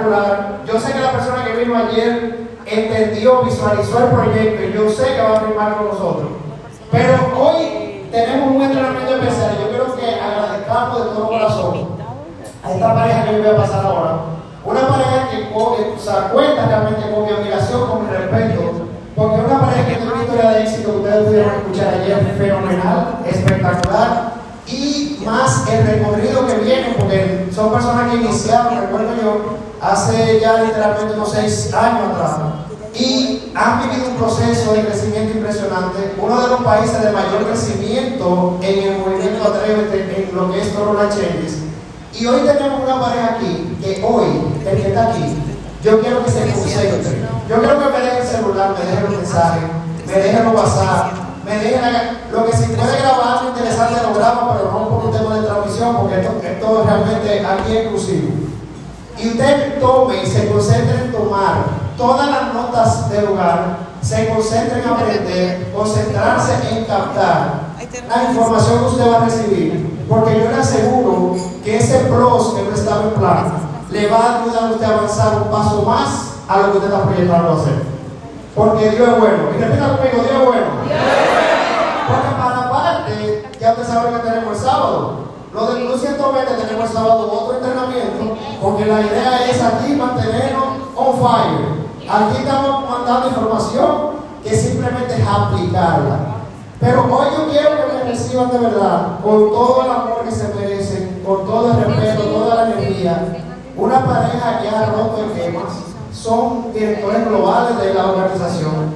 [0.00, 0.60] espectacular.
[0.66, 5.14] Yo sé que la persona que vino ayer entendió, visualizó el proyecto y yo sé
[5.14, 6.28] que va a firmar con nosotros.
[6.90, 9.58] Pero hoy tenemos un entrenamiento especial.
[9.60, 11.88] Yo quiero que agradezcamos de todo corazón
[12.62, 14.16] a esta pareja que yo voy a pasar ahora.
[14.64, 15.36] Una pareja que
[15.98, 18.72] se cuenta realmente con mi admiración, con mi respeto,
[19.16, 23.18] porque una pareja que tiene una historia de éxito que ustedes pudieron escuchar ayer, fenomenal,
[23.26, 24.32] espectacular
[24.66, 30.62] y más el recorrido que viene, porque son personas que iniciaron, recuerdo yo, hace ya
[30.62, 32.36] literalmente unos seis años atrás,
[32.94, 38.58] y han vivido un proceso de crecimiento impresionante, uno de los países de mayor crecimiento
[38.62, 41.58] en el movimiento Atrévete, en lo que es Corona Changes.
[42.12, 45.24] Y hoy tenemos una pareja aquí, que hoy, el que está aquí,
[45.82, 47.28] yo quiero que se concentre.
[47.48, 49.62] Yo quiero que me dejen el celular, me dejen los mensajes,
[50.06, 51.12] me dejen los WhatsApp,
[51.44, 55.36] me dejen lo que se puede grabar interesante lo grabo, pero no por un tema
[55.36, 58.49] de transmisión, porque esto, esto es realmente aquí exclusivo.
[59.18, 61.64] Y usted tome y se concentre en tomar
[61.96, 67.70] todas las notas del lugar, se concentre en aprender, concentrarse en captar
[68.08, 72.62] la información que usted va a recibir, porque yo le aseguro que ese pros que
[72.62, 73.52] no estaba en plan
[73.90, 76.92] le va a ayudar a usted a avanzar un paso más a lo que usted
[76.92, 77.82] está proyectando hacer.
[78.54, 79.36] Porque Dios es bueno.
[79.56, 80.66] Y repita conmigo, Dios es bueno.
[82.08, 85.29] Porque para parte, ya usted sabe que tenemos el sábado.
[85.52, 90.64] Lo del Club 120 tenemos el sábado otro entrenamiento, porque la idea es aquí mantenernos
[90.94, 91.80] on fire.
[92.08, 94.10] Aquí estamos mandando información
[94.44, 96.36] que simplemente es aplicarla.
[96.78, 100.54] Pero hoy yo quiero que me reciban de verdad, con todo el amor que se
[100.54, 103.42] merecen, con todo el respeto, toda la energía,
[103.76, 105.72] una pareja que ha roto esquemas,
[106.12, 108.94] son directores globales de la organización.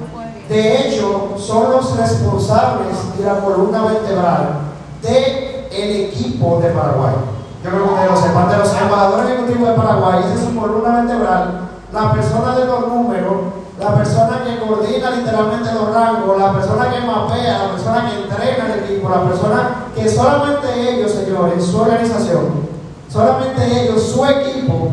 [0.49, 4.61] De hecho, son los responsables de la columna vertebral
[5.03, 7.15] del el equipo de Paraguay.
[7.63, 11.01] Yo que ustedes lo sepan, de los embajadores ejecutivos de Paraguay, esa es su columna
[11.01, 11.61] vertebral,
[11.93, 13.37] la persona de los números,
[13.79, 18.75] la persona que coordina literalmente los rangos, la persona que mapea, la persona que entrena
[18.75, 22.69] el equipo, la persona que solamente ellos, señores, su organización,
[23.09, 24.91] solamente ellos, su equipo,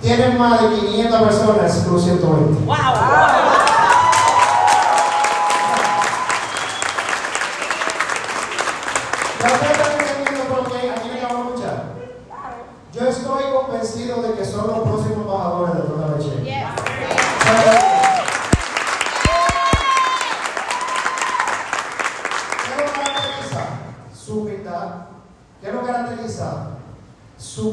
[0.00, 2.64] tienen más de 500 personas en 120.
[2.66, 2.76] ¡Wow!
[2.76, 3.63] Yo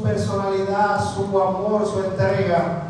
[0.04, 2.84] Personalidad, su amor, su entrega.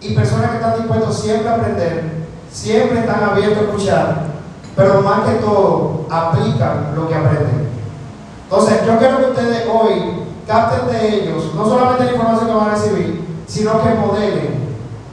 [0.00, 4.22] Y personas que están dispuestos siempre a aprender, siempre están abiertos a escuchar,
[4.76, 7.68] pero más que todo aplican lo que aprenden.
[8.44, 12.68] Entonces, yo quiero que ustedes hoy capten de ellos no solamente la información que van
[12.68, 14.64] a recibir, sino que modelen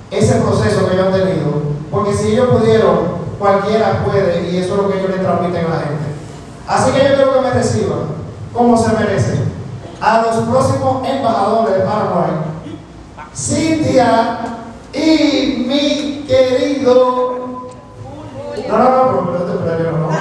[0.10, 1.62] ese proceso que ellos han tenido.
[1.90, 5.70] Porque si ellos pudieron, cualquiera puede, y eso es lo que ellos le transmiten a
[5.70, 6.12] la gente.
[6.68, 8.22] Así que yo quiero que me reciban
[8.54, 9.21] como se merecen.
[11.22, 12.32] A embajadores de Paraguay,
[13.36, 14.40] Cintia
[14.92, 17.70] y mi querido.
[18.68, 19.32] No, no, no,
[19.64, 20.18] pero no, no, no,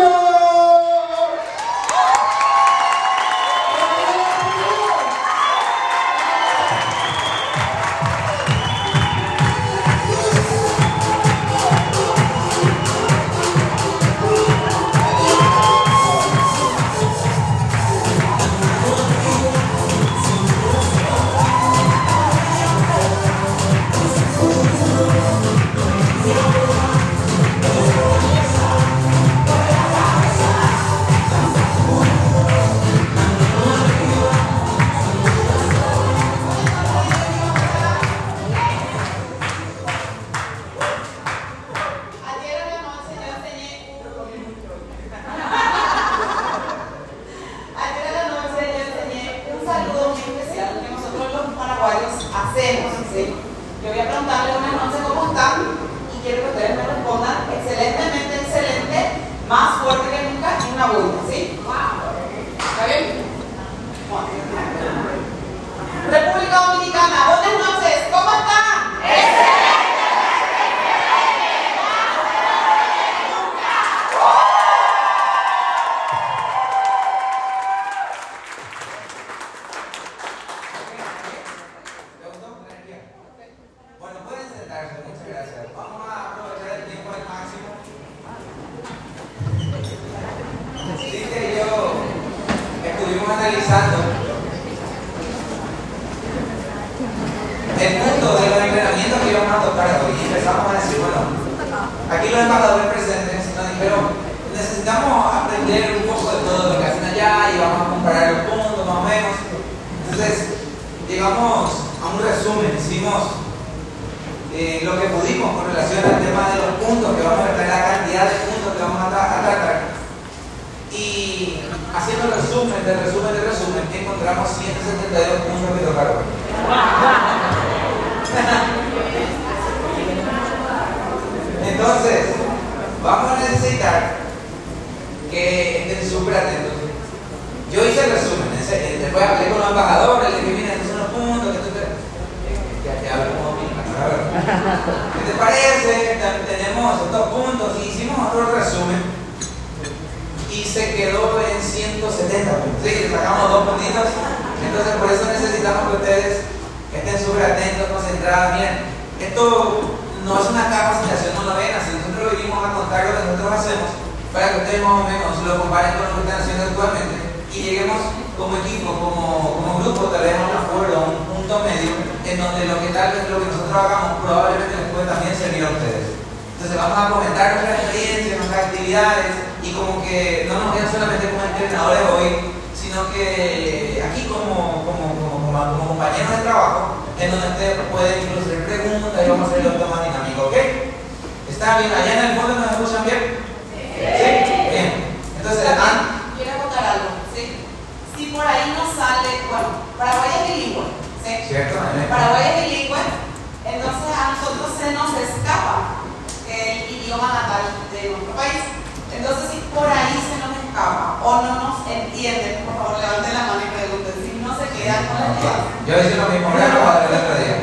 [211.24, 214.12] O no nos entienden, por favor, levanten la mano y pregunten.
[214.20, 215.56] Si no se quedan con la idea.
[215.88, 217.58] Yo hice lo mismo, acabo de el otro día.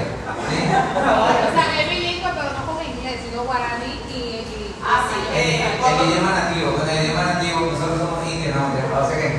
[0.50, 0.58] ¿Sí?
[0.66, 4.42] O sea, es bilingüe, pero no con inglés, sino guaraní y.
[4.42, 5.18] y ah, sí.
[5.38, 9.30] Eh, el idioma nativo, con el idioma nativo, nosotros somos indios, no, o sea que.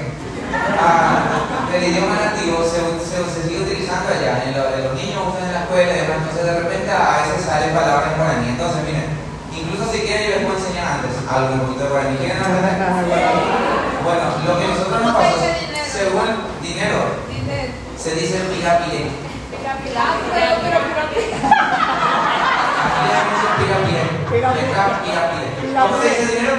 [0.78, 1.42] Ah,
[1.74, 5.48] el idioma nativo se, se, se, sigue utilizando allá, en, lo, en los niños usan
[5.48, 8.48] en la escuela y demás, entonces de repente a veces salen palabras en guaraní.
[8.54, 9.08] Entonces, miren,
[9.50, 12.16] incluso si quieren yo les puedo enseñar antes algo un poquito de guaraní.
[12.22, 13.81] ¿Quieren aprender?
[14.02, 15.36] Bueno, lo que nosotros nos pasó,
[15.86, 16.28] según
[16.60, 16.98] dinero,
[17.96, 19.06] se dice pigapile.
[19.50, 19.70] Pero,
[20.32, 21.22] pero, pero,
[25.82, 26.54] ¿Cómo se dice dinero?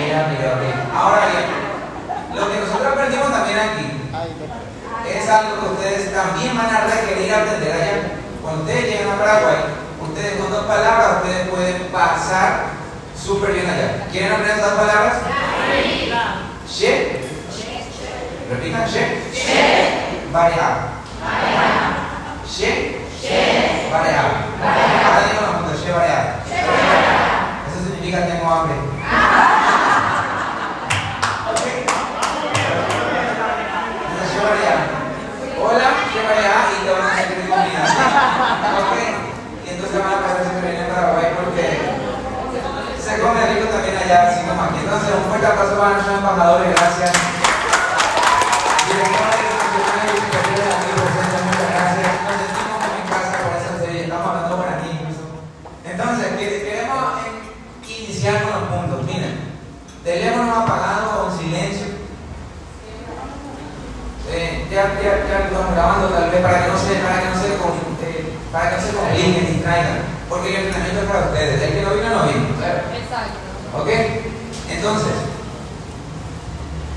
[0.00, 0.72] Pigapile.
[0.94, 1.46] Ahora bien,
[2.34, 3.86] lo que nosotros aprendimos también aquí
[5.06, 7.96] es algo que ustedes también van a requerir aprender allá.
[8.42, 9.56] Cuando ustedes lleguen a Paraguay,
[10.00, 12.75] ustedes con dos palabras, ustedes pueden pasar
[13.26, 14.06] súper bien allá.
[14.12, 15.14] ¿Quieren aprender estas palabras?
[16.70, 17.20] She.
[18.48, 19.02] Repitan, she.
[20.32, 20.86] Variable.
[22.48, 23.02] She.
[23.90, 24.38] Variable.
[24.62, 26.30] Ahora digo juntos, she variable.
[27.66, 28.76] Eso significa tengo hambre.
[35.58, 37.82] Hola, she variable y te van a servir comida.
[38.78, 39.26] Ok
[39.68, 41.64] entonces van a pasar siempre bien en Paraguay porque
[43.34, 44.30] también allá.
[44.32, 47.12] Entonces, un fuerte aplauso para nuestros embajadores, gracias.
[54.02, 54.46] Estamos hablando.
[55.84, 57.04] Entonces, queremos
[57.88, 59.06] iniciar con los puntos.
[59.06, 59.38] Miren,
[60.04, 61.86] teléfonos apagados silencio.
[64.28, 67.56] Eh, ya, estamos grabando tal vez para que no se, para que se
[68.52, 72.08] para que no se distraigan, porque el entrenamiento es para ustedes, el que no vino,
[72.10, 73.38] no vino, Exacto.
[73.78, 73.88] ¿Ok?
[74.68, 75.14] Entonces,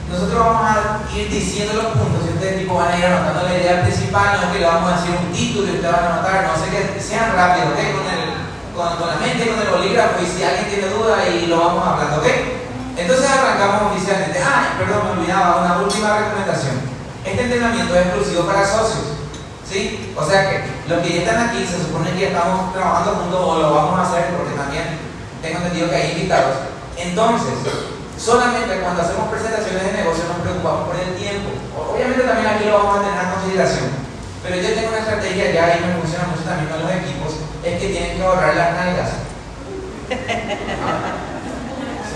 [0.10, 3.58] nosotros vamos a ir diciendo los puntos y ustedes tipo van a ir anotando la
[3.58, 6.14] idea principal, no es que le vamos a decir un título y ustedes van a
[6.14, 7.82] anotar, no sé que sean rápidos, ¿ok?
[7.94, 8.22] Con, el,
[8.74, 11.86] con, con, la mente, con el bolígrafo y si alguien tiene duda y lo vamos
[11.86, 12.28] hablando, ¿ok?
[12.98, 14.42] Entonces arrancamos oficialmente.
[14.44, 16.76] Ah, perdón, me olvidaba, una última recomendación.
[17.24, 19.19] Este entrenamiento es exclusivo para socios.
[19.70, 20.14] ¿Sí?
[20.18, 23.60] O sea que los que ya están aquí se supone que estamos trabajando juntos o
[23.60, 24.98] lo vamos a hacer porque también
[25.44, 26.58] tengo entendido que hay invitados.
[26.98, 27.54] Entonces,
[28.18, 31.54] solamente cuando hacemos presentaciones de negocio nos preocupamos por el tiempo.
[31.78, 34.10] Obviamente también aquí lo vamos a tener en consideración.
[34.42, 37.80] Pero yo tengo una estrategia ya y me funciona mucho también con los equipos, es
[37.80, 39.10] que tienen que ahorrar las nalgas.
[40.10, 40.16] ¿Se,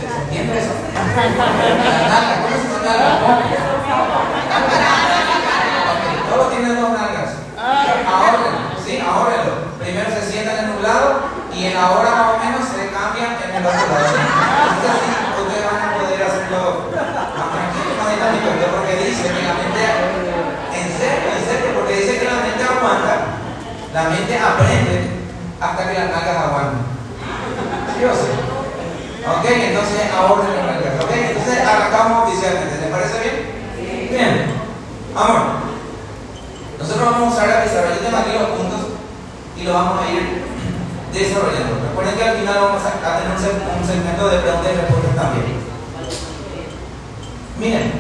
[0.10, 0.74] entiende eso?
[0.90, 2.82] Las nalgas, ¿cómo se
[6.34, 7.43] Todo tiene dos nalgas.
[7.74, 8.54] Ahorren,
[8.84, 9.74] sí, ahorrenlo.
[9.80, 13.38] Primero se sientan en un lado y en la hora más o menos se cambian
[13.42, 14.14] en el otro lado.
[14.14, 15.10] Entonces así
[15.42, 19.82] ustedes van a poder hacerlo más tranquilo, más dinámico, porque dice que la mente,
[20.74, 23.14] en serio, en serio, porque dice que la mente aguanta
[23.94, 24.96] La mente aprende
[25.60, 26.82] hasta que las nalgas aguanten.
[27.98, 28.32] ¿Sí o sí?
[29.24, 31.04] Ok, entonces ahora las nalgas.
[31.04, 32.82] Ok, entonces arrancamos oficialmente.
[32.82, 34.10] ¿Les parece bien?
[34.10, 34.34] Bien.
[35.16, 35.73] Amor.
[36.80, 37.66] Nosotros vamos a usar.
[37.66, 38.82] Yo tengo aquí los puntos
[39.58, 40.44] y lo vamos a ir
[41.14, 41.80] desarrollando.
[41.90, 45.16] Recuerden que al final vamos a, tener un seg- un segmento de preguntas y respuestas
[45.16, 45.46] también.
[47.60, 47.92] Miren,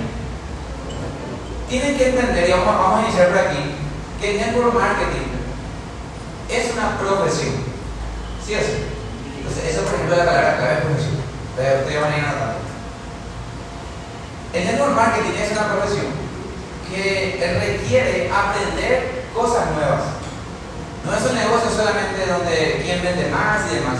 [1.69, 3.59] tienen que entender, y vamos, a iniciar por aquí,
[4.19, 5.27] que el network marketing
[6.49, 7.55] es una profesión.
[8.45, 8.83] ¿Sí sí?
[9.37, 11.15] Entonces, eso por ejemplo es la palabra clave es profesión.
[11.53, 12.23] Ustedes van a ir.
[14.53, 16.05] El network marketing es una profesión
[16.89, 20.01] que requiere aprender cosas nuevas.
[21.05, 23.99] No es un negocio solamente donde quién vende más y demás,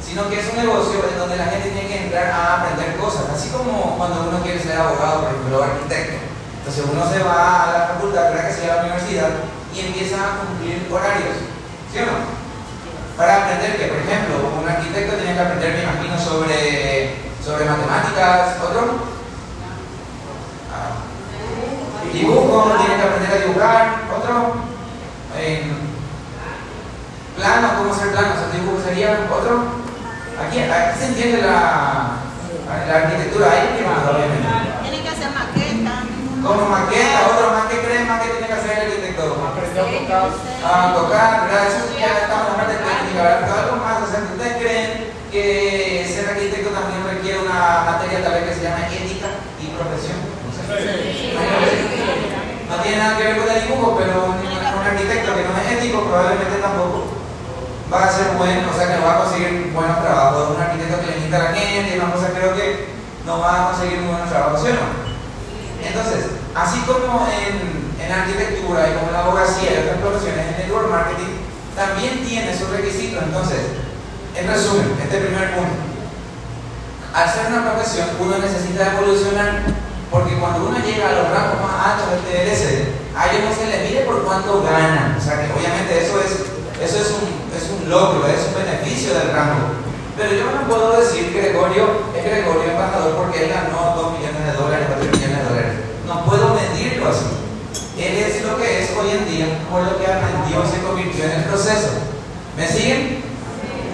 [0.00, 3.30] sino que es un negocio en donde la gente tiene que entrar a aprender cosas,
[3.30, 6.18] así como cuando uno quiere ser abogado, por ejemplo, arquitecto.
[6.58, 8.48] Entonces uno se va a la facultad, ¿verdad?
[8.48, 9.30] que se va a la universidad,
[9.74, 11.46] y empieza a cumplir horarios,
[11.92, 12.40] ¿sí o no?
[13.16, 18.56] Para aprender que, por ejemplo, un arquitecto tiene que aprender, me imagino, sobre, sobre matemáticas,
[18.64, 19.19] otro.
[22.10, 24.34] Ah, dibujo, tiene que aprender a dibujar, otro.
[25.38, 25.78] En
[27.36, 29.78] planos, cómo hacer planos, el dibujo sería otro.
[30.42, 32.18] Aquí, aquí se entiende la,
[32.66, 34.48] la arquitectura, ahí que más, obviamente.
[34.82, 35.94] Tienen que hacer maqueta.
[36.42, 39.22] Como maqueta, otro más que creen, más que tiene que hacer el arquitecto.
[40.66, 41.66] A tocar, ¿verdad?
[41.68, 43.40] Eso ya estamos en la parte técnica, ¿verdad?
[43.46, 44.88] Pero algo más, o sea, que ustedes creen
[45.30, 49.28] que ser arquitecto también requiere una materia tal vez que se llama ética
[49.62, 50.18] y profesión.
[50.42, 51.79] No sé.
[52.70, 55.66] No tiene nada que ver con el dibujo, pero un, un arquitecto que no es
[55.74, 57.18] ético probablemente tampoco
[57.92, 60.54] va a ser bueno, o sea que no va a conseguir buenos trabajos.
[60.54, 62.94] Un arquitecto que le invita a la gente y una cosa creo que
[63.26, 64.86] no va a conseguir muy buenos trabajos, ¿sí o no?
[65.82, 70.56] Entonces, así como en, en arquitectura y como en la abogacía y otras profesiones, en
[70.62, 71.42] network marketing
[71.74, 73.22] también tiene sus requisitos.
[73.22, 73.58] Entonces,
[74.36, 75.74] en resumen, este primer punto.
[77.12, 79.66] Al ser una profesión, uno necesita evolucionar
[80.10, 83.70] porque cuando uno llega a los rangos más altos del TLC, a ellos no se
[83.70, 85.14] les mide por cuánto ganan.
[85.14, 86.50] O sea que obviamente eso es,
[86.82, 89.78] eso es, un, es un logro, es un beneficio del rango.
[90.18, 94.42] Pero yo no puedo decir que Gregorio es Gregorio embajador porque él ganó 2 millones
[94.44, 95.72] de dólares o 3 millones de dólares.
[96.06, 97.30] No puedo medirlo así.
[97.96, 101.38] Él es lo que es hoy en día por lo que aprendió se convirtió en
[101.38, 102.02] el proceso.
[102.56, 103.22] ¿Me siguen?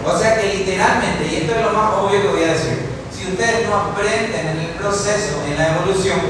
[0.06, 2.85] O sea que literalmente, y esto es lo más obvio que voy a decir,
[3.26, 6.20] si ustedes no aprenden en el proceso, en la evolución,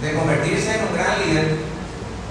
[0.00, 1.56] de convertirse en un gran líder,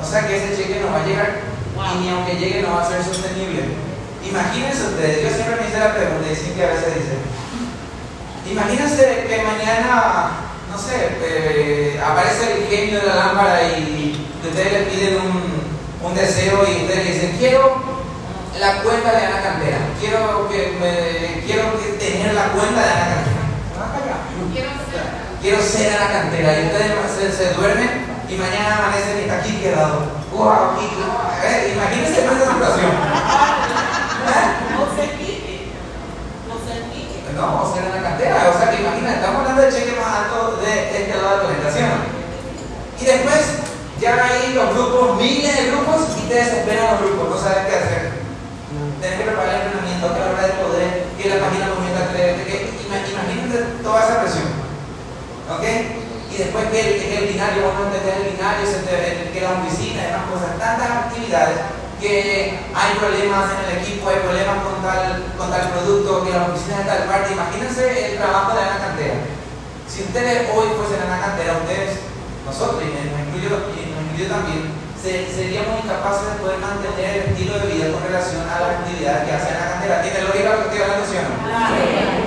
[0.01, 1.41] o sea que ese cheque no va a llegar.
[1.75, 3.63] Y ni aunque llegue no va a ser sostenible.
[4.23, 7.15] Imagínense ustedes, yo siempre me hice la pregunta y Cintia a veces dice,
[8.49, 10.31] imagínense que mañana,
[10.71, 16.15] no sé, eh, aparece el genio de la lámpara y ustedes le piden un, un
[16.15, 17.83] deseo y ustedes le dicen, quiero
[18.57, 23.15] la cuenta de Ana Cantera, quiero, que me, quiero que tener la cuenta de Ana
[23.15, 23.35] Cantera.
[23.77, 24.17] Va para allá.
[24.53, 25.34] Quiero ser.
[25.45, 29.61] Quiero ser Ana Cantera y ustedes se, se duermen y mañana amanecen y está aquí
[29.61, 30.01] quedado.
[30.33, 30.73] ¡Wow!
[30.73, 30.89] aquí,
[31.45, 32.89] eh, imagínense esa situación.
[34.73, 35.69] No se quite.
[36.49, 37.29] No se quite.
[37.37, 38.49] No, o sea, en la cantera.
[38.49, 41.45] O sea, que imagina, estamos hablando del cheque más alto de este lado de la
[41.45, 41.93] presentación.
[42.97, 43.41] Y después,
[44.01, 47.75] ya hay los grupos, miles de grupos, y te desesperan los grupos, no sabes qué
[47.77, 48.03] hacer.
[48.97, 52.09] Tienes que preparar el entrenamiento, que la hora de poder, que la página comienza a
[52.09, 54.44] creer, que imagínate toda esa presión.
[55.51, 55.65] ¿Ok?
[56.31, 56.79] Y después que
[57.17, 58.65] el, binario, bueno, entender el binario,
[59.31, 61.57] que la oficina, demás cosas, tantas actividades
[62.01, 66.51] que hay problemas en el equipo, hay problemas con tal, con tal producto, que la
[66.51, 67.31] oficina es tal parte.
[67.31, 69.15] Imagínense el trabajo de Ana Cantera.
[69.87, 72.03] Si ustedes hoy fuesen Ana Cantera, ustedes,
[72.43, 77.63] nosotros, y me, incluyo, me incluyo también, se- seríamos incapaces de poder mantener el estilo
[77.63, 80.01] de vida con relación a las actividades que hace Ana Cantera.
[80.03, 81.33] ¿Tiene lógica lo que estoy hablando, sí o no?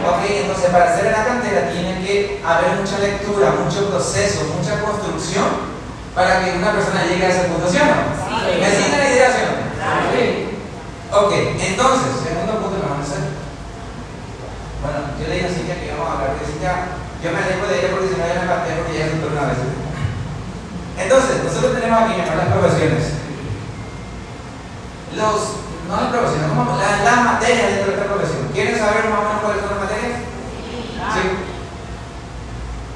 [0.09, 5.69] Ok, entonces para hacer Ana Cantera tiene que haber mucha lectura, mucho proceso, mucha construcción
[6.15, 8.09] para que una persona llegue a ese punto, ¿sí o no?
[8.49, 10.49] ¿Me siguen la idea, sí?
[11.13, 13.23] Ok, entonces, segundo punto que vamos a hacer.
[14.81, 16.73] Bueno, yo le dije a Cintia que íbamos a hablar, porque Cintia,
[17.21, 19.45] yo me alejo de ella porque si no ella me patea porque ella se una
[19.45, 19.61] vez.
[20.99, 22.33] Entonces, nosotros tenemos aquí ¿no?
[22.33, 23.05] las profesiones.
[25.13, 25.39] Los,
[25.85, 28.43] no las profesiones, las, las materias dentro de esta profesión.
[28.57, 29.88] ¿Quieren saber más o menos cuáles son las?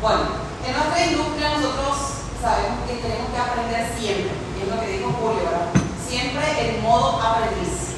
[0.03, 0.21] Bueno,
[0.67, 1.97] en nuestra industria nosotros
[2.43, 5.73] sabemos que tenemos que aprender siempre, y es lo que dijo Julio, ¿verdad?
[5.97, 7.97] Siempre en modo aprendiz.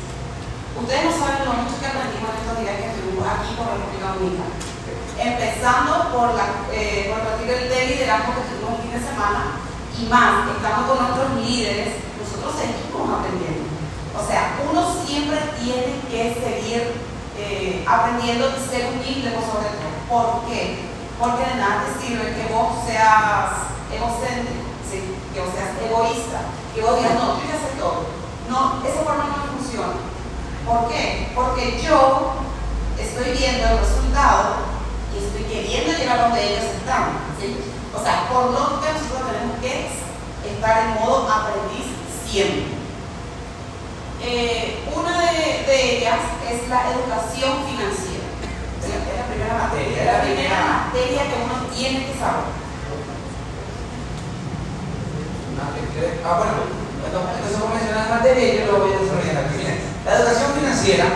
[0.78, 4.14] Ustedes no saben lo mucho que aprendimos en estos días que estuvimos aquí por República
[4.14, 4.54] Dominicana.
[5.18, 9.59] Empezando por, la, eh, por partir del liderazgo que tuvimos un fin de semana
[9.99, 13.66] y más, estamos con nuestros líderes, nosotros seguimos aprendiendo.
[14.14, 17.02] O sea, uno siempre tiene que seguir
[17.35, 19.94] eh, aprendiendo y ser humilde por sobre todo.
[20.14, 20.78] ¿Por qué?
[21.18, 24.62] Porque de nada te sirve que vos seas egocéntrico,
[25.35, 28.06] que vos seas egoísta, que vos digas, no, yo ya sé todo.
[28.49, 29.99] No, esa forma no funciona.
[30.64, 31.33] ¿Por qué?
[31.35, 32.30] Porque yo
[32.97, 34.71] estoy viendo el resultado
[35.11, 37.18] y estoy queriendo llegar donde ellos están.
[37.90, 39.90] O sea, por lo que nosotros tenemos que
[40.47, 41.90] estar en modo aprendiz
[42.30, 42.71] siempre.
[44.23, 48.13] Eh, una de ellas es la educación financiera.
[48.93, 52.64] La primera materia, es la primera materia que uno tiene que saber.
[56.25, 56.53] Ah, bueno,
[57.07, 59.62] entonces como mencionar la materia y yo lo voy a desarrollar aquí.
[60.05, 61.07] La educación financiera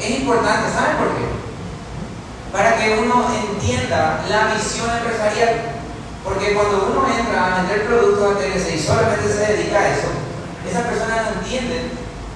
[0.00, 1.26] es importante, ¿saben por qué?
[2.52, 5.82] Para que uno entienda la visión empresarial.
[6.24, 10.06] Porque cuando uno entra a vender productos a TLC y solamente se dedica a eso,
[10.70, 11.90] esa persona no entiende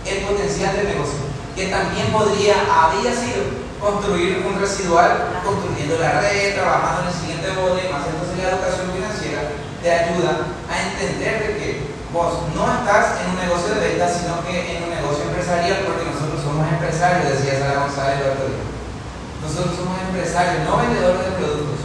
[0.05, 1.19] el potencial del negocio,
[1.55, 7.49] que también podría, había sido, construir un residual, construyendo la red, trabajando en el siguiente
[7.55, 9.43] bode, más entonces la educación financiera
[9.83, 11.69] te ayuda a entender de que
[12.13, 16.09] vos no estás en un negocio de venta, sino que en un negocio empresarial, porque
[16.09, 18.67] nosotros somos empresarios, decía Sara González el otro día.
[19.45, 21.81] Nosotros somos empresarios, no vendedores de productos.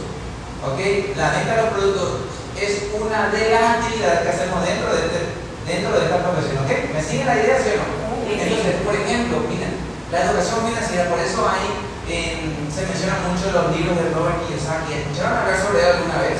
[0.62, 0.80] ¿Ok?
[1.18, 2.10] La venta de los productos
[2.56, 5.20] es una de las actividades que hacemos dentro de, este,
[5.66, 6.58] dentro de esta profesión.
[6.64, 6.70] ¿Ok?
[6.94, 8.02] ¿Me sigue la idea, sí o no?
[8.24, 9.74] Entonces, por ejemplo, miren,
[10.10, 11.66] la educación financiera, por eso hay,
[12.08, 14.92] en- se mencionan mucho los libros de Robert Kiyosaki.
[14.92, 16.38] ¿Escucharon hablar sobre él alguna vez?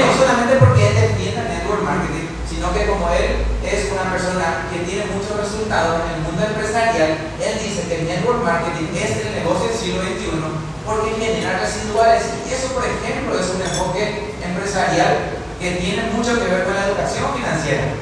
[0.00, 4.64] No solamente porque él defiende el network marketing, sino que como él es una persona
[4.72, 9.10] que tiene muchos resultados en el mundo empresarial, él dice que el network marketing es
[9.28, 10.40] el negocio del siglo XXI
[10.86, 12.22] porque genera residuales.
[12.48, 16.86] Y eso, por ejemplo, es un enfoque empresarial que tiene mucho que ver con la
[16.88, 17.92] educación financiera.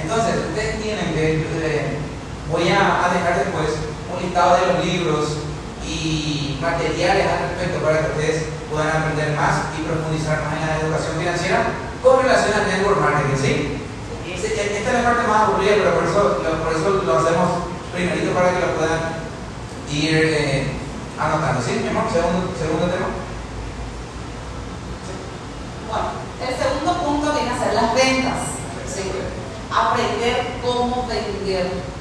[0.00, 1.98] Entonces, ustedes tienen que, eh,
[2.50, 3.70] voy a, a dejar después
[4.14, 5.24] un listado de los libros
[5.90, 8.36] y materiales al respecto para que ustedes
[8.70, 11.58] puedan aprender más y profundizar más en la educación financiera
[12.02, 13.52] con relación al network marketing, ¿sí?
[14.40, 18.32] Sí, Esta es la parte más aburrida, pero por eso, por eso lo hacemos primerito
[18.32, 19.00] para que lo puedan
[19.90, 20.72] ir eh,
[21.18, 21.82] anotando, ¿sí?
[21.82, 23.10] Mi amor, segundo, segundo tema.
[25.90, 28.40] Bueno, el segundo punto viene a ser las ventas.
[28.86, 29.10] ¿sí?
[29.70, 31.99] Aprender cómo vender.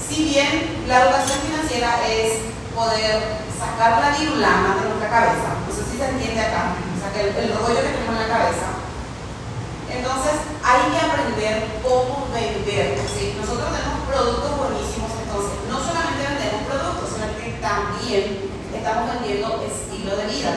[0.00, 2.32] Si bien la educación financiera es
[2.74, 7.22] poder sacar la virulana de nuestra cabeza, no sé si se entiende acá, o sea,
[7.22, 8.66] el, el rollo que tenemos en la cabeza,
[9.88, 12.98] entonces hay que aprender cómo vender.
[13.06, 13.34] ¿sí?
[13.40, 20.16] Nosotros tenemos productos buenísimos, entonces no solamente vendemos productos, sino que también estamos vendiendo estilo
[20.16, 20.52] de vida,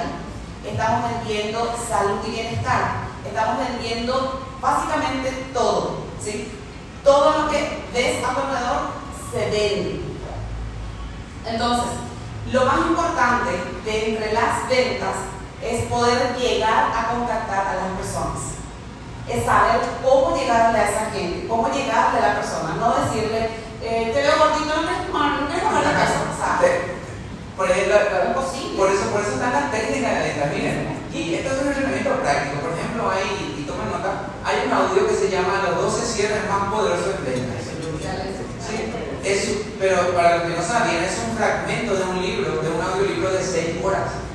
[0.66, 6.04] estamos vendiendo salud y bienestar, estamos vendiendo básicamente todo.
[6.22, 6.52] ¿sí?
[7.04, 9.00] Todo lo que ves a tu alrededor
[9.32, 10.02] se vende.
[11.46, 11.86] Entonces,
[12.52, 13.52] lo más importante
[13.86, 15.16] de entre las ventas
[15.64, 18.50] es poder llegar a contactar a las personas
[19.30, 23.50] es saber cómo llegarle a esa gente, cómo llegarle a la persona, no decirle,
[23.84, 26.96] eh, te veo gordito, no de peso, o sea, Eh,
[27.56, 30.98] Por, ejemplo, la- por, eso, por eso están las técnicas de venta, miren.
[31.14, 32.62] Y esto es un entrenamiento práctico.
[32.62, 36.50] Por ejemplo, hay, y tomen nota, hay un audio que se llama Los 12 cierres
[36.50, 37.69] más poderosos en ventas.
[39.30, 39.46] Es,
[39.78, 43.30] pero para los que no sabían, es un fragmento de un libro, de un audiolibro
[43.30, 44.26] de 6 horas.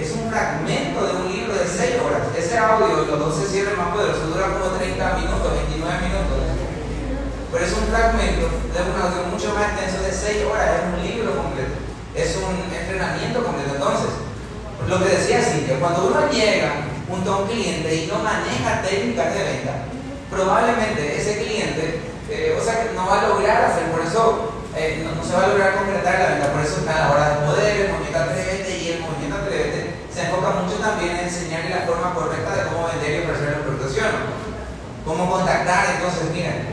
[0.00, 2.32] Es un fragmento de un libro de 6 horas.
[2.32, 6.40] Ese audio, los 12 cierres más poderosos, dura como 30 minutos, 29 minutos.
[7.52, 10.96] Pero es un fragmento de un audio mucho más extenso de 6 horas, es un
[11.04, 11.76] libro completo,
[12.16, 13.76] es un entrenamiento completo.
[13.76, 14.10] Entonces,
[14.88, 19.34] lo que decía Cintia, cuando uno llega junto a un cliente y no maneja técnicas
[19.34, 19.84] de venta,
[20.30, 25.18] probablemente ese cliente, o sea, que no va a lograr hacer, por eso eh, no,
[25.24, 27.92] se va a lograr concretar la venta, por eso está la hora de poder, el
[27.92, 32.54] movimiento atrévete y el movimiento atrévete se enfoca mucho también en enseñarle la forma correcta
[32.54, 34.22] de cómo vender y ofrecer los productos, ¿sí o no?
[35.06, 36.70] Cómo contactar, entonces miren,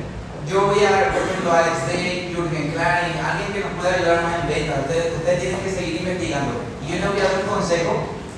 [0.48, 3.96] yo voy a dar, por ejemplo, a Alex Day, Jürgen Klein, alguien que nos pueda
[4.00, 4.80] ayudar más en venta.
[4.80, 6.64] Ustedes, ustedes tienen que seguir investigando.
[6.82, 7.94] Y yo les voy a dar un consejo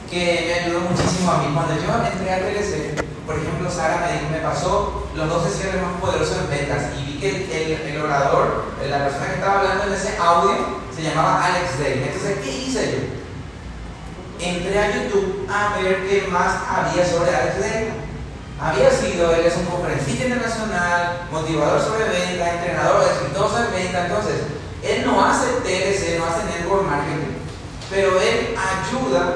[0.10, 1.54] que me ayudó muchísimo a mí.
[1.54, 2.98] Cuando yo entré a TLC,
[3.30, 7.20] por ejemplo, Sara me, me pasó los 12 cierres más poderosos en ventas y vi
[7.20, 10.58] que el, el- el orador, la persona que estaba hablando en ese audio,
[10.96, 12.04] se llamaba Alex Day.
[12.10, 14.46] Entonces, ¿qué hice yo?
[14.48, 17.90] Entré a YouTube a ver qué más había sobre Alex Day.
[18.60, 24.08] Había sido, él es un conferencista internacional, motivador sobre venta, entrenador exitoso en venta.
[24.08, 24.42] Entonces,
[24.82, 27.38] él no hace TLC, no hace network marketing,
[27.92, 29.36] pero él ayuda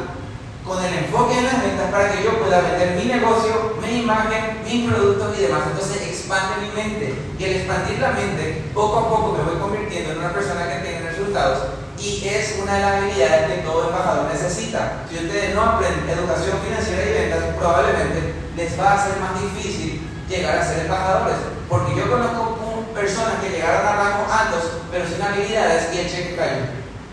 [0.65, 4.63] con el enfoque en las ventas para que yo pueda vender mi negocio, mi imagen,
[4.63, 5.61] mis productos y demás.
[5.71, 7.13] Entonces, expande mi mente.
[7.37, 10.87] Y el expandir la mente, poco a poco me voy convirtiendo en una persona que
[10.87, 15.05] tiene resultados y es una de las habilidades que todo embajador necesita.
[15.09, 20.01] Si ustedes no aprenden educación financiera y ventas, probablemente les va a ser más difícil
[20.27, 21.35] llegar a ser embajadores.
[21.69, 26.35] Porque yo conozco personas que llegaron a rangos altos, pero sin habilidades y el cheque
[26.35, 26.63] cayó,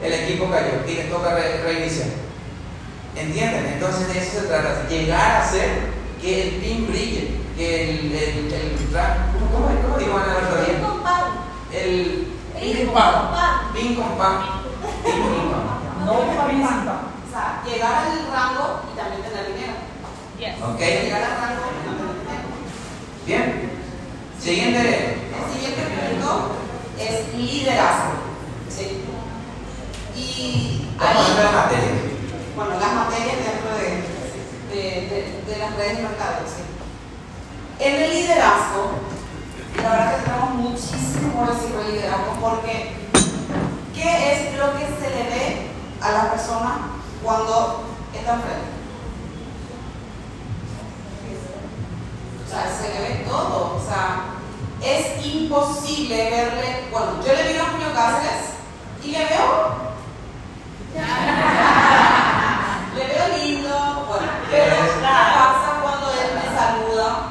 [0.02, 2.29] el equipo cayó y les toca reiniciar.
[3.16, 3.66] ¿Entienden?
[3.66, 8.52] Entonces de eso se trata, llegar a ser que el pin brille, que el, el,
[8.52, 8.76] el,
[9.32, 11.22] ¿cómo, cómo, cómo digo Ana el Pin con pan.
[11.72, 12.26] El
[12.60, 13.72] pin con pan.
[13.74, 14.42] Pin con pan.
[15.04, 15.80] Pin con pan.
[16.04, 19.74] No O sea, llegar al rango y también tener dinero.
[20.38, 20.62] Yes.
[20.62, 20.80] ¿Ok?
[20.80, 22.48] Llegar al rango y también tener dinero.
[23.26, 23.70] Bien.
[24.40, 25.18] Siguiente.
[25.30, 26.52] El siguiente punto
[26.98, 28.12] es liderazgo.
[28.68, 29.04] ¿sí?
[30.16, 32.09] Y Vamos a ahí, ver la materia.
[32.60, 33.88] Bueno, las materias dentro de,
[35.48, 36.44] de, las redes de mercado.
[36.44, 36.62] ¿sí?
[37.82, 38.90] En el liderazgo,
[39.82, 42.96] la verdad que tenemos muchísimo por decir de liderazgo porque
[43.94, 45.70] ¿qué es lo que se le ve
[46.02, 46.80] a la persona
[47.24, 48.68] cuando está enfrente?
[52.44, 53.76] O sea, se le ve todo.
[53.76, 54.24] O sea,
[54.82, 56.88] es imposible verle.
[56.90, 58.50] Bueno, yo le miro a Julio Cáceres
[59.02, 59.80] y le veo.
[62.96, 64.06] le veo lindo.
[64.08, 67.30] Bueno, pero ¿qué pasa cuando él me saluda?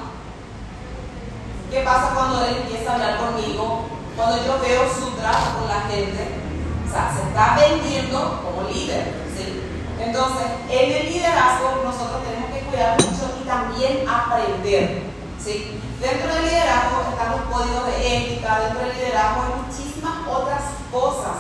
[1.70, 3.90] ¿Qué pasa cuando él empieza a hablar conmigo?
[4.16, 6.40] Cuando yo veo su trato con la gente.
[6.88, 9.14] O sea, se está vendiendo como líder.
[9.36, 9.62] ¿sí?
[10.00, 15.04] Entonces, en el liderazgo nosotros tenemos que cuidar mucho y también aprender.
[15.44, 15.80] ¿sí?
[16.00, 21.36] Dentro del liderazgo están los códigos de ética, dentro del liderazgo hay muchísimas otras cosas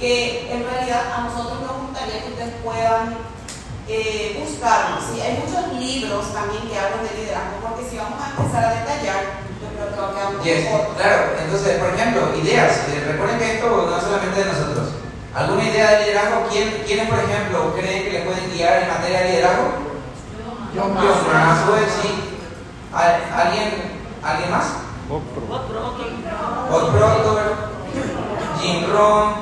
[0.00, 3.37] que en realidad a nosotros nos gustaría que ustedes puedan
[3.88, 5.02] eh, buscarnos.
[5.12, 5.20] ¿sí?
[5.20, 9.20] Hay muchos libros también que hablan de liderazgo, porque si vamos a empezar a detallar,
[9.60, 12.72] yo creo que va a quedar Yes, claro, entonces, por ejemplo, ideas.
[12.92, 14.88] Eh, recuerden que esto no es solamente de nosotros.
[15.34, 16.46] ¿Alguna idea de liderazgo?
[16.50, 19.64] ¿Quién, ¿Quiénes, por ejemplo, creen que le pueden guiar en materia de liderazgo?
[20.74, 21.04] Yo John más.
[21.64, 22.10] Maxwell, sí.
[22.92, 23.68] ¿Al- ¿Alguien,
[24.22, 24.66] ¿Alguien más?
[25.08, 25.22] Bob
[26.92, 27.54] Proctor,
[28.60, 29.32] Jim Rohn,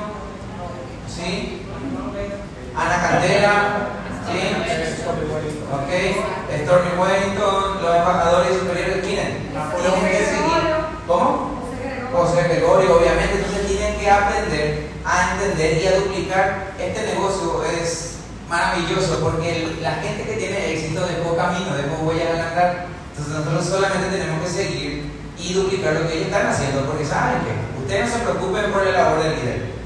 [1.13, 1.63] ¿sí?
[2.75, 3.89] Ana Cantera,
[4.27, 4.57] ¿sí?
[5.71, 5.89] Ok,
[6.63, 10.63] Stormy Wellington, los embajadores superiores, miren, tienen que seguir.
[11.07, 11.57] ¿Cómo?
[12.11, 16.73] José Gregorio, obviamente, entonces tienen que aprender a entender y a duplicar.
[16.79, 18.15] Este negocio es
[18.49, 22.87] maravilloso porque la gente que tiene éxito dejó camino, dejó huellas al andar.
[23.11, 27.41] Entonces nosotros solamente tenemos que seguir y duplicar lo que ellos están haciendo porque saben
[27.43, 29.76] que ustedes no se preocupen por la labor del líder.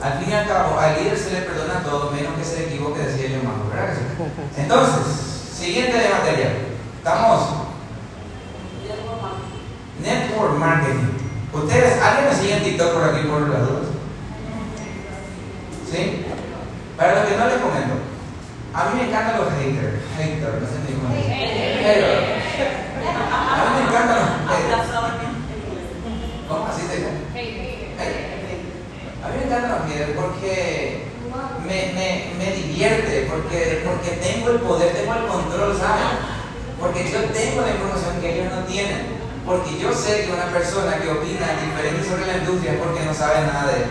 [0.00, 3.00] Al fin y al cabo, al líder se le perdona todo menos que se equivoque,
[3.00, 4.62] decía yo más, ¿verdad que?
[4.62, 5.06] Entonces,
[5.52, 6.52] siguiente de materia.
[6.96, 7.60] Estamos
[10.02, 11.20] Network marketing.
[11.52, 13.86] ¿Ustedes, alguien me sigue en TikTok por aquí por las dudas?
[15.90, 16.24] ¿Sí?
[16.96, 17.94] Para los que no les comento,
[18.72, 20.00] a mí me encantan los haters.
[20.16, 21.14] Haters, no sé ni cómo.
[21.14, 22.40] Haters.
[23.20, 24.88] A mí me encantan los haters.
[26.48, 26.66] ¿Cómo?
[26.66, 27.10] ¿Así se dice?
[27.34, 27.70] Haters.
[29.22, 31.04] A mí me encantan los haters porque
[31.66, 36.16] me, me, me divierte, porque, porque tengo el poder, tengo el control, ¿saben?
[36.80, 39.20] Porque yo tengo la información que ellos no tienen.
[39.44, 43.12] Porque yo sé que una persona que opina diferente sobre la industria es porque no
[43.12, 43.88] sabe nada de él.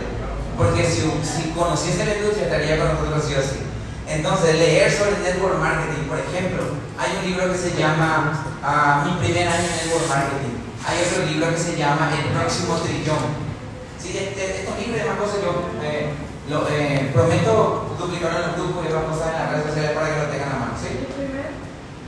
[0.56, 3.62] Porque si, si conociese la industria estaría con nosotros sí o sí.
[4.08, 6.62] Entonces, leer sobre network marketing, por ejemplo,
[6.98, 10.54] hay un libro que se llama ah, Mi primer año en network marketing.
[10.82, 13.38] Hay otro libro que se llama El próximo trillón.
[14.02, 16.10] Sí, este, estos libros y demás cosas yo eh,
[16.50, 20.06] lo, eh, prometo duplicarlo en los grupos y otras cosas en las redes sociales para
[20.10, 20.74] que lo tengan a mano.
[20.74, 20.90] ¿sí?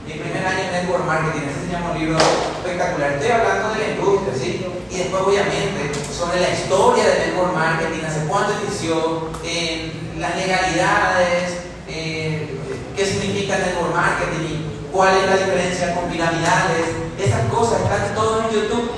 [0.03, 3.13] Mi primer año en Network Marketing, ese se llama un libro espectacular.
[3.13, 4.67] Estoy hablando de la industria, ¿sí?
[4.91, 5.79] Y después, obviamente,
[6.11, 12.59] sobre la historia del Network Marketing, hace cuánto inició, eh, las legalidades, eh,
[12.97, 14.59] qué significa el Network Marketing,
[14.91, 16.83] cuál es la diferencia con piramidales.
[17.17, 18.91] Esas cosas están todas en YouTube.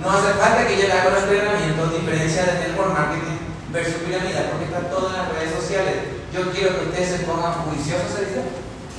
[0.00, 3.41] No hace falta que yo le haga un entrenamiento, diferencia de Network Marketing
[3.72, 5.94] versus piramidal, porque está todo en las redes sociales.
[6.32, 8.42] Yo quiero que ustedes se pongan juiciosos, ¿se dice?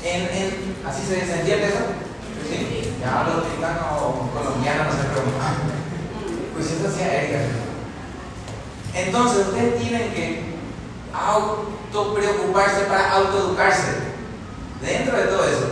[0.03, 1.85] En, en, ¿Así se, se entiende eso?
[2.49, 5.23] Sí, ya hablo mexicano o colombiano, no pero
[6.53, 7.39] pues eso hacía Erika.
[8.93, 10.53] Entonces ustedes tienen que
[11.13, 14.13] auto preocuparse para autoeducarse.
[14.81, 15.67] Dentro de todo eso,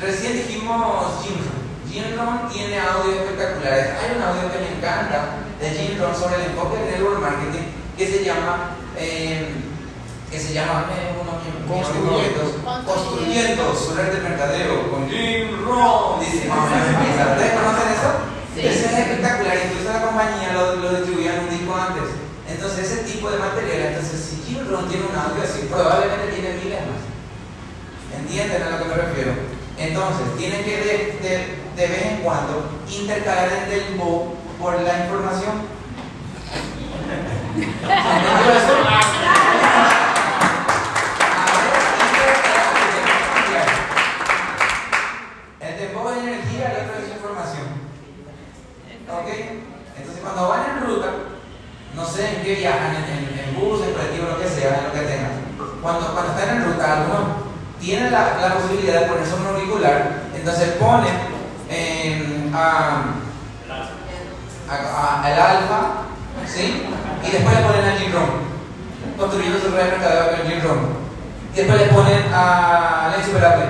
[0.00, 1.36] recién dijimos Jim.
[1.90, 3.86] Jim Rohn tiene audios espectaculares.
[4.02, 7.73] Hay un audio que me encanta de Jim Rohn sobre el enfoque del network marketing
[7.96, 9.48] que se llama, eh,
[10.30, 16.48] que se llama eh, uno, construyendo, construyendo su red de mercadeo con Jim Rohn, dice
[16.48, 18.10] ¿ustedes conocen eso?
[18.54, 18.60] Sí.
[18.60, 22.04] Eso es espectacular, incluso la compañía lo, lo distribuía en un disco antes.
[22.48, 26.54] Entonces ese tipo de material, entonces si Jim Rohn tiene un audio así, probablemente tiene
[26.62, 27.02] miles más.
[28.20, 29.32] ¿Entienden a lo que me refiero?
[29.76, 30.76] Entonces, tienen que
[31.76, 34.00] de, vez en cuando intercalar el del
[34.60, 35.74] por la información
[37.54, 37.62] el
[45.78, 47.66] dembow es energía, el otro es información.
[48.90, 49.36] Entonces,
[50.20, 51.08] cuando van en ruta,
[51.94, 54.84] no sé en qué viajan, en, en, en bus, en colectivo, lo que sea, en
[54.86, 55.30] lo que tengan.
[55.80, 57.22] Cuando, cuando están en ruta, algunos
[57.80, 61.14] tienen la, la posibilidad de ponerse un auricular, entonces ponen
[61.70, 63.04] eh, a,
[64.68, 66.04] a, a, el alfa,
[66.46, 66.86] ¿sí?
[67.26, 68.30] Y después le ponen a Jim Rohn,
[69.18, 71.04] construyendo su red de mercadeo con Jim Rohn.
[71.52, 73.64] Y después le ponen a Alex Superable.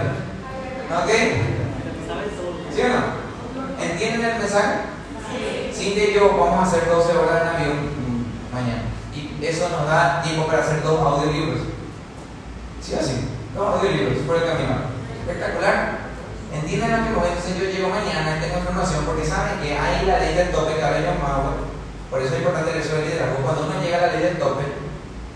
[0.90, 1.10] ¿Ok?
[2.74, 3.84] ¿Sí o no?
[3.84, 4.94] ¿Entienden el mensaje?
[5.72, 7.76] Cintia y yo vamos a hacer 12 horas en avión
[8.52, 8.82] mañana.
[9.14, 11.60] Y eso nos da tiempo para hacer dos audiolibros.
[12.80, 13.28] ¿Sí o sí?
[13.54, 14.76] Dos audiolibros por el camino.
[15.20, 15.98] Espectacular.
[16.52, 17.28] Entienden lo que voy.
[17.28, 20.80] Entonces yo llego mañana y tengo información porque saben que hay la ley del tope
[20.80, 21.74] John Mauer.
[22.14, 23.42] Por eso es importante el eso del liderazgo.
[23.42, 24.62] Cuando uno llega a la ley del tope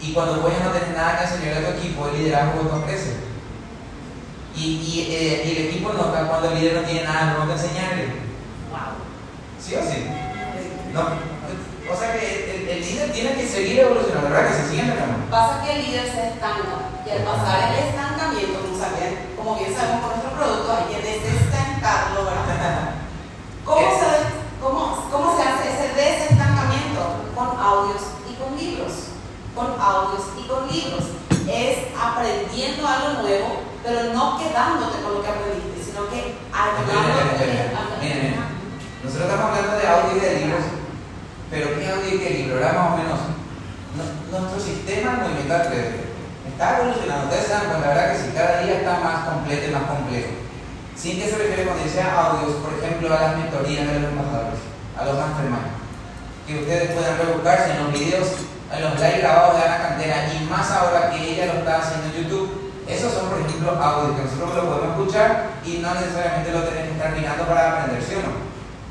[0.01, 2.87] y cuando vos ya no tenés nada que enseñarle a tu equipo, el liderazgo no
[2.87, 3.17] crece.
[4.55, 7.59] Y, y, eh, y el equipo nota cuando el líder no tiene nada nuevo que
[7.59, 8.07] enseñarle.
[9.59, 10.07] ¿Sí o sí?
[10.95, 11.03] No.
[11.03, 14.47] O sea que el, el líder tiene que seguir evolucionando, ¿verdad?
[14.47, 18.61] Que se sigue en Pasa que el líder se estanca y al pasar el estancamiento,
[18.63, 22.95] como, saben, como bien sabemos con nuestro producto, hay que desestancarlo, ¿verdad?
[23.67, 26.39] ¿Cómo se, cómo, ¿Cómo se hace ese desestancamiento?
[27.35, 29.15] Con audios y con libros.
[29.59, 31.05] Con audios y con libros.
[31.51, 38.47] Es aprendiendo algo nuevo, pero no quedándote con lo que aprendiste, sino que ayudándote.
[39.03, 40.63] Nosotros estamos hablando de audio y de libros,
[41.51, 42.59] pero ¿qué audio y qué libro?
[42.59, 43.19] Era más o menos.
[43.99, 45.73] no- nuestro sistema monumental
[46.47, 47.25] está evolucionando.
[47.27, 50.29] Ustedes saben, pues la verdad que sí, cada día está más completo y más complejo.
[50.95, 52.63] ¿Sí qué se refiere cuando dice audios?
[52.63, 54.61] Por ejemplo, a las mentorías de los embajadores,
[54.95, 55.75] a los mastermind.
[56.47, 58.29] Que ustedes puedan rebuscarse en los videos,
[58.77, 62.23] los live grabados de Ana Cantera y más ahora que ella lo está haciendo en
[62.23, 62.73] YouTube.
[62.87, 66.89] Esos son, por ejemplo, audios que nosotros lo podemos escuchar y no necesariamente lo tenemos
[66.89, 68.33] que estar mirando para aprender, ¿sí o no?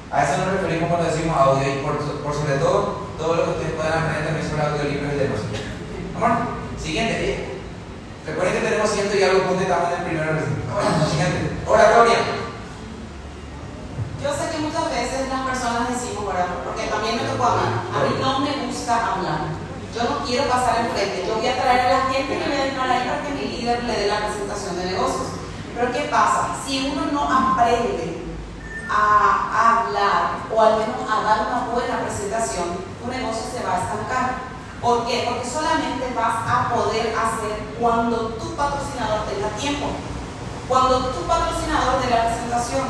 [0.10, 3.50] A eso nos referimos cuando decimos audio y por, por sobre todo, todo lo que
[3.58, 5.42] ustedes puedan aprender también sobre audiolibros y demás.
[6.16, 6.32] Amor,
[6.78, 7.13] siguiente.
[7.18, 7.60] eh.
[8.26, 10.32] Recuerden que tenemos ciento y algo puntos estamos en el primero.
[10.34, 11.40] Bueno, siguiente.
[11.66, 12.20] Oratoria.
[14.22, 16.48] Yo sé que muchas veces las personas decimos, ¿verdad?
[16.66, 17.88] Porque también me tocó hablar.
[17.94, 19.42] A mí no me gusta hablar.
[19.95, 21.26] Yo no quiero pasar enfrente.
[21.28, 23.34] Yo voy a traer a la gente que me va a entrar ahí para que
[23.34, 25.28] mi líder le dé la presentación de negocios.
[25.76, 26.56] Pero ¿qué pasa?
[26.65, 28.23] Si uno no aprende
[28.89, 33.84] a hablar o al menos a dar una buena presentación, tu negocio se va a
[33.84, 34.58] estancar.
[34.82, 35.26] ¿Por qué?
[35.28, 39.88] Porque solamente vas a poder hacer cuando tu patrocinador tenga tiempo.
[40.67, 42.88] Cuando tu patrocinador dé la presentación.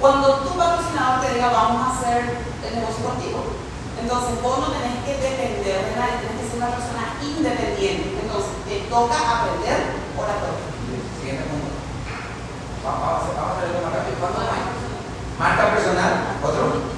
[0.00, 3.63] Cuando tu patrocinador te diga vamos a hacer el negocio contigo.
[4.00, 8.18] Entonces vos no tenés que depender de nadie, tenés que ser una persona independiente.
[8.22, 9.78] Entonces te toca aprender
[10.16, 10.66] oratoria.
[11.20, 11.72] Siguiente punto.
[12.84, 14.16] Vamos, a- vamos a verlo más rápido.
[14.20, 14.62] ¿Cuánto hay?
[15.38, 16.12] Marca personal.
[16.44, 16.94] Otro.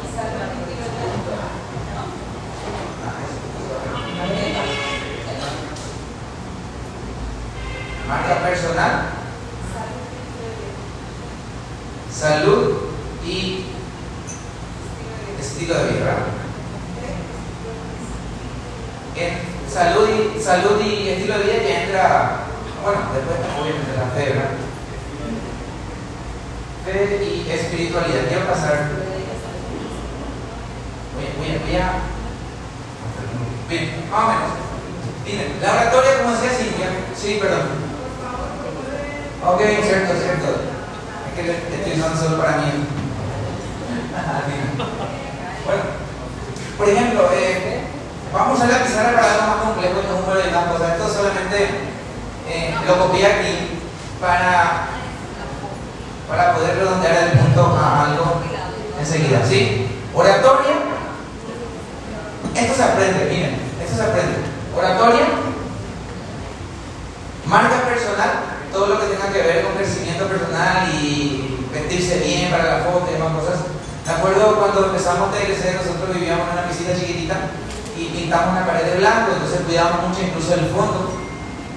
[8.08, 9.02] Marca personal.
[12.12, 12.74] Salud
[13.26, 13.64] y
[15.40, 16.16] estilo de vida.
[19.18, 19.32] En
[19.72, 22.40] salud y, salud y estilo de vida ya entra,
[22.84, 24.50] bueno, después obviamente la fe, ¿verdad?
[26.84, 28.28] Fe y espiritualidad.
[28.28, 28.90] Quiero pasar.
[31.14, 32.02] Voy, voy, voy a.
[33.70, 34.50] Bien, más o menos.
[35.24, 37.66] Miren, la oratoria, como decía Cintia, sí, perdón.
[39.46, 40.48] Ok, cierto, cierto.
[41.26, 42.68] Es que estoy usando solo para mí.
[45.64, 45.82] bueno,
[46.76, 47.95] por ejemplo, eh,
[48.32, 50.92] vamos a la pizarra para algo más complejo, esto es un de más cosas.
[50.92, 51.68] Esto solamente
[52.48, 53.80] eh, lo copié aquí
[54.20, 54.88] para,
[56.28, 58.42] para poder redondear el punto a algo
[58.98, 59.44] enseguida.
[59.46, 59.88] ¿Sí?
[60.14, 60.76] Oratoria.
[62.54, 64.38] Esto se aprende, miren, esto se aprende.
[64.74, 65.26] Oratoria,
[67.44, 68.30] marca personal,
[68.72, 73.06] todo lo que tenga que ver con crecimiento personal y vestirse bien para la foto
[73.10, 73.60] y demás cosas.
[74.06, 77.65] Me acuerdo cuando empezamos TLC, nosotros vivíamos en una piscina chiquitita y
[78.26, 81.14] pintamos una pared de blanco, entonces cuidábamos mucho incluso el fondo,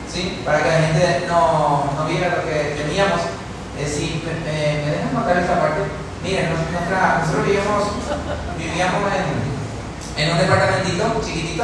[0.09, 0.41] ¿sí?
[0.41, 3.21] Para que la gente no, no viera lo que teníamos.
[3.77, 5.85] Eh, si me, me- me dejan contar esta parte,
[6.25, 7.85] miren, nosotros vivíamos,
[8.57, 9.01] vivíamos
[10.17, 11.63] en, un departamentito chiquitito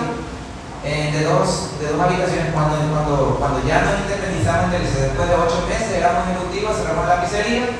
[0.86, 2.54] eh, de, dos, de dos habitaciones.
[2.54, 7.26] Cuando, cuando, cuando ya nos independizamos del después de ocho meses, éramos ejecutivos, cerramos la
[7.26, 7.74] pizzería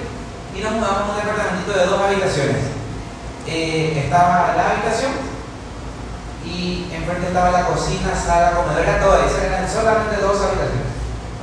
[0.58, 2.66] y nos mudamos a un departamento de dos habitaciones.
[3.46, 5.35] Eh, estaba la habitación
[6.46, 10.94] y enfrente estaba la cocina, sala, comedor, era todo ahí, eran solamente dos habitaciones.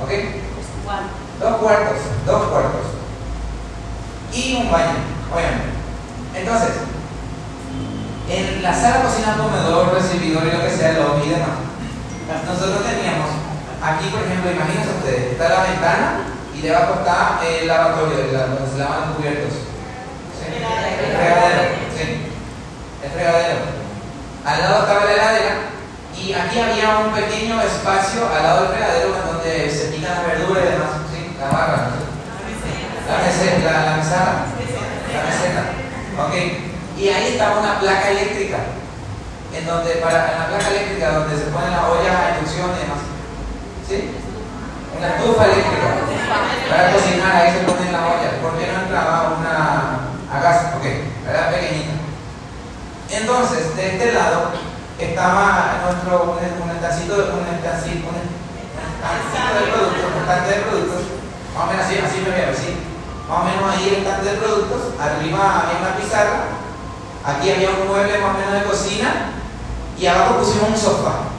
[0.01, 0.11] ¿Ok?
[1.39, 2.85] Dos cuartos, dos cuartos.
[4.31, 4.95] Y un baño,
[5.31, 5.69] obviamente.
[6.33, 6.69] Entonces,
[8.29, 11.59] en la sala, cocina, comedor, recibidor y lo que sea, lobby y demás,
[12.47, 13.29] nosotros teníamos,
[13.81, 16.23] aquí por ejemplo, imagínense ustedes, está la ventana
[16.55, 19.53] y debajo está el lavatorio, donde se lavan los cubiertos.
[20.39, 20.47] ¿Sí?
[20.47, 21.61] El fregadero,
[21.95, 22.25] sí.
[23.03, 23.82] El fregadero.
[24.45, 25.55] Al lado estaba la heladera
[26.19, 30.63] y aquí había un pequeño espacio al lado del fregadero donde se pican las verduras
[30.63, 31.35] y demás, ¿sí?
[31.39, 31.89] La barra,
[33.07, 34.45] La meseta, la, mesada,
[35.15, 35.63] la meseta.
[36.27, 36.35] Ok.
[36.99, 38.57] Y ahí estaba una placa eléctrica,
[39.53, 42.83] en donde para en la placa eléctrica donde se ponen las ollas a inducción y
[42.83, 43.01] demás.
[43.87, 44.11] ¿Sí?
[44.97, 45.87] Una estufa eléctrica.
[46.69, 48.33] Para cocinar ahí se ponen las ollas.
[48.43, 50.75] ¿Por qué no entraba una a gas?
[50.75, 50.85] Ok,
[51.27, 52.02] era pequeñita.
[53.13, 54.51] Entonces, de este lado
[54.99, 61.01] estaba nuestro un, estancito, un estancito, un estancito de productos, un estante de productos,
[61.53, 62.73] más o menos así, así me veo, así.
[63.29, 66.63] Más o menos ahí el estante de productos, arriba había una pizarra
[67.23, 69.31] Aquí había un mueble más o menos de cocina
[69.97, 71.31] y abajo pusimos un sofá.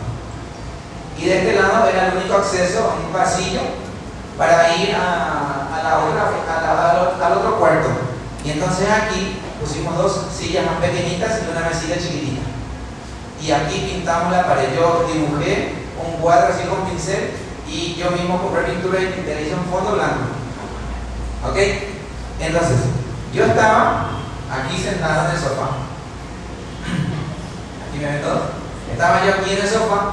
[1.18, 3.60] Y de este lado era el único acceso a un pasillo
[4.38, 7.88] para ir a, la otra, al, otro cuarto.
[8.44, 12.42] Y entonces aquí pusimos dos sillas más pequeñitas y una mesita chiquitita.
[13.42, 14.74] Y aquí pintamos la pared.
[14.76, 17.30] Yo dibujé un cuadro así con pincel
[17.66, 20.20] y yo mismo compré pintura y le hice un fondo blanco.
[21.48, 21.56] ¿Ok?
[22.40, 22.78] Entonces,
[23.32, 24.10] yo estaba
[24.50, 25.68] aquí sentado en el sofá.
[27.88, 28.42] Aquí me ven todos.
[28.92, 30.12] Estaba yo aquí en el sofá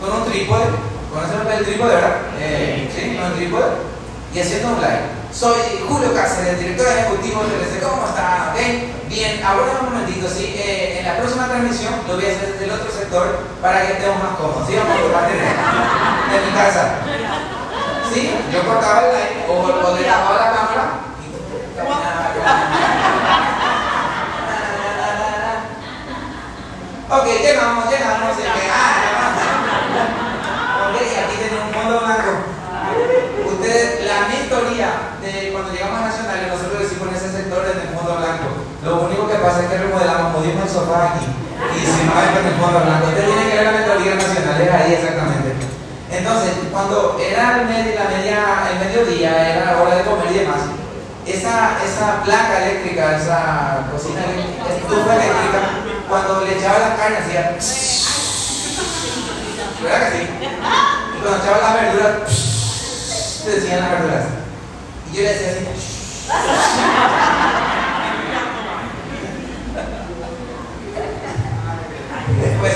[0.00, 0.64] con un trípode.
[1.12, 2.16] ¿Conocen el trípode, verdad?
[2.38, 3.95] Eh, sí, con un trípode.
[4.36, 5.00] Y haciendo un live.
[5.32, 5.56] Soy
[5.88, 7.82] Julio Cáceres, director ejecutivo de TLC.
[7.82, 8.52] ¿Cómo está?
[8.52, 8.60] ¿Ok?
[9.08, 10.52] Bien, ahora un momentito, sí.
[10.58, 13.94] Eh, en la próxima transmisión lo voy a hacer desde el otro sector para que
[13.94, 14.68] estemos más cómodos.
[14.68, 14.76] ¿Sí?
[14.76, 17.00] Vamos a tener de mi casa.
[18.12, 18.36] ¿Sí?
[18.52, 20.84] Yo cortaba el live o, o le tapaba la cámara
[27.08, 28.66] Ok, llegamos, llegamos, llegamos.
[30.84, 32.55] Ok, y aquí tenemos un fondo blanco.
[33.66, 37.90] Ustedes, la mentoría de cuando llegamos a Nacionales, nosotros decimos en ese sector en el
[37.98, 38.62] fondo blanco.
[38.86, 41.26] Lo único que pasa es que remodelamos, movimos el sofá aquí
[41.74, 43.10] y hicimos esto en el fondo blanco.
[43.10, 45.50] Ustedes tienen que ver la mentoría nacional, es ahí exactamente.
[46.14, 50.70] Entonces, cuando era el, el mediodía, era la hora de comer y demás,
[51.26, 57.50] esa, esa placa eléctrica, esa cocina eléctrica, estufa eléctrica, cuando le echaba la carne hacía.
[59.82, 60.22] ¿Verdad que sí?
[60.22, 62.55] Y cuando echaba las verduras,
[63.50, 64.24] decían las verduras.
[65.12, 65.66] Y yo le decía así.
[72.42, 72.74] Después,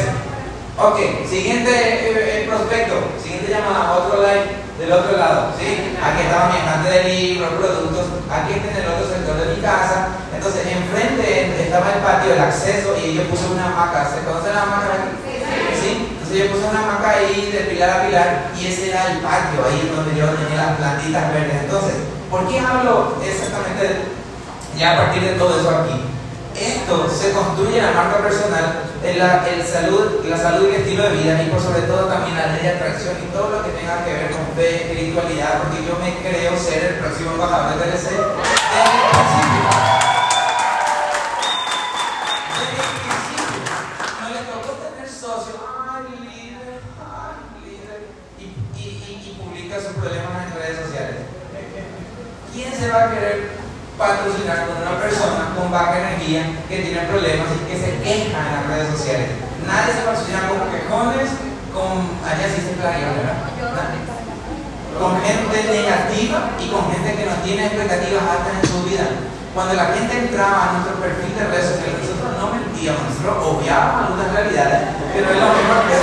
[0.79, 5.97] ok, siguiente eh, prospecto, siguiente llamada, otro live del otro lado, ¿sí?
[6.03, 9.61] Aquí estaba mi estante de libros, productos, aquí está en el otro sector de mi
[9.61, 10.09] casa.
[10.35, 14.09] Entonces, enfrente estaba el patio, el acceso, y yo puse una hamaca.
[14.09, 15.30] ¿Se conoce la hamaca aquí?
[16.31, 19.67] Entonces, yo puse una hamaca ahí de pilar a pilar, y ese era el patio,
[19.67, 21.59] ahí donde yo tenía las plantitas verdes.
[21.65, 21.95] Entonces,
[22.31, 24.15] ¿por qué hablo exactamente
[24.79, 26.07] ya a partir de todo eso aquí?
[26.55, 30.83] Esto se construye en la marca personal, en la, el salud, la salud y el
[30.83, 33.65] estilo de vida, y por sobre todo también la ley de atracción y todo lo
[33.65, 37.75] que tenga que ver con fe, espiritualidad, porque yo me creo ser el próximo embajador
[37.75, 39.90] de TLC
[52.91, 53.55] se va a querer
[53.97, 58.51] patrocinar con una persona con baja energía que tiene problemas y que se queja en
[58.51, 59.31] las redes sociales.
[59.63, 61.31] Nadie se patrocina con quejones,
[61.71, 62.03] con.
[62.27, 63.47] allá sí se playa, ¿verdad?
[64.99, 69.07] Con gente negativa y con gente que no tiene expectativas altas en su vida.
[69.55, 74.19] Cuando la gente entraba a nuestro perfil de redes sociales, nosotros no mentíamos, nosotros obviábamos
[74.19, 75.95] algunas realidades, pero es lo mejor que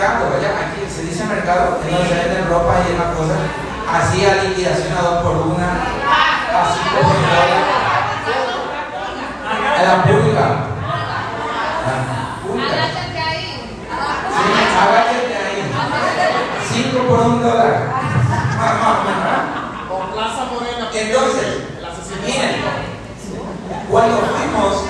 [0.01, 3.35] Aquí se dice mercado, en donde venden ropa y una cosa.
[3.93, 7.61] Hacía liquidación a dos por una, a cinco por dólar.
[9.79, 10.47] Era pública.
[12.47, 12.77] Pública.
[14.31, 14.45] Sí,
[14.81, 15.73] hágate ahí.
[16.73, 17.75] Cinco por un dólar.
[19.87, 20.89] Con Plaza Morena.
[20.95, 21.47] Entonces,
[22.25, 22.57] miren,
[23.91, 24.85] cuando fuimos,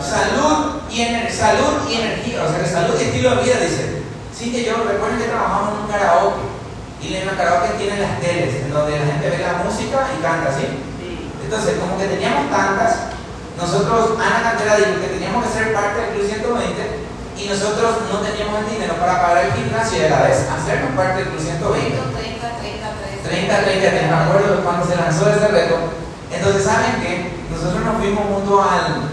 [0.00, 0.96] salud y,
[1.30, 4.03] salud y energía, o sea, salud y estilo de vida, dice.
[4.44, 6.44] Sí, que yo recuerdo que trabajamos en un karaoke.
[7.00, 10.20] Y en el karaoke tienen las teles, en donde la gente ve la música y
[10.20, 10.68] canta, ¿sí?
[11.40, 13.08] Entonces, como que teníamos tantas,
[13.56, 16.60] nosotros, Ana Cantera dijo que teníamos que ser parte del Club 120
[17.40, 20.92] y nosotros no teníamos el dinero para pagar el gimnasio y a la vez hacernos
[20.92, 22.04] parte del Club 120.
[22.20, 22.84] 30, 30,
[23.24, 24.12] 30, 30, 30.
[24.12, 25.88] me acuerdo cuando se lanzó ese reto.
[26.28, 27.32] Entonces, ¿saben qué?
[27.48, 29.08] Nosotros nos fuimos junto al,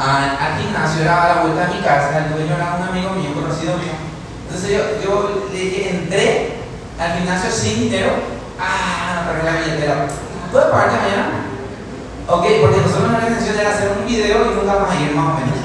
[0.00, 3.12] al, al gimnasio, era a la vuelta a mi casa, el dueño era un amigo
[3.12, 4.13] mío, conocido mío.
[4.54, 6.52] Entonces yo, yo le dije, entré
[7.00, 8.12] al gimnasio sin dinero,
[8.60, 10.06] ah, no la billetera.
[10.52, 11.26] ¿Puedo pagarte mañana?
[12.28, 15.26] Ok, porque nosotros nuestra intención era hacer un video y nunca vamos a ir más
[15.26, 15.58] o menos.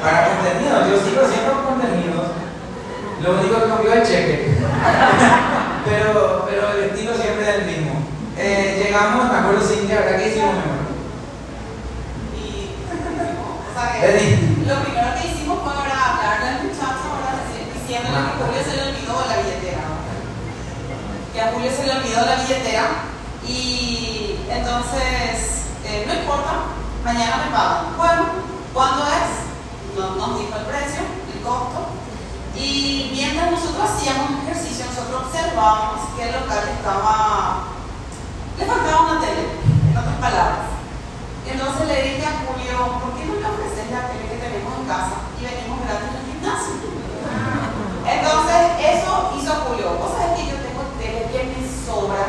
[0.00, 2.22] Para contenido, yo sigo haciendo contenido.
[3.22, 4.54] Lo único que cambió es el cheque.
[5.84, 8.06] pero, pero el estilo siempre es el mismo.
[8.38, 10.80] Eh, llegamos, me acuerdo Cintia, ¿verdad que hicimos, mi amor?
[12.38, 14.06] Y, o sea, que
[14.64, 18.62] lo primero que hicimos fue ahora hablarle al muchacho, ahora decir- diciéndole que a Julio
[18.64, 19.84] se le olvidó la billetera.
[21.32, 22.86] Que a Julio se le olvidó la billetera.
[23.46, 27.96] Y entonces, eh, no importa, mañana me pagan.
[27.96, 28.22] Bueno,
[28.74, 29.96] ¿cuándo es?
[29.96, 31.02] No, nos dijo el precio,
[31.34, 31.86] el costo.
[32.56, 37.64] Y mientras nosotros hacíamos un ejercicio, nosotros observábamos que el local estaba.
[38.58, 39.54] le faltaba una tele,
[39.90, 40.66] en otras palabras.
[41.46, 44.86] Entonces le dije a Julio, ¿por qué no le ofreces la tele que tenemos en
[44.86, 46.99] casa y venimos gratis al gimnasio?
[48.06, 49.96] Entonces, eso hizo Julio.
[50.00, 52.24] Vos sabés que yo tengo tele que me sobra.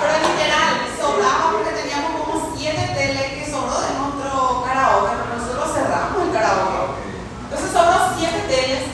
[0.00, 5.74] Pero literal, sobraba porque teníamos como siete teles que sobró de nuestro karaoke, pero nosotros
[5.74, 7.02] cerramos el karaoke.
[7.44, 8.84] Entonces sobró siete teles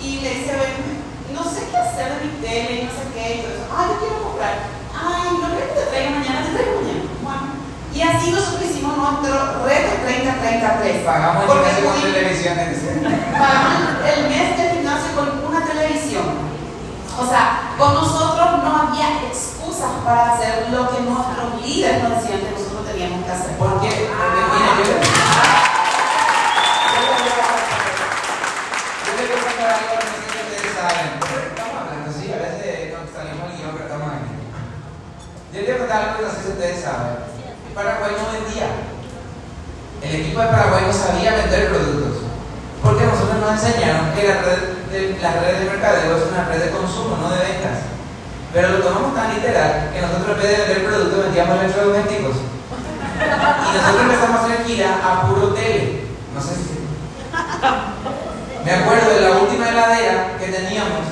[0.00, 1.02] y le dice, "Ven,
[1.34, 3.26] no sé qué hacer de mi tele y no sé qué.
[3.36, 3.46] Y.
[3.72, 4.54] Ah, yo quiero comprar.
[4.94, 7.02] Ay, no creo que te traiga mañana, te traigo mañana.
[7.22, 7.46] Bueno.
[8.02, 11.04] Y así nosotros hicimos nuestro reto 30-30-3.
[11.04, 12.54] Pagamos el gimnasio con televisión.
[13.38, 13.72] Pagamos
[14.10, 16.24] el mes de gimnasio con una televisión.
[17.16, 22.40] O sea, con nosotros no había excusas para hacer lo que nuestros líderes nos decían
[22.40, 23.52] que nosotros teníamos que hacer.
[23.56, 24.10] ¿Por qué?
[24.10, 24.98] Porque mira, yo le-
[29.06, 31.06] yo le quiero contar algo, no sé si ustedes saben.
[31.22, 34.34] Estamos hablando, sí, a veces nos salimos del guion, estamos aquí.
[35.52, 37.31] Yo le quiero contar algo que no sé si ustedes saben.
[37.74, 38.68] Paraguay no vendía.
[40.02, 42.28] El equipo de Paraguay no sabía vender productos.
[42.82, 44.60] Porque nosotros nos enseñaron que la red
[44.90, 47.78] de, las redes de mercadeo es una red de consumo, no de ventas.
[48.52, 52.36] Pero lo tomamos tan literal que nosotros en vez de vender productos vendíamos electrodomésticos.
[52.36, 56.02] Y nosotros empezamos a hacer gira a puro tele.
[56.34, 56.82] No sé si.
[58.64, 61.06] Me acuerdo de la última heladera que teníamos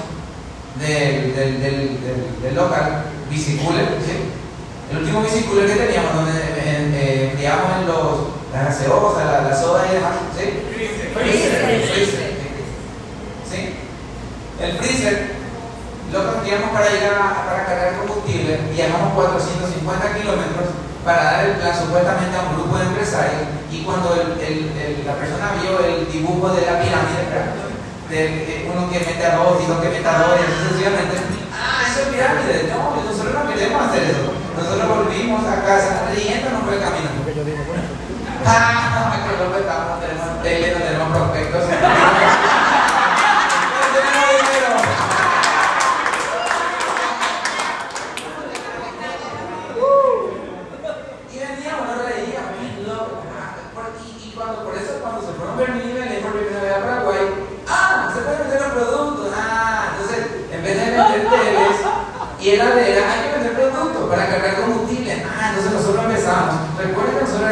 [0.78, 4.29] del, del, del local, bicicooler, ¿sí?
[4.90, 8.10] El último bicicooler que teníamos, donde eh, eh, enfriábamos en los,
[8.52, 10.44] las gaseosas, la, la soda y demás, ¿sí?
[11.14, 12.30] Freezer, el freezer.
[13.50, 13.74] ¿Sí?
[14.60, 15.30] El freezer
[16.12, 20.66] lo cambiamos para ir a, para cargar combustible, viajamos 450 kilómetros
[21.04, 25.06] para dar el plan supuestamente a un grupo de empresarios y cuando el- el- el-
[25.06, 27.30] la persona vio el dibujo de la pirámide,
[28.10, 30.54] de eh, uno que mete a dos y dos que mete a dos y así
[30.66, 31.14] sucesivamente,
[31.54, 34.34] ah, eso es pirámide, no, nosotros no queremos hacer eso.
[34.60, 37.08] Nosotros volvimos a casa riéndonos por el camino.
[38.46, 41.60] Ah, que no estamos, no tenemos tele, no tenemos prospectos.
[41.60, 41.76] No
[43.94, 44.70] tenemos dinero.
[51.32, 53.22] Y veníamos, nos reíamos, bien loco.
[53.30, 56.62] Ah, por- Y, y cuando, por eso cuando se fueron Berlín y Belén por primera
[56.62, 57.24] vez a Paraguay,
[57.68, 59.28] ah, se pueden vender los productos.
[59.36, 61.76] Ah, entonces, en vez de vender teles
[62.40, 65.12] y heladeras, hay que vender productos para cargar combustible.
[65.28, 66.54] Ah, entonces nosotros empezamos.
[66.78, 67.50] Recuerden que nosotros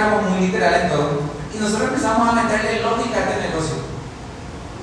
[0.59, 3.79] Y nosotros empezamos a meterle lógica a este negocio.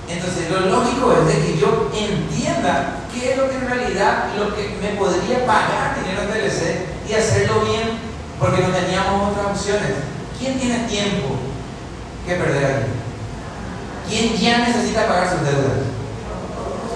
[0.08, 4.56] Entonces, lo lógico es de que yo entienda qué es lo que en realidad lo
[4.56, 8.00] que me podría pagar dinero en TLC y hacerlo bien,
[8.40, 10.00] porque no teníamos otras opciones.
[10.40, 11.36] ¿Quién tiene tiempo
[12.26, 12.92] que perder aquí?
[14.08, 15.92] ¿Quién ya necesita pagar sus deudas?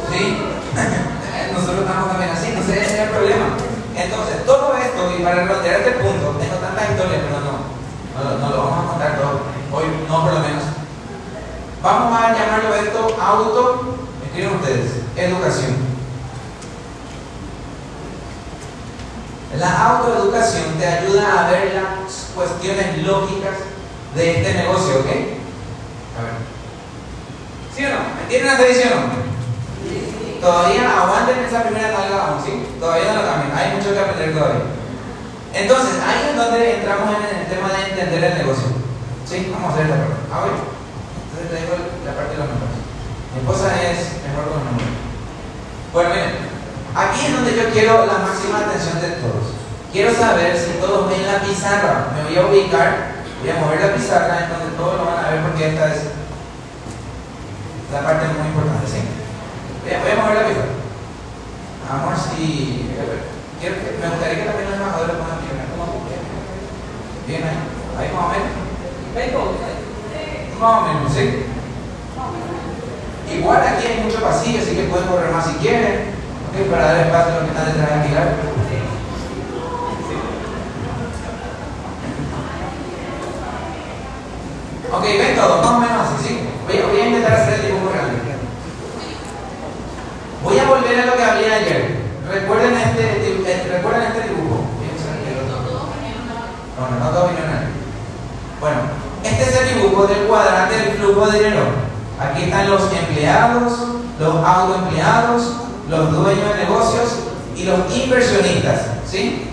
[0.07, 0.37] ¿Sí?
[1.53, 3.57] Nosotros estamos también así, sé, ese es el problema.
[3.95, 7.58] Entonces, todo esto, y para redondear este punto, tengo tantas historias, pero no,
[8.23, 9.39] no, lo- no lo vamos a contar todo.
[9.71, 10.63] Hoy, no por lo menos.
[11.81, 13.95] Vamos a llamarlo esto auto,
[14.25, 15.89] escriben ustedes, educación.
[19.57, 23.55] La autoeducación te ayuda a ver las cuestiones lógicas
[24.15, 25.05] de este negocio, ¿ok?
[25.05, 26.35] A ver.
[27.75, 28.21] ¿Sí o no?
[28.23, 30.39] ¿Entienden hasta ahí, sí o no?
[30.41, 32.65] Todavía aguanten esa primera nalga aún, ¿sí?
[32.79, 34.61] Todavía no lo cambien, hay mucho que aprender todavía.
[35.53, 38.69] Entonces, ahí es donde entramos en el tema de entender el negocio.
[39.25, 39.49] ¿Sí?
[39.51, 40.25] Vamos a hacer esta parte.
[40.29, 40.53] A ver.
[41.29, 41.73] Entonces te digo
[42.05, 42.79] la parte de los números.
[43.33, 44.97] Mi esposa es mejor con los números.
[45.93, 46.49] Bueno.
[46.95, 49.53] Aquí es donde yo quiero la máxima atención de todos.
[49.93, 52.13] Quiero saber si todos ven la pizarra.
[52.17, 55.29] Me voy a ubicar, voy a mover la pizarra en donde todos lo van a
[55.29, 56.13] ver porque esta es
[57.93, 59.01] la parte muy importante, ¿sí?
[59.85, 60.77] Voy a, mover la pizarra.
[61.89, 62.89] Amor, si...
[63.59, 65.38] Quiero que, me gustaría que también los embajadores pongan
[67.29, 67.43] bien.
[67.43, 67.57] Ahí.
[68.07, 68.49] Ahí más o menos.
[70.59, 71.45] Más o menos, sí.
[73.37, 76.17] Igual aquí hay mucho pasillo, así que pueden correr más si quieren.
[76.49, 78.27] Ok, para dar espacio a los que están detrás de tirar.
[84.91, 86.39] Ok, ven todo, más o menos así, sí.
[86.67, 88.17] Voy, a- voy a intentar hacer el dibujo grande.
[90.43, 91.99] Voy a volver a lo que hablé ayer.
[92.31, 93.03] Recuerden este,
[93.45, 94.65] eh, recuerden este dibujo.
[96.79, 97.67] No, no, vinieron ahí.
[98.61, 98.77] Bueno,
[99.23, 101.65] este es el dibujo del cuadrante del flujo de dinero.
[102.19, 103.73] Aquí están los empleados,
[104.17, 105.53] los autoempleados,
[105.89, 107.09] los dueños de negocios
[107.55, 108.81] y los inversionistas.
[109.09, 109.49] ¿Sí?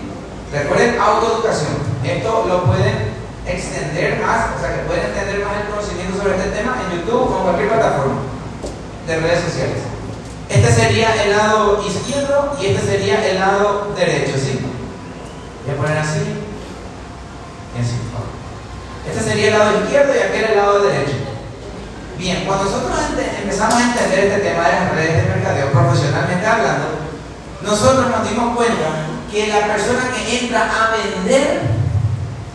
[0.53, 1.75] Recuerden autoeducación.
[2.03, 3.11] Esto lo pueden
[3.45, 7.29] extender más, o sea que pueden extender más el conocimiento sobre este tema en YouTube
[7.29, 8.15] o en cualquier plataforma
[9.05, 9.83] de redes sociales.
[10.49, 14.59] Este sería el lado izquierdo y este sería el lado derecho, ¿sí?
[15.65, 16.46] Voy a poner así
[17.79, 21.13] Este sería el lado izquierdo y aquel el lado derecho.
[22.17, 22.97] Bien, cuando nosotros
[23.41, 26.87] empezamos a entender este tema de las redes de mercadeo profesionalmente hablando,
[27.61, 31.61] nosotros nos dimos cuenta que la persona que entra a vender,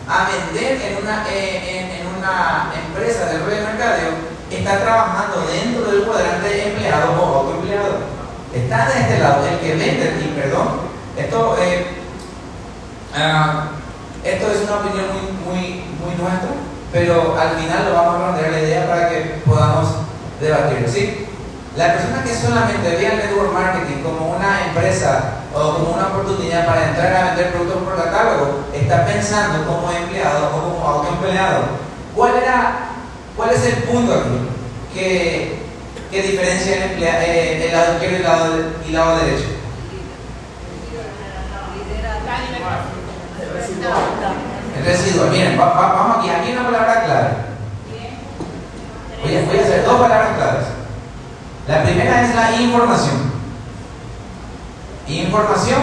[0.07, 4.11] a vender en una, eh, en una empresa de red de mercadeo,
[4.51, 8.13] está trabajando dentro del cuadrante de empleado o autoempleado.
[8.53, 10.81] Está de este lado, el que vende, y perdón,
[11.17, 11.87] esto, eh,
[13.15, 13.67] ah,
[14.23, 16.49] esto es una opinión muy, muy, muy nuestra,
[16.91, 19.87] pero al final lo vamos a plantear la idea para que podamos
[20.39, 20.87] debatirlo.
[20.87, 21.27] ¿sí?
[21.75, 26.65] La persona que solamente ve al network marketing como una empresa o como una oportunidad
[26.65, 31.63] para entrar a vender productos por catálogo, está pensando como empleado o como autoempleado.
[32.15, 32.89] ¿Cuál, era,
[33.35, 34.39] ¿Cuál es el punto aquí
[34.93, 35.59] que,
[36.11, 38.45] que diferencia el, emplea- eh, el lado izquierdo y el lado,
[38.85, 39.45] y el lado derecho?
[44.77, 45.29] El residual.
[45.31, 46.29] Miren, va- va- vamos aquí.
[46.29, 47.29] Aquí hay una palabra clave.
[49.23, 50.65] Voy a, voy a hacer dos palabras claves.
[51.67, 53.31] La primera es la información.
[55.07, 55.81] Información.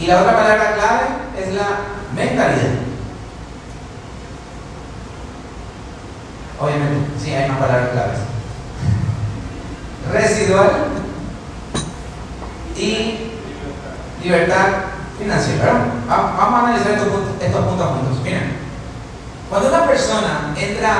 [0.00, 1.06] Y la otra palabra clave
[1.38, 1.66] es la
[2.14, 2.78] mentalidad.
[6.60, 8.18] Obviamente, sí, hay más palabras claves.
[10.12, 10.70] Residual
[12.76, 13.30] y
[14.22, 14.66] libertad
[15.18, 15.64] financiera.
[15.64, 15.80] ¿verdad?
[16.08, 18.18] Va- Vamos a analizar estos puntos, estos puntos juntos.
[18.22, 18.56] Miren,
[19.50, 20.92] cuando una persona entra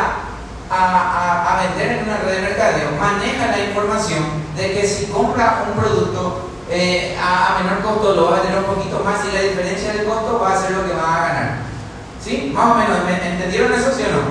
[0.70, 4.24] a, a- a vender en una red de mercadeo, maneja la información
[4.56, 8.58] de que si compra un producto eh, a, a menor costo lo va a vender
[8.58, 11.28] un poquito más y la diferencia del costo va a ser lo que va a
[11.28, 11.50] ganar.
[12.22, 12.50] ¿Sí?
[12.54, 14.22] Más o menos, ¿me entendieron eso sí o no?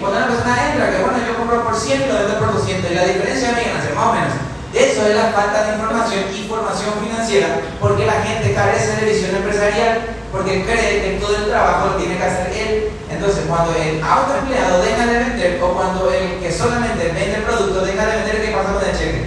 [0.00, 2.90] Cuando una persona entra, que bueno, yo compro por 100 y lo vendo por 200
[2.90, 4.34] y la diferencia me ganancia, más o menos.
[4.74, 9.34] Eso es la falta de información y formación financiera, porque la gente carece de visión
[9.34, 10.00] empresarial,
[10.30, 12.90] porque cree que todo el trabajo lo tiene que hacer él.
[13.10, 17.80] Entonces, cuando el autoempleado deja de vender o cuando el que solamente vende el producto
[17.80, 19.26] deja de vender, ¿qué pasa con el cheque?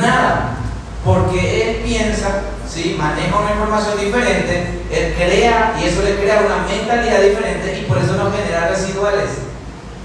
[0.00, 0.54] Nada,
[1.04, 2.96] porque él piensa, ¿sí?
[2.96, 7.98] maneja una información diferente, él crea y eso le crea una mentalidad diferente y por
[7.98, 9.49] eso no genera residuales.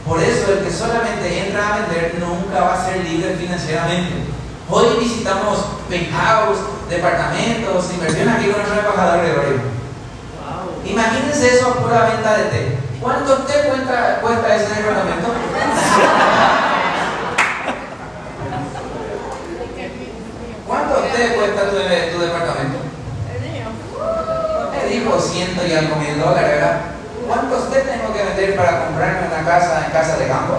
[0.07, 4.29] Por eso el que solamente entra a vender nunca va a ser libre financieramente.
[4.69, 9.61] Hoy visitamos penthouse, departamentos, inversión aquí con nuestro embajador Gregorio.
[10.85, 12.77] Imagínense eso a pura venta de té.
[13.01, 15.27] ¿Cuánto té cuesta, cuesta ese departamento?
[20.67, 22.77] ¿Cuánto té cuesta tu, tu departamento?
[24.71, 26.94] Me dijo ciento y algo mil dólares, ¿verdad?
[27.27, 30.55] ¿Cuántos té tengo que vender para comprarme una casa en casa de campo?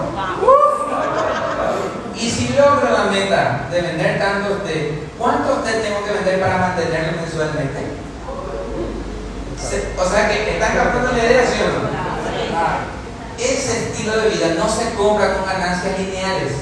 [2.15, 6.57] Y si logro la meta de vender tantos té, ¿cuántos té tengo que vender para
[6.57, 7.79] mantenerlo mensualmente?
[9.61, 11.87] Se- O sea que están captando la idea, ¿sí o no?
[13.37, 16.53] Ese estilo de vida no se compra con ganancias lineales.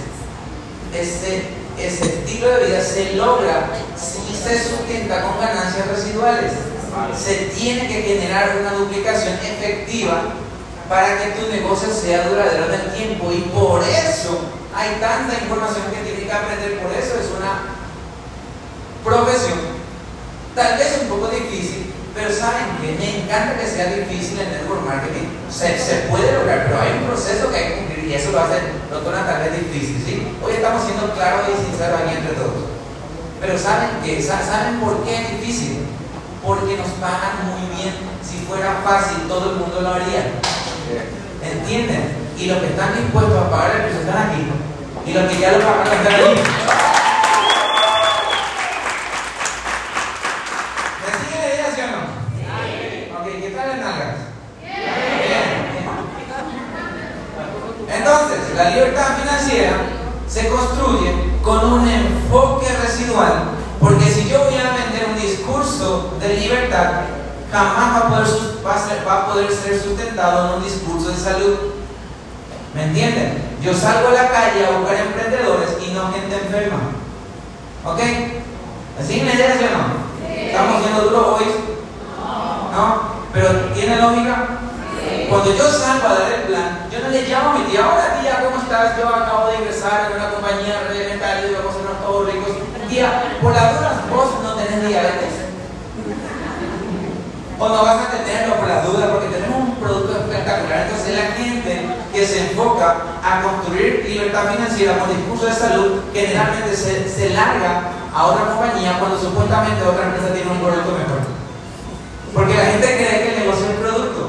[0.93, 1.49] Ese,
[1.79, 6.51] ese estilo de vida se logra si se sustenta con ganancias residuales.
[7.17, 10.23] Se tiene que generar una duplicación efectiva
[10.89, 13.31] para que tu negocio sea duradero en el tiempo.
[13.31, 14.39] Y por eso
[14.75, 16.79] hay tanta información que tienes que aprender.
[16.79, 17.75] Por eso es una
[19.03, 19.75] profesión
[20.55, 24.87] Tal vez un poco difícil, pero saben que me encanta que sea difícil el network
[24.87, 25.27] marketing.
[25.51, 28.39] Se, se puede lograr, pero hay un proceso que hay que cumplir y eso lo
[28.39, 29.99] hace, lo torna tal vez difícil.
[29.99, 30.27] ¿sí?
[30.41, 32.71] Hoy estamos siendo claros y sinceros aquí entre todos.
[33.41, 35.84] Pero saben que, ¿saben por qué es difícil?
[36.45, 37.95] Porque nos pagan muy bien.
[38.21, 40.39] Si fuera fácil, todo el mundo lo haría.
[41.41, 42.15] ¿Entienden?
[42.37, 44.45] Y los que están dispuestos a pagar el precio están aquí.
[45.05, 46.43] Y los que ya lo pagaron están ahí.
[57.97, 59.77] Entonces, la libertad financiera
[60.27, 64.64] se construye con un enfoque residual, porque si yo voy a
[66.27, 66.91] de libertad,
[67.51, 71.55] jamás va a poder, va a poder ser sustentado en un discurso de salud.
[72.73, 73.57] ¿Me entienden?
[73.61, 76.79] Yo salgo a la calle a buscar emprendedores y no gente enferma.
[77.85, 77.99] ¿Ok?
[78.99, 80.35] ¿Así me entiendes o no?
[80.35, 81.45] ¿Estamos siendo duros hoy?
[82.71, 83.15] ¿No?
[83.33, 84.47] ¿Pero tiene lógica?
[85.29, 88.21] Cuando yo salgo a dar el plan, yo no le llamo a mi tía, hola
[88.21, 88.97] tía, ¿cómo estás?
[88.97, 92.51] Yo acabo de ingresar en una compañía reglamentaria y vamos a ser todos ricos.
[92.89, 95.34] Tía, por las dudas, vos no tenés diabetes.
[97.57, 100.87] O no vas a tenerlo por las dudas, porque tenemos un producto espectacular.
[100.87, 106.75] Entonces la gente que se enfoca a construir libertad financiera con discurso de salud, generalmente
[106.75, 111.21] se, se larga a otra compañía cuando supuestamente otra empresa tiene un producto mejor.
[112.33, 114.21] Porque la gente cree que el negocio es el producto.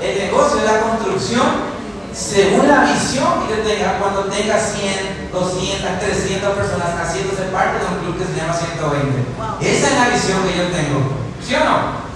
[0.00, 1.70] El negocio es la construcción
[2.12, 7.86] según la visión que yo tenga cuando tenga 100, 200, 300 personas haciéndose parte de
[7.86, 9.24] un club que se llama 120.
[9.62, 10.98] Esa es la visión que yo tengo.
[11.38, 12.09] ¿Sí o no?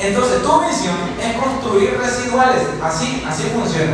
[0.00, 2.62] Entonces tu misión es construir residuales.
[2.82, 3.92] Así, así funciona.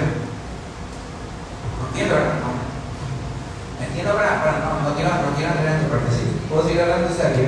[1.89, 2.35] ¿Entiendo, verdad?
[2.47, 3.85] No.
[3.85, 4.83] Entiendo, verdad?
[4.85, 6.41] no, quiero, no quiero entrar en tu parte, sí.
[6.49, 7.43] ¿Puedo seguir hablando de aquí?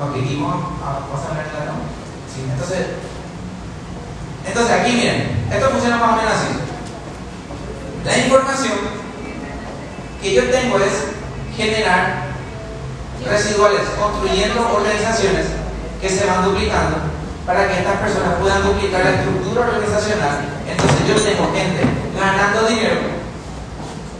[0.00, 1.80] Ok, y vamos a hablar de la no?
[2.32, 2.86] Sí, entonces,
[4.46, 6.46] entonces aquí miren, esto funciona más o menos así.
[8.06, 8.78] La información
[10.22, 10.92] que yo tengo es
[11.56, 12.30] generar
[13.26, 15.59] residuales, construyendo organizaciones
[16.00, 16.96] que se van duplicando
[17.46, 20.62] para que estas personas puedan duplicar la estructura organizacional.
[20.68, 21.82] Entonces yo tengo gente
[22.16, 23.00] ganando dinero,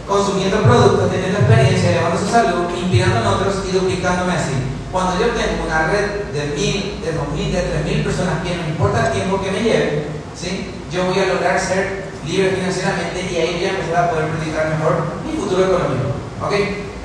[0.07, 4.57] consumiendo productos, teniendo experiencia, elevando su salud, inspirando en otros y duplicándome así.
[4.93, 8.57] Cuando yo tengo una red de mil, de dos mil, de tres mil personas que
[8.57, 10.74] no importa el tiempo que me lleve, ¿sí?
[10.91, 14.74] yo voy a lograr ser libre financieramente y ahí voy a empezar a poder predicar
[14.74, 16.11] mejor mi futuro económico.
[16.43, 16.53] ¿Ok?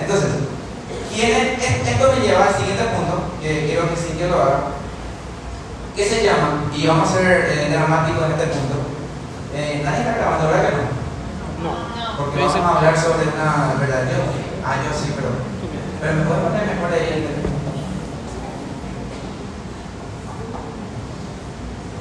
[0.01, 0.29] Entonces,
[1.21, 4.59] esto me lleva al siguiente punto, que quiero que Cintia lo haga,
[5.95, 8.75] que se llama, y vamos a ser eh, dramáticos en este punto.
[9.55, 11.69] Eh, ¿Nadie está grabando, verdad que no?
[11.69, 12.17] No.
[12.17, 14.03] Porque vamos a hablar sobre una verdad.
[14.11, 14.19] Yo,
[14.65, 15.29] ah, yo sí, pero,
[16.01, 17.27] pero me puedo poner mejor ahí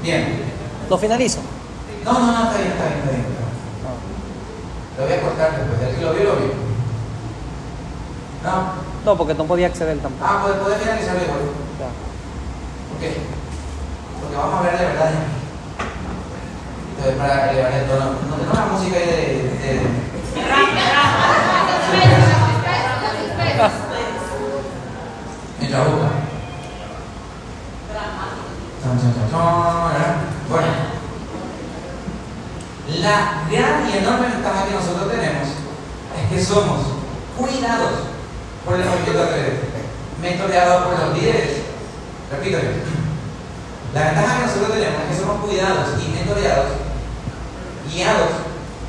[0.02, 0.42] Bien.
[0.90, 1.40] ¿Lo finalizo?
[2.04, 3.24] No, no, no, está bien, está bien, está bien.
[4.98, 5.80] Lo voy a cortar después.
[5.80, 6.74] El que lo vio, lo vio.
[8.45, 8.84] No.
[9.05, 10.24] No, porque no podía acceder tampoco.
[10.26, 11.40] Ah, pues puede finalizar igual.
[11.80, 11.88] Ya.
[12.95, 13.14] Ok.
[14.20, 15.11] Porque vamos a ver de verdad.
[16.90, 18.05] Entonces, para elevar el tono.
[18.05, 19.14] No tengo una música ahí de.
[19.16, 19.80] de, de...
[25.61, 26.11] En la boca.
[30.49, 30.66] Bueno,
[33.01, 36.80] la gran y enorme ventaja que nosotros tenemos es que somos
[37.36, 38.13] cuidados
[38.64, 39.66] por el movimiento atlético,
[40.20, 41.62] mentoreados por los líderes.
[42.30, 42.58] Repito,
[43.94, 46.66] la ventaja que nosotros tenemos es que somos cuidados y mentoreados,
[47.92, 48.30] guiados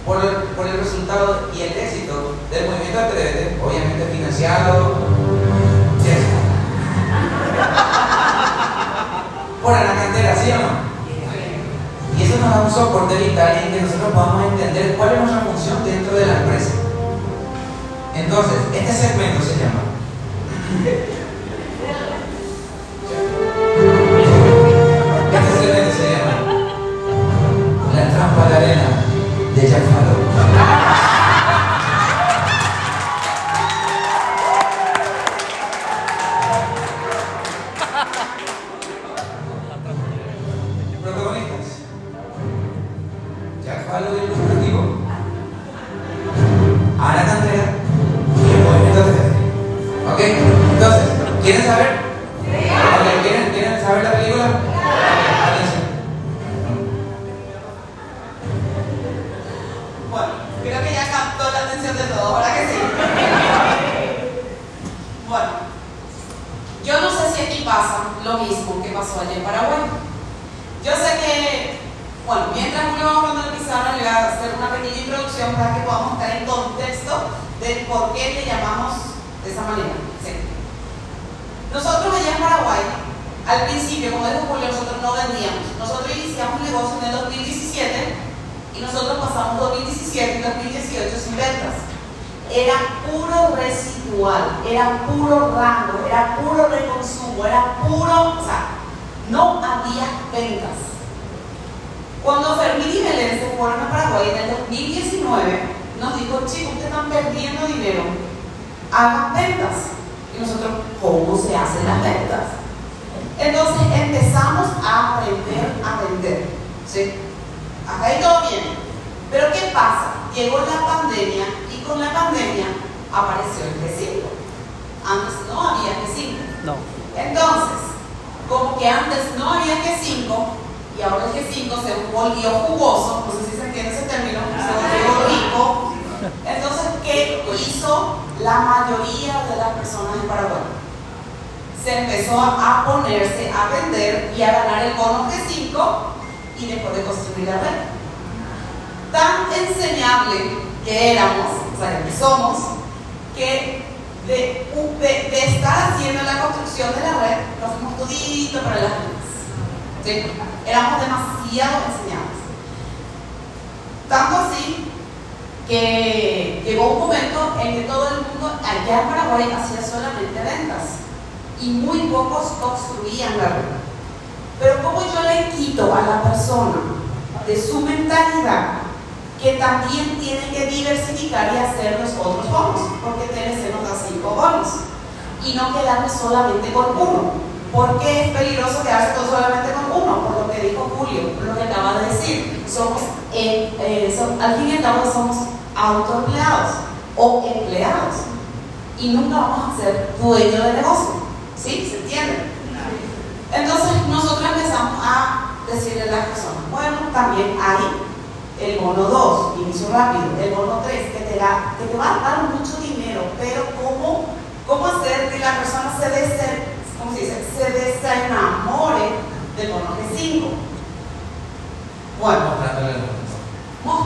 [0.06, 4.96] por el, por el resultado y el éxito del movimiento Atrévete, obviamente financiado,
[9.62, 10.96] por la cantera, ¿sí o no?
[12.18, 15.42] Y eso nos da un soporte vital en que nosotros podamos entender cuál es nuestra
[15.42, 16.85] función dentro de la empresa.
[18.16, 19.82] Entonces, este segmento se llama
[25.34, 26.34] Este segmento se llama
[27.94, 28.95] La trampa de arena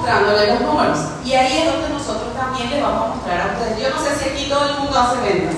[0.09, 0.99] mostrándole los números.
[1.23, 3.79] Y ahí es donde nosotros también le vamos a mostrar a ustedes.
[3.79, 5.55] Yo no sé si aquí todo el mundo hace ventas.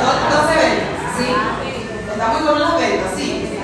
[0.00, 1.26] Todo el mundo hace ventas, ¿sí?
[2.10, 3.58] Está muy bueno las ventas, ¿sí?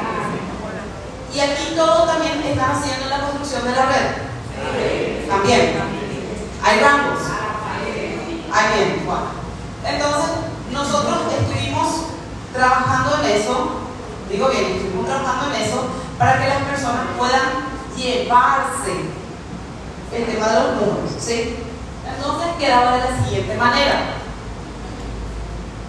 [1.33, 5.29] Y aquí todos también están haciendo la construcción de la red.
[5.29, 5.73] También.
[6.63, 7.21] Hay rangos.
[8.53, 9.27] Hay bien, bueno.
[9.85, 10.31] Entonces,
[10.71, 11.87] nosotros estuvimos
[12.53, 13.71] trabajando en eso,
[14.31, 15.89] digo bien, estuvimos trabajando en eso
[16.19, 19.16] para que las personas puedan llevarse
[20.17, 21.57] el tema de los números, ¿sí?
[22.07, 24.17] Entonces quedaba de la siguiente manera.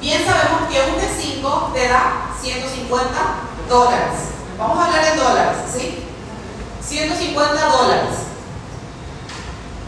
[0.02, 3.08] Bien sabemos que un T5 te da 150
[3.70, 4.14] dólares.
[4.58, 6.04] Vamos a hablar en dólares, ¿sí?
[6.82, 8.10] 150 dólares.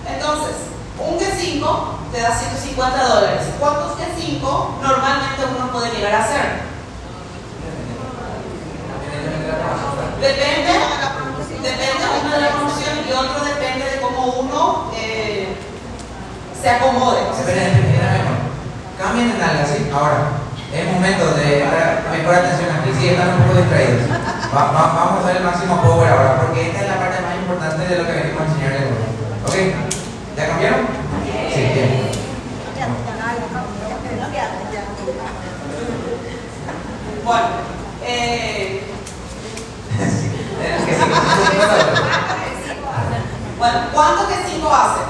[0.08, 0.56] Entonces,
[0.98, 3.42] un G5 te da 150 dólares.
[3.60, 6.70] ¿Cuántos G5 normalmente uno puede llegar a hacer?
[10.20, 10.74] Depende,
[11.62, 15.48] depende de la promoción y otro depende de cómo uno eh,
[16.62, 17.20] se acomode.
[17.32, 17.90] Esperen.
[19.00, 19.90] Cambien de nalga, ¿sí?
[19.94, 20.30] Ahora,
[20.74, 21.66] es momento de
[22.12, 24.02] mejor atención aquí, sí, están un poco distraídos.
[24.54, 27.36] Va- va- vamos a ver el máximo power ahora, porque esta es la parte más
[27.36, 28.92] importante de lo que venimos a enseñarles hoy.
[29.48, 29.56] ¿Ok?
[30.38, 30.82] ¿Ya cambiaron?
[31.54, 32.10] Sí, bien.
[37.24, 37.46] Bueno,
[38.06, 38.84] eh,
[40.00, 41.00] Es que sí,
[43.60, 45.02] bueno, ¿cuánto que 5 hace?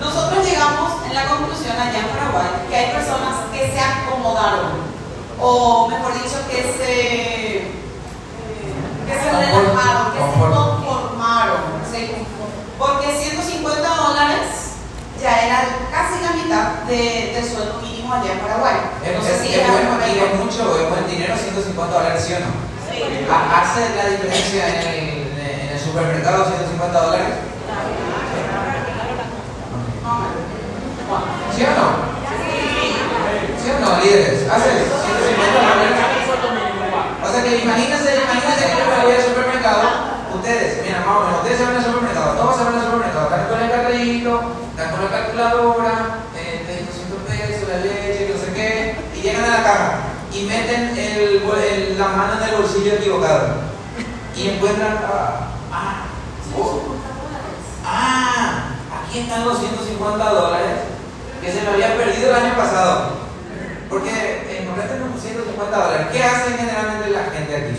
[0.00, 4.82] Nosotros llegamos en la conclusión allá en Paraguay que hay personas que se acomodaron,
[5.40, 7.70] o mejor dicho, que se,
[9.06, 11.62] que se relajaron, que se conformaron.
[11.92, 12.10] ¿sí?
[12.78, 14.48] Porque 150 dólares
[15.20, 15.58] ya era
[15.92, 18.74] casi la mitad de- del sueldo mínimo allá en Paraguay.
[19.04, 20.18] Es, No sé es- si es ahí.
[20.18, 22.72] es mucho, es buen dinero, 150 dólares, ¿sí o no?
[23.32, 25.21] Ha- ¿Hace la diferencia en el
[25.92, 27.28] supermercado 150 dólares?
[31.54, 31.86] ¿Sí o no?
[33.60, 34.48] ¿Sí o no, líderes?
[34.48, 35.92] ¿Hace 150 dólares?
[37.22, 39.82] O sea que imagínense, imagínense que yo me voy al supermercado,
[40.34, 43.24] ustedes, mira, más o menos, ustedes se van al supermercado, todos se van al supermercado,
[43.28, 44.32] están con el carrito,
[44.72, 45.94] están con la calculadora,
[46.40, 49.92] eh, de 200 pesos, la leche, que no sé qué, y llegan a la caja.
[50.32, 53.48] y meten el, el- la mano en el bolsillo equivocado
[54.34, 55.51] y encuentran, ah,
[57.92, 58.72] ah,
[59.04, 60.76] aquí están los 150 dólares
[61.40, 63.22] que se me había perdido el año pasado.
[63.90, 66.06] Porque encontraste unos 150 dólares.
[66.12, 67.76] ¿Qué hacen generalmente la gente aquí?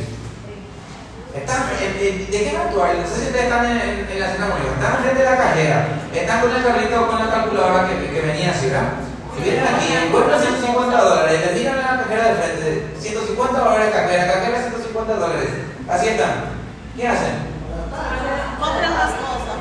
[1.34, 2.93] Están, en- en- ¿De qué actuar?
[2.95, 4.74] No sé si ustedes están en, en- en la cena conmigo.
[4.78, 5.88] Están frente de la cajera.
[6.14, 8.93] Están con el carrito o con la calculadora que, venía así, ¿verdad?
[9.36, 13.89] Y vienen aquí, encuentran 150 dólares, le miran a la cajera de frente, 150 dólares
[13.91, 15.49] cajera, cajera 150 dólares.
[15.89, 16.34] Así están.
[16.95, 17.34] ¿Qué hacen?
[18.61, 19.53] Compran las cosas.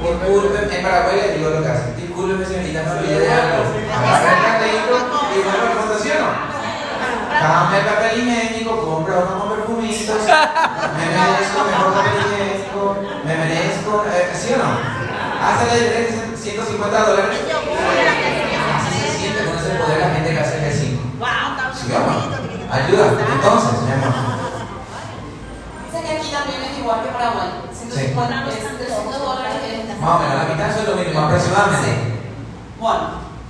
[0.00, 1.96] Disculpen, en Paraguay les digo lo que hacen.
[1.96, 3.68] Disculpen, señorita, me olvidé de algo.
[3.92, 4.96] Agarra el carrito
[5.28, 6.30] y vuelve al fondo, ¿sí o no?
[7.40, 10.24] Cambia el papel higiénico, compra unos con perfumitos.
[10.24, 12.96] Me merezco mejor papel higiénico.
[13.24, 14.70] Me merezco, eh, ¿sí o no?
[15.40, 17.36] Hace la diferencia 150 dólares.
[18.76, 20.56] Así se siente con ese poder la gente que hace.
[20.72, 22.16] ¿Sí o no?
[22.72, 23.04] Ayuda.
[23.20, 24.14] Entonces, mi amor.
[25.84, 27.50] Dice que aquí también es igual que Paraguay.
[27.72, 29.89] 150 es 300 dólares.
[30.00, 32.20] Más o menos, la mitad es lo mínimo, aproximadamente.
[32.78, 33.00] Bueno,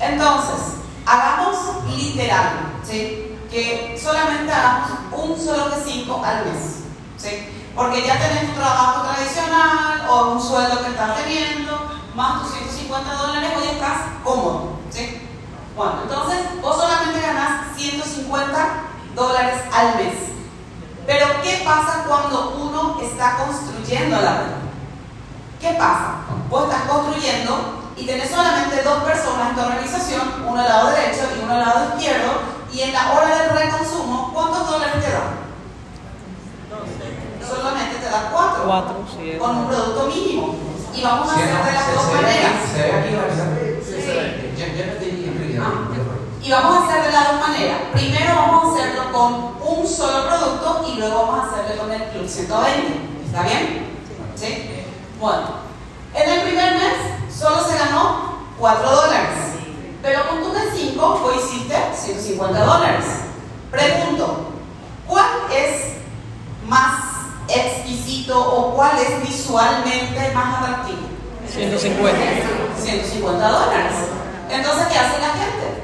[0.00, 3.38] entonces, hagamos literal, ¿sí?
[3.48, 6.84] Que solamente hagamos un solo que 5 al mes,
[7.16, 7.70] ¿sí?
[7.76, 13.14] Porque ya tenés tu trabajo tradicional o un sueldo que estás teniendo, más tus 150
[13.14, 15.28] dólares, hoy estás cómodo, ¿sí?
[15.76, 18.68] Bueno, entonces vos solamente ganás 150
[19.14, 20.14] dólares al mes.
[21.06, 24.59] Pero ¿qué pasa cuando uno está construyendo la red?
[25.60, 26.14] ¿Qué pasa?
[26.48, 31.28] Vos estás construyendo y tenés solamente dos personas en tu organización, uno al lado derecho
[31.36, 32.32] y uno al lado izquierdo,
[32.72, 35.40] y en la hora del reconsumo, ¿cuántos dólares te dan?
[37.46, 39.36] Solamente te da cuatro, Cuatro, sí.
[39.38, 40.54] con un producto mínimo.
[40.94, 42.52] Y vamos a hacer de las dos maneras.
[46.42, 47.78] Y vamos a hacer de las dos maneras.
[47.92, 49.32] Primero vamos a hacerlo con
[49.78, 53.26] un solo producto y luego vamos a hacerlo con el Club 120.
[53.26, 53.86] ¿Está bien?
[54.34, 54.79] ¿Sí?
[55.20, 55.42] Bueno,
[56.14, 56.94] en el primer mes
[57.36, 59.28] solo se ganó 4 dólares.
[60.02, 63.04] Pero con tu T5 vos hiciste 150 dólares.
[63.70, 64.48] Pregunto,
[65.06, 65.82] ¿cuál es
[66.66, 67.02] más
[67.48, 71.00] exquisito o cuál es visualmente más atractivo?
[71.52, 72.18] 150.
[72.82, 73.92] 150 dólares.
[74.50, 75.82] Entonces, ¿qué hace la gente?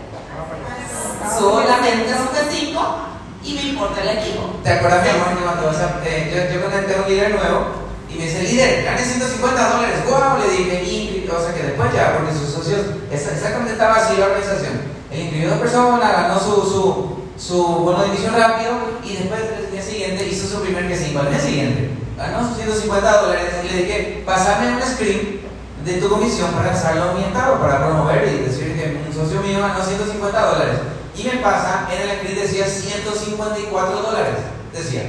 [1.39, 2.97] Solamente son de 5
[3.45, 4.43] y me importa el equipo.
[4.65, 7.31] ¿Te acuerdas, mi amor, que cuando vas a- eh, yo, yo contraté a un líder
[7.35, 7.86] nuevo
[8.17, 9.99] y me dice, líder, gane 150 dólares?
[10.09, 10.41] ¡Wow!
[10.41, 11.31] Le dije, "Increíble".
[11.31, 12.81] o sea que después ya, porque sus socios,
[13.13, 14.81] exactamente estaba así la organización.
[15.13, 18.73] Él inscribió dos personas, ganó su, su, su bono de inicio rápido
[19.05, 21.91] y después el día siguiente hizo su primer que 5 al día siguiente.
[22.17, 25.41] Ganó sus 150 dólares y le dije, pasame un screen
[25.85, 29.85] de tu comisión para mi estado, para promover y decir que un socio mío ganó
[29.85, 30.77] 150 dólares.
[31.15, 34.37] Y me pasa, en el screen decía 154 dólares,
[34.73, 35.03] decía.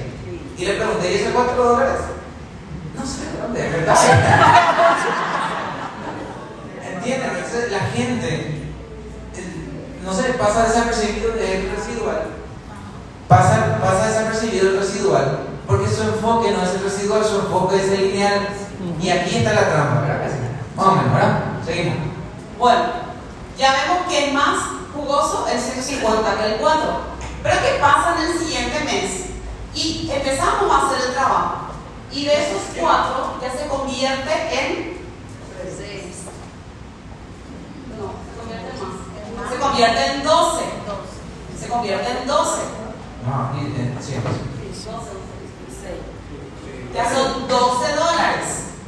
[0.57, 2.17] Y le pregunté, ¿y esos 4 dólares?
[2.97, 3.95] No sé de dónde, de verdad.
[6.93, 7.71] ¿Entienden?
[7.71, 8.73] La gente,
[10.03, 12.21] no le pasa desapercibido el residual.
[13.27, 17.91] Pasa, pasa desapercibido el residual, porque su enfoque no es el residual, su enfoque es
[17.91, 18.47] el lineal.
[19.01, 20.17] Y aquí está la trampa, ¿verdad?
[20.75, 21.65] Más.
[21.65, 21.97] Seguimos.
[22.57, 22.83] Bueno,
[23.57, 24.59] ya vemos que es más
[24.93, 26.81] jugoso el 150 que el 4.
[27.43, 29.25] Pero ¿qué pasa en el siguiente mes?
[29.73, 31.66] Y empezamos a hacer el trabajo.
[32.11, 34.97] Y de esos 4 ya se convierte en...
[37.97, 38.79] No, se convierte en
[39.37, 39.49] más.
[39.49, 40.63] Se convierte en 12.
[41.59, 42.61] Se convierte en 12.
[43.25, 44.13] No, aquí, eh, sí.
[46.93, 48.47] Ya son 12 dólares.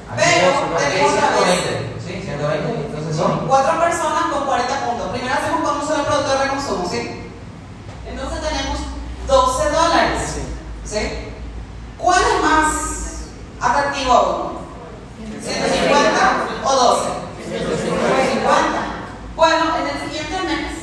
[0.10, 2.02] Aquí, Pero tenemos la vez 120.
[2.06, 2.86] Sí, 120.
[2.86, 3.48] Entonces son.
[3.48, 5.10] cuatro personas con 40 puntos.
[5.10, 7.22] Primero hacemos con un solo producto de reconsumo, ¿sí?
[8.08, 8.80] Entonces tenemos
[9.28, 10.36] 12 dólares.
[10.86, 11.30] ¿Sí?
[12.00, 13.09] ¿Cuál es más
[13.62, 14.60] atractivo a uno?
[15.44, 17.10] ¿150 o 12?
[17.50, 18.80] 150.
[19.36, 20.76] Bueno, en el siguiente mes,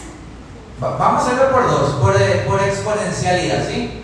[0.83, 4.03] Va- Vamos a hacerlo por dos, por, eh, por exponencialidad, ¿sí?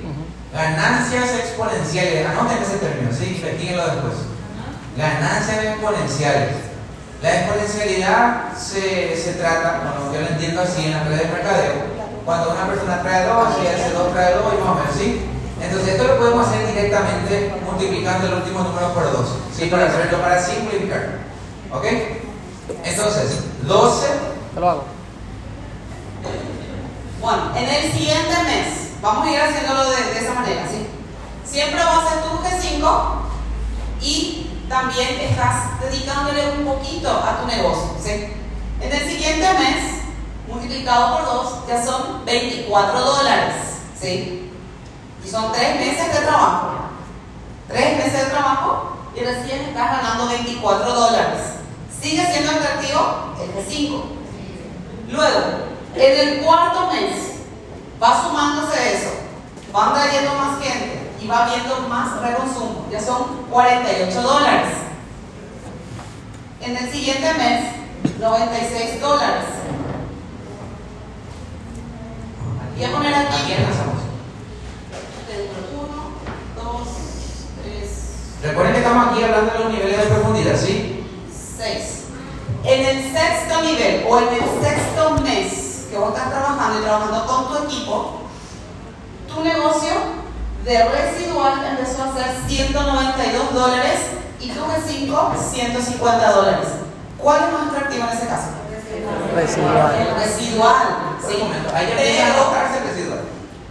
[0.53, 2.27] Ganancias exponenciales.
[2.29, 3.37] Anoten ese término, ¿sí?
[3.41, 4.15] Investíguenlo después.
[4.97, 6.57] Ganancias exponenciales.
[7.23, 11.73] La exponencialidad se, se trata, bueno, yo lo entiendo así en las redes de mercadeo,
[12.25, 15.21] cuando una persona trae dos y hace dos trae dos y más o menos, ¿sí?
[15.63, 19.67] Entonces esto lo podemos hacer directamente multiplicando el último número por dos, ¿sí?
[19.67, 21.19] Para hacerlo, para simplificar,
[21.73, 21.85] ¿ok?
[22.85, 24.07] Entonces, 12
[24.55, 24.85] Te lo hago.
[27.21, 30.87] bueno, en el siguiente mes, vamos a ir haciéndolo de, de esa manera, ¿sí?
[31.45, 33.05] Siempre vas a hacer tu G5
[34.01, 38.27] y también estás dedicándole un poquito a tu negocio, ¿sí?
[38.81, 40.03] En el siguiente mes,
[40.49, 43.55] multiplicado por 2, ya son 24 dólares,
[44.01, 44.52] ¿Sí?
[45.33, 46.73] Son tres meses de trabajo.
[47.67, 51.41] Tres meses de trabajo y recién estás ganando 24 dólares.
[52.03, 53.33] ¿Sigue siendo atractivo?
[53.41, 54.03] El G5.
[55.09, 55.41] Luego,
[55.95, 57.17] en el cuarto mes,
[58.03, 59.09] va sumándose eso.
[59.73, 62.89] Van trayendo más gente y va habiendo más reconsumo.
[62.91, 64.69] Ya son 48 dólares.
[66.61, 69.45] En el siguiente mes, 96 dólares.
[72.77, 73.55] Voy a poner ¿A aquí.
[78.43, 81.07] Recuerden que estamos aquí hablando de los niveles de profundidad, ¿sí?
[81.57, 82.05] seis.
[82.65, 87.27] En el sexto nivel o en el sexto mes que vos estás trabajando y trabajando
[87.27, 88.21] con tu equipo,
[89.29, 89.93] tu negocio
[90.65, 94.01] de residual empezó a ser 192 dólares
[94.41, 96.69] y tu G5 150 dólares.
[97.19, 98.49] ¿Cuál es más atractivo en ese caso?
[99.37, 99.95] Residual.
[99.95, 100.87] El residual.
[101.27, 101.35] Sí.
[101.41, 103.21] un momento, ahí ya Pero- residual.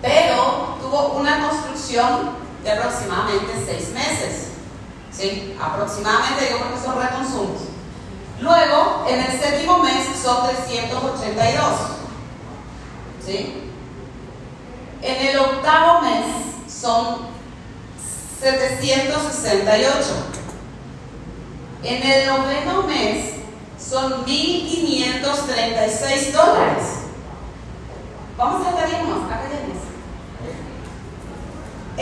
[0.02, 2.32] pero una construcción
[2.64, 4.48] de aproximadamente seis meses.
[5.12, 5.56] ¿Sí?
[5.62, 7.62] Aproximadamente, digo porque son reconsumos.
[8.40, 11.64] Luego, en el séptimo mes son 382.
[13.26, 13.72] ¿Sí?
[15.02, 16.28] En el octavo mes
[16.68, 17.32] son
[18.42, 19.98] 768.
[21.84, 23.32] En el noveno mes
[23.80, 26.84] son 1.536 dólares.
[28.38, 29.91] Vamos a detallarnos, acá tienes.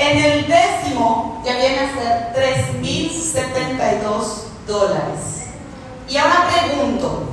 [0.02, 2.34] En el décimo ya viene a ser
[2.82, 5.48] 3.072 dólares.
[6.08, 7.24] Y ahora pregunto,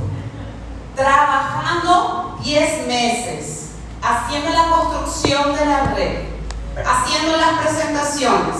[0.96, 3.68] trabajando 10 meses,
[4.02, 6.18] haciendo la construcción de la red,
[6.84, 8.56] haciendo las presentaciones,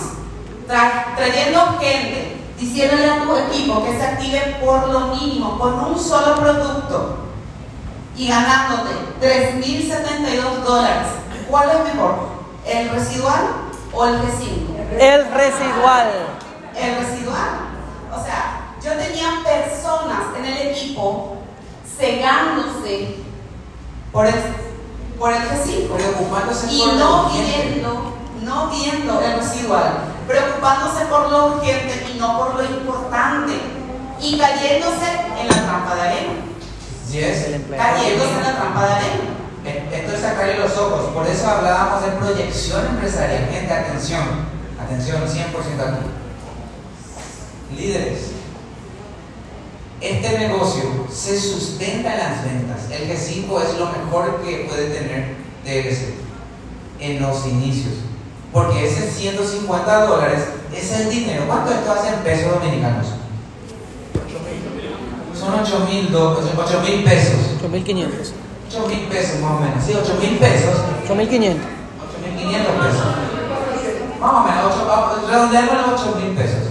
[0.69, 5.99] tra- trayendo gente, diciéndole a tu equipo que se active por lo mínimo, con un
[5.99, 7.17] solo producto,
[8.15, 8.91] y ganándote
[9.21, 11.07] 3.072 dólares,
[11.49, 12.37] ¿cuál es mejor?
[12.65, 14.99] ¿El residual o el G5?
[14.99, 16.11] El residual.
[16.75, 17.49] El residual.
[18.13, 21.37] O sea, yo tenía personas en el equipo
[21.97, 23.17] cegándose
[24.11, 24.35] por el,
[25.19, 28.13] por el G5 Preocupándose y por no viendo,
[28.43, 29.93] no viendo el residual,
[30.27, 33.59] preocupándose por lo urgente y no por lo importante
[34.19, 35.05] y cayéndose
[35.39, 36.33] en la trampa de arena.
[37.11, 37.45] Yes.
[37.75, 39.36] Cayéndose en la trampa de arena.
[39.67, 43.49] Esto es sacarle los ojos, por eso hablábamos de proyección empresarial.
[43.51, 44.23] Gente, atención,
[44.79, 46.05] atención, 100% aquí.
[47.75, 48.19] Líderes,
[49.99, 52.91] este negocio se sustenta en las ventas.
[52.91, 56.13] El G5 es lo mejor que puede tener DLC
[56.99, 57.95] en los inicios.
[58.53, 60.43] Porque ese 150 dólares
[60.73, 61.43] es el dinero.
[61.47, 63.07] ¿Cuánto esto hace en pesos dominicanos?
[65.37, 66.07] Son 8 mil
[67.03, 67.35] pesos.
[67.59, 68.46] 8500.
[68.67, 69.83] 8 mil pesos más o menos.
[69.85, 70.75] Sí, 8 mil pesos.
[71.05, 71.65] 8500.
[72.35, 73.05] 8.500 pesos.
[74.19, 76.63] Más o menos, ocho- vamos, redondeémoslo a 8 mil pesos.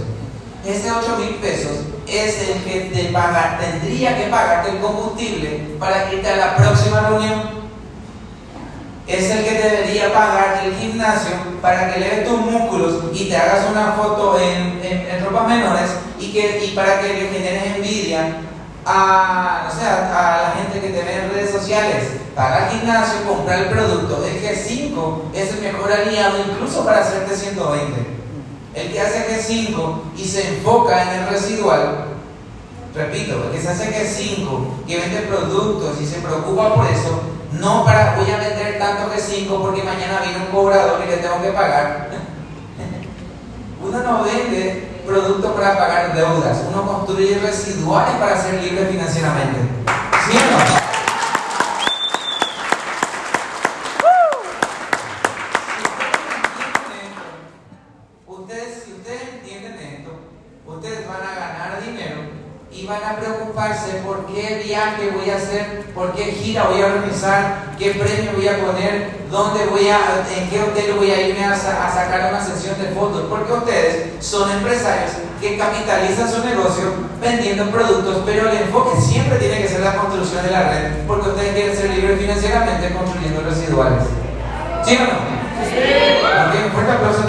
[0.65, 1.73] Ese 8 mil pesos
[2.09, 7.01] es el que te paga, tendría que pagarte el combustible para irte a la próxima
[7.09, 7.57] reunión.
[9.07, 13.67] Es el que debería pagar el gimnasio para que leves tus músculos y te hagas
[13.71, 18.37] una foto en, en- en ropas menores y, que, y para que le generes envidia
[18.87, 22.05] a, no sé, a, la gente que te ve en redes sociales.
[22.37, 24.25] Paga el gimnasio, comprar el producto.
[24.25, 28.17] El G5 es el mejor aliado incluso para hacerte 120.
[28.75, 32.07] El que hace G5 y se enfoca en el residual,
[32.95, 37.23] repito, el que se hace G5, que vende productos y se preocupa por eso,
[37.53, 41.43] no para voy a vender tanto G5 porque mañana viene un cobrador y le tengo
[41.43, 42.11] que pagar.
[43.83, 49.61] Uno no vende productos para pagar deudas, uno construye residuales para ser libre financieramente.
[50.29, 50.87] ¿Sí o no?
[64.37, 68.61] Qué viaje voy a hacer, por qué gira voy a realizar, qué premio voy a
[68.61, 69.99] poner, dónde voy a,
[70.37, 73.53] en qué hotel voy a irme a, sa- a sacar una sesión de fotos, porque
[73.53, 76.85] ustedes son empresarios que capitalizan su negocio
[77.21, 81.29] vendiendo productos, pero el enfoque siempre tiene que ser la construcción de la red, porque
[81.29, 84.05] ustedes quieren ser libres financieramente construyendo residuales.
[84.85, 85.37] ¿Sí o no?
[85.67, 85.77] Sí.
[86.65, 87.23] Un fuerte aplauso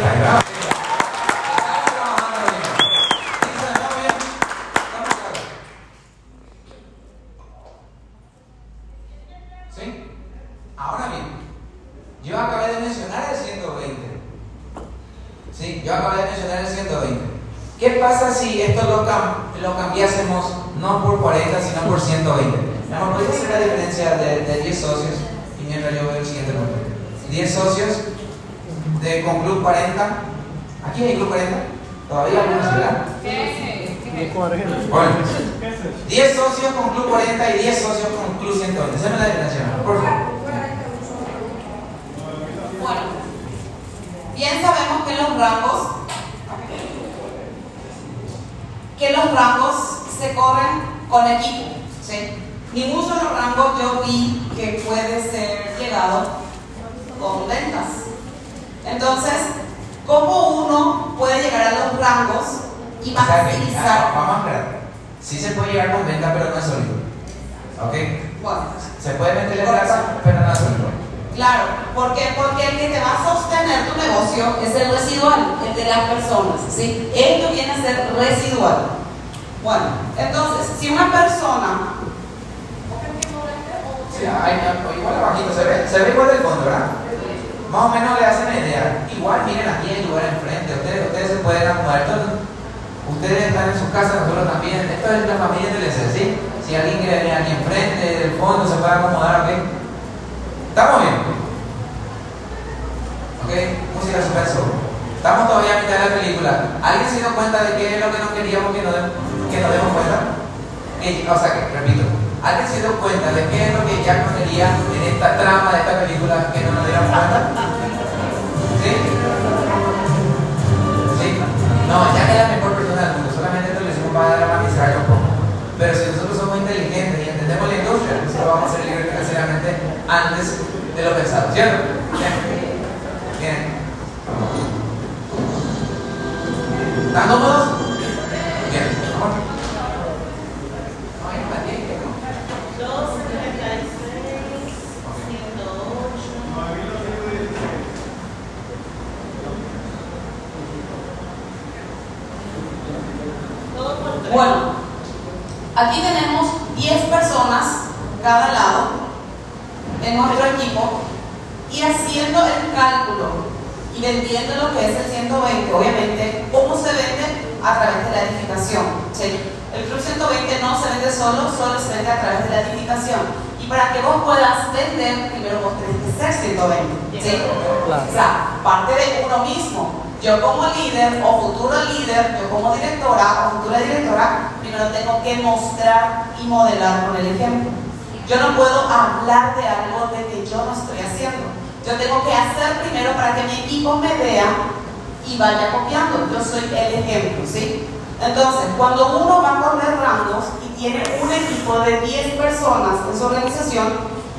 [198.21, 203.17] Entonces, cuando uno va a correr rangos y tiene un equipo de 10 personas en
[203.17, 203.87] su organización,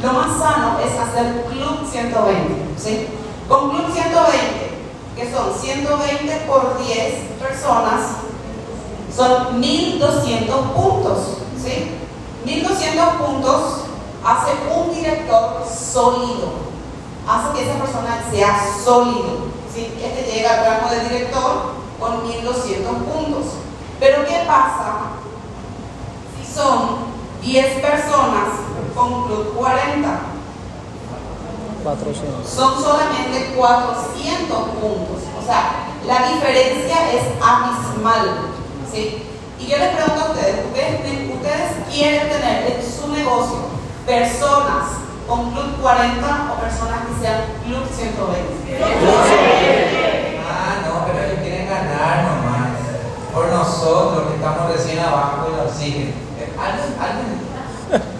[0.03, 3.09] lo más sano es hacer Club 120, ¿sí?
[3.49, 4.69] Con Club 120,
[5.17, 8.01] que son 120 por 10 personas,
[9.15, 11.19] son 1200 puntos,
[11.63, 11.99] ¿sí?
[12.45, 13.63] 1200 puntos
[14.25, 16.51] hace un director sólido,
[17.29, 19.93] hace que esa persona sea sólido, ¿sí?
[20.03, 23.45] Este llega al rango de director con 1200 puntos.
[24.01, 25.19] Pero ¿qué pasa
[26.37, 26.99] si son
[27.43, 28.49] 10 personas
[28.95, 30.09] con Club 40?
[31.83, 32.49] 400.
[32.49, 35.23] son solamente 400 puntos.
[35.41, 38.53] O sea, la diferencia es abismal.
[38.93, 39.23] ¿sí?
[39.59, 43.59] Y yo les pregunto a ustedes, ¿ustedes, ustedes quieren tener en su negocio
[44.07, 44.85] personas
[45.27, 48.85] con Club 40 o personas que sean Club 120?
[50.51, 52.58] Ah, no, pero ellos quieren ganar nomás.
[53.39, 56.11] Por nosotros que estamos recién abajo y nos siguen.
[56.43, 57.39] Eh, ¿Alguien, alguien,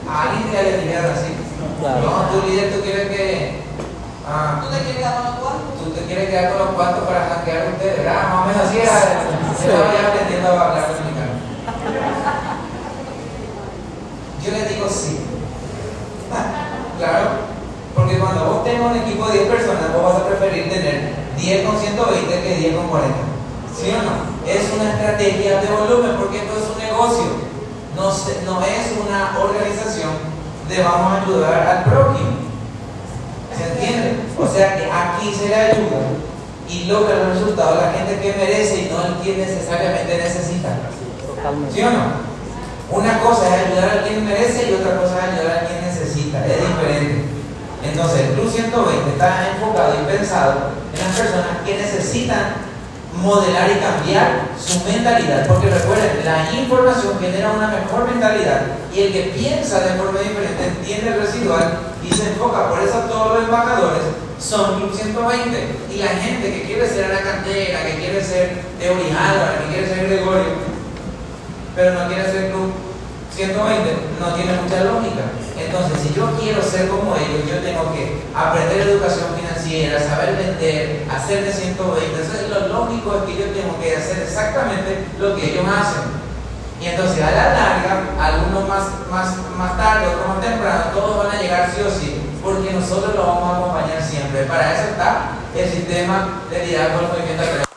[0.07, 1.35] a alguien te le dijeron así?
[1.83, 2.07] Claro.
[2.07, 3.63] No, tu líder, tú quieres que.
[4.23, 5.75] ah, ¿Tú te quieres dar con los cuantos?
[5.75, 8.31] tú te quieres quedar con los cuantos para hackear a ustedes, ¿verdad?
[8.31, 8.95] Más o menos así era.
[9.59, 11.35] Se estaba ya aprendiendo a hablar dominicano.
[14.39, 15.19] Yo les digo sí.
[16.99, 17.27] Claro,
[17.93, 21.67] porque cuando vos tengas un equipo de 10 personas, vos vas a preferir tener 10
[21.67, 23.38] con 120 que 10 con 40.
[23.79, 24.15] ¿Sí o no?
[24.51, 27.27] Es una estrategia de volumen porque esto es un negocio.
[27.97, 30.11] No, se- no es una organización
[30.69, 32.31] de vamos a ayudar al prójimo.
[33.57, 34.17] ¿Se entiende?
[34.39, 35.99] O sea que aquí se le ayuda
[36.69, 40.69] y logra los resultados la gente que merece y no el que necesariamente necesita.
[41.73, 42.29] ¿Sí o no?
[42.91, 46.47] Una cosa es ayudar a quien merece y otra cosa es ayudar a quien necesita.
[46.47, 47.25] Es diferente.
[47.85, 50.53] Entonces, el Club 120 está enfocado y pensado
[50.95, 52.55] en las personas que necesitan
[53.23, 55.47] modelar y cambiar su mentalidad.
[55.47, 58.63] Porque recuerden, la información genera una mejor mentalidad
[58.95, 62.71] y el que piensa de forma diferente entiende el residual y se enfoca.
[62.71, 64.03] Por eso todos los embajadores
[64.39, 65.69] son 120.
[65.93, 69.89] Y la gente que quiere ser Ana Cantera, que quiere ser Eury Álvarez, que quiere
[69.89, 70.79] ser Gregorio,
[71.75, 72.88] pero no quiere ser club
[73.39, 75.31] 120, no tiene mucha lógica.
[75.55, 81.07] Entonces, si yo quiero ser como ellos, yo tengo que aprender educación financiera, saber vender,
[81.09, 82.05] hacer de 120.
[82.05, 86.19] Entonces, lo lógico es que yo tengo que hacer exactamente lo que ellos hacen.
[86.81, 91.37] Y entonces, a la larga, algunos más, más, más tarde, otros más temprano, todos van
[91.37, 94.47] a llegar sí o sí, porque nosotros los vamos a acompañar siempre.
[94.47, 97.69] Para eso está el sistema de liderazgo del movimiento de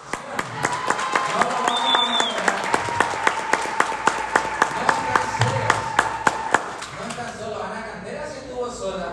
[7.01, 7.61] no están solos.
[7.63, 9.07] Ana Cantera sí estuvo sola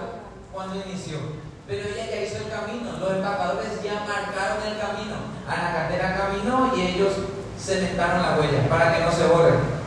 [0.53, 1.19] cuando inició,
[1.67, 2.99] pero ella ya hizo el camino.
[2.99, 5.29] Los embajadores ya marcaron el camino.
[5.49, 7.13] Ana Cantera caminó y ellos
[7.59, 9.79] cementaron la huella para que no se borren.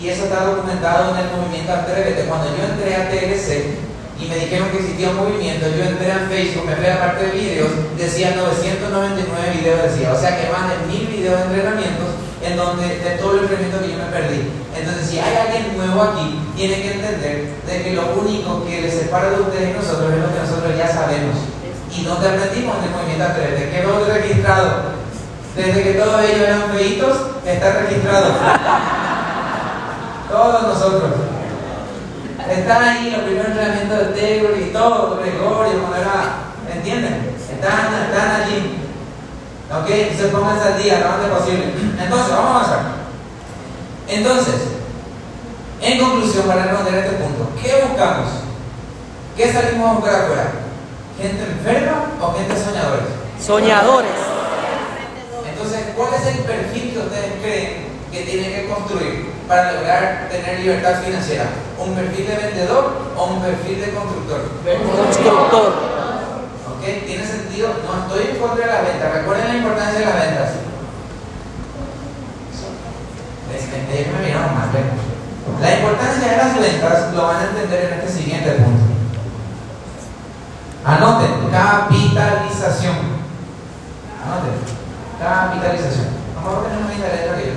[0.00, 2.28] Y eso está documentado en el movimiento Atrévete.
[2.28, 3.80] Cuando yo entré a TLC
[4.20, 7.26] y me dijeron que existía un movimiento, yo entré a Facebook, me fui a parte
[7.26, 12.12] de videos, decía 999 videos, decía, o sea que más de mil videos de entrenamientos
[12.44, 14.40] en donde de todo el entrenamiento que yo me perdí.
[14.76, 18.92] Entonces, si hay alguien nuevo aquí, tiene que entender de que lo único que les
[18.92, 21.36] separa de ustedes y nosotros es lo que nosotros ya sabemos.
[21.88, 23.70] ¿Y dónde aprendimos en el movimiento Atrévete?
[23.72, 24.95] ¿Quedó registrado?
[25.56, 28.26] Desde que todos ellos eran feitos, está registrado.
[30.30, 31.12] Todos nosotros.
[32.50, 37.36] Están ahí los primeros entrenamientos de Taylor y todo, Gregorio, era, ¿entienden?
[37.50, 38.78] Están, están allí.
[39.70, 39.88] ¿Ok?
[39.88, 41.72] Entonces pónganse al día lo antes posible.
[42.00, 42.80] Entonces, vamos a avanzar.
[44.08, 44.54] Entonces,
[45.80, 48.28] en conclusión, para responder a este punto, ¿qué buscamos?
[49.36, 50.52] ¿Qué salimos a buscar afuera?
[51.20, 53.06] ¿Gente enferma o gente soñadores?
[53.40, 54.35] Soñadores.
[55.96, 61.02] ¿Cuál es el perfil que ustedes creen que tienen que construir para lograr tener libertad
[61.02, 61.46] financiera?
[61.78, 64.40] ¿Un perfil de vendedor o un perfil de constructor?
[64.62, 65.72] Constructor.
[66.76, 67.06] ¿Ok?
[67.06, 67.68] ¿Tiene sentido?
[67.84, 69.12] No estoy en contra de las ventas.
[69.14, 70.50] Recuerden la importancia de las ventas.
[74.54, 75.16] Más lejos.
[75.60, 78.84] La importancia de las ventas lo van a entender en este siguiente punto.
[80.84, 82.96] Anoten, capitalización.
[84.22, 84.85] Anoten,
[85.18, 86.08] capitalización.
[86.34, 87.52] Vamos a poner una letra que yo.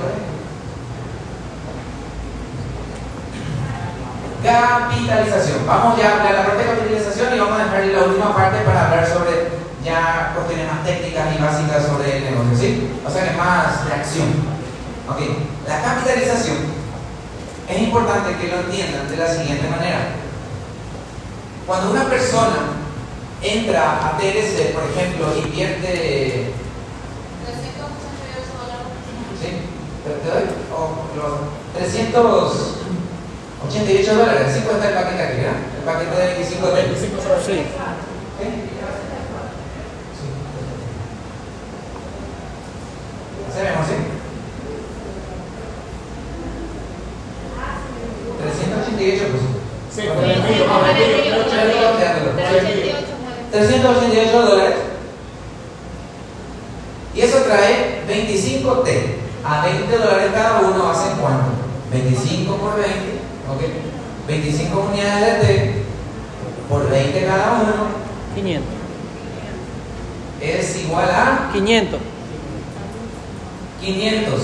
[4.43, 5.67] Capitalización.
[5.67, 8.35] Vamos ya a hablar de la parte de capitalización y vamos a dejar la última
[8.35, 9.49] parte para hablar sobre
[9.83, 12.89] ya cuestiones más técnicas y básicas sobre el negocio, ¿sí?
[13.05, 14.59] O sea que más de acción.
[15.67, 16.57] La capitalización
[17.67, 20.15] es importante que lo entiendan de la siguiente manera.
[21.65, 22.77] Cuando una persona
[23.41, 26.68] entra a TLC, por ejemplo, invierte 388 dólares.
[29.41, 29.49] ¿Sí?
[30.03, 30.43] Te, te doy
[30.73, 30.75] o
[31.15, 31.33] los
[31.75, 34.47] 388 dólares.
[34.49, 35.57] Así cuesta el paquete aquí, ¿verdad?
[35.77, 36.97] El paquete de 25 dólares.
[36.99, 37.07] Sí.
[38.39, 38.45] ¿Sí?
[43.49, 43.93] ¿Hacemos, sí?
[48.39, 49.41] 388 pesos.
[49.93, 51.91] Sí, por el envío, por el envío, por el envío.
[53.51, 54.75] 388 388 dólares.
[57.15, 59.15] Y eso trae 25 T.
[59.43, 61.45] A 20 dólares cada uno hacen cuánto?
[61.91, 62.91] 25 por 20,
[63.49, 63.61] ¿ok?
[64.27, 65.83] 25 unidades de T
[66.69, 67.73] por 20 cada uno
[68.35, 68.67] 500.
[70.41, 71.99] es igual a 500.
[73.81, 74.39] 500.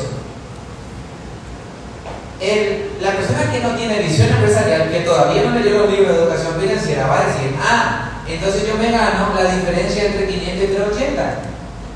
[2.42, 6.14] El- la persona que no tiene visión empresarial, que todavía no le llegó el libro
[6.14, 10.64] de educación financiera, va a decir, ah, entonces yo me gano la diferencia entre 500
[10.64, 11.40] y 380.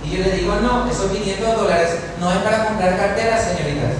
[0.03, 1.89] Y yo le digo, no, esos 500 dólares
[2.19, 3.93] no es para comprar carteras, señoritas.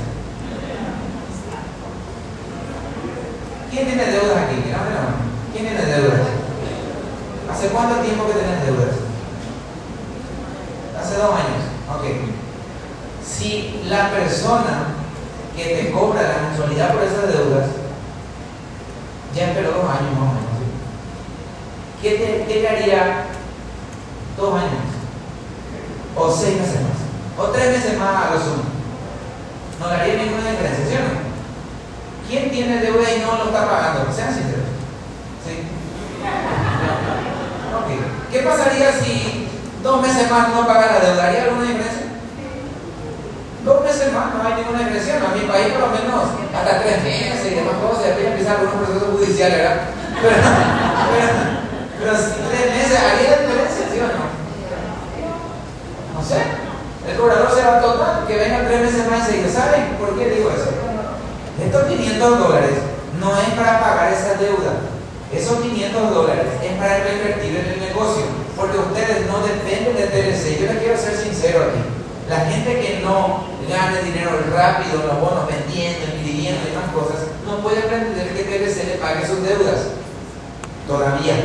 [3.69, 4.71] ¿Quién tiene deudas aquí?
[4.71, 5.29] La mano.
[5.53, 6.21] ¿Quién tiene deudas?
[7.51, 8.95] ¿Hace cuánto tiempo que tienes deudas?
[10.99, 11.63] Hace dos años.
[11.89, 12.05] Ok.
[13.23, 14.95] Si la persona
[15.55, 17.67] que te cobra la mensualidad por esas deudas
[19.35, 20.49] ya esperó dos años más o menos.
[22.01, 23.25] ¿qué te, qué te haría
[24.37, 24.98] dos años?
[26.19, 26.99] O seis meses más.
[27.39, 28.63] O tres meses más a lo sumo.
[29.79, 31.29] No le haría ninguna diferencia, ¿sí no?
[32.27, 34.11] ¿Quién tiene deuda y no lo está pagando?
[34.11, 34.67] Sean sinceros.
[35.47, 35.63] ¿Sí?
[38.31, 39.47] ¿Qué pasaría si
[39.81, 41.25] dos meses más no paga la deuda?
[41.25, 42.07] ¿Haría alguna diferencia?
[43.63, 45.21] Dos meses más no hay ninguna diferencia.
[45.23, 48.03] En mi país por lo menos hasta tres meses y demás cosas.
[48.03, 49.79] Después ya empieza algunos procesos judiciales, ¿verdad?
[50.19, 51.31] Pero, pero,
[51.97, 54.27] pero tres meses haría diferencia, ¿sí o no?
[56.19, 56.35] No sé.
[57.07, 60.29] El cobrador se va total, que venga tres meses más y diga, ¿saben por qué
[60.35, 60.67] digo eso?
[61.63, 62.75] Estos 500 dólares
[63.21, 64.83] no es para pagar esa deuda.
[65.31, 68.23] Esos 500 dólares es para reinvertir en el negocio.
[68.57, 70.59] porque ustedes no dependen de TLC.
[70.59, 71.79] Yo les quiero ser sincero aquí.
[72.27, 77.63] La gente que no gane dinero rápido, los bonos vendiendo, dividiendo y más cosas, no
[77.63, 79.95] puede pretender que TLC le pague sus deudas.
[80.85, 81.35] Todavía.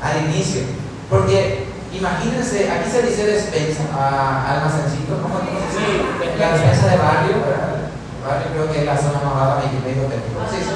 [0.00, 0.62] Al inicio.
[1.10, 6.38] Porque imagínense, aquí se dice despensa, a almacencito, ¿cómo se dice?
[6.38, 7.88] La despensa de barrio, ¿verdad?
[8.26, 10.10] Barrio creo que es la zona más baja de México.
[10.34, 10.70] ¿Cómo se dice?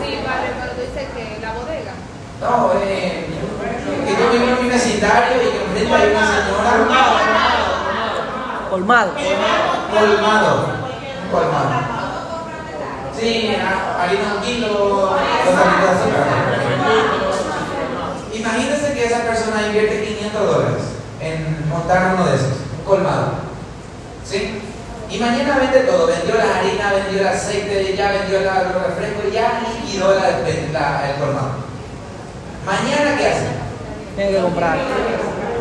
[0.00, 1.92] Sí, vale, pero dice que la bodega.
[2.40, 3.26] No, eh,
[4.06, 6.72] que yo vivo en mi vecindario y que enfrente hay una señora
[8.70, 9.12] Colmado.
[9.92, 10.52] colmado.
[11.24, 11.70] Un colmado.
[13.18, 13.56] Sí,
[14.00, 15.18] harina un kilo, dos.
[18.38, 20.82] Imagínense que esa persona invierte 500 dólares
[21.20, 23.32] en montar uno de esos, un colmado.
[24.24, 24.60] ¿Sí?
[25.10, 29.32] Y mañana vende todo, vendió la harina, vendió el aceite, ya vendió la- los refrescos,
[29.32, 30.28] ya liquidó la,
[30.72, 31.50] la- el colmado.
[32.66, 33.46] Mañana, ¿qué hace?
[34.16, 34.78] Tiene que comprar.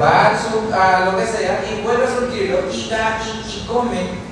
[0.01, 3.65] va a, su- a lo que sea y vuelve a surtirlo y, da, y, y
[3.65, 4.26] come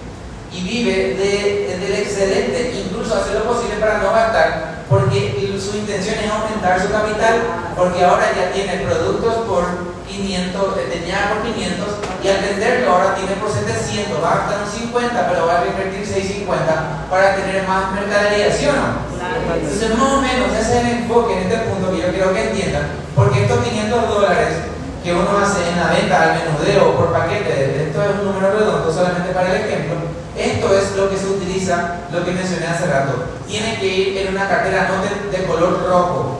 [0.56, 6.15] y vive de- del excedente, incluso hace lo posible para no gastar, porque su intención
[6.23, 7.36] es aumentar su capital,
[7.76, 9.64] porque ahora ya tiene productos por
[10.07, 11.88] 500, eh, tenía por 500
[12.23, 15.64] y al venderlo ahora tiene por 700, va a gastar un 50, pero va a
[15.64, 18.88] reinvertir 650 para tener más mercadería, ¿sí o no?
[19.60, 22.44] Entonces, más o menos ese es el enfoque en este punto que yo quiero que
[22.49, 24.49] entiendan, porque estos 500 dólares
[25.03, 28.91] que uno hace en la venta al menudeo por paquete, esto es un número redondo
[28.94, 29.95] solamente para el ejemplo,
[30.38, 33.14] esto es lo que se utiliza, lo que mencioné hace rato.
[33.48, 36.40] Tiene que ir en una cartera no de, de color rojo.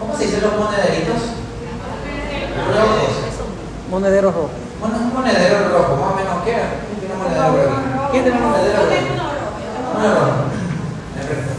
[0.00, 1.16] ¿Cómo se dice los monederitos?
[2.74, 3.14] Rojos.
[3.90, 4.50] Monedero rojo.
[4.80, 6.68] Bueno, un monedero rojo, más o menos, ¿qué era?
[6.88, 8.10] ¿Quién tiene un monedero rojo?
[8.10, 8.94] ¿Quién tiene un monedero rojo?
[9.96, 10.32] Uno rojo.
[11.14, 11.52] Perfecto.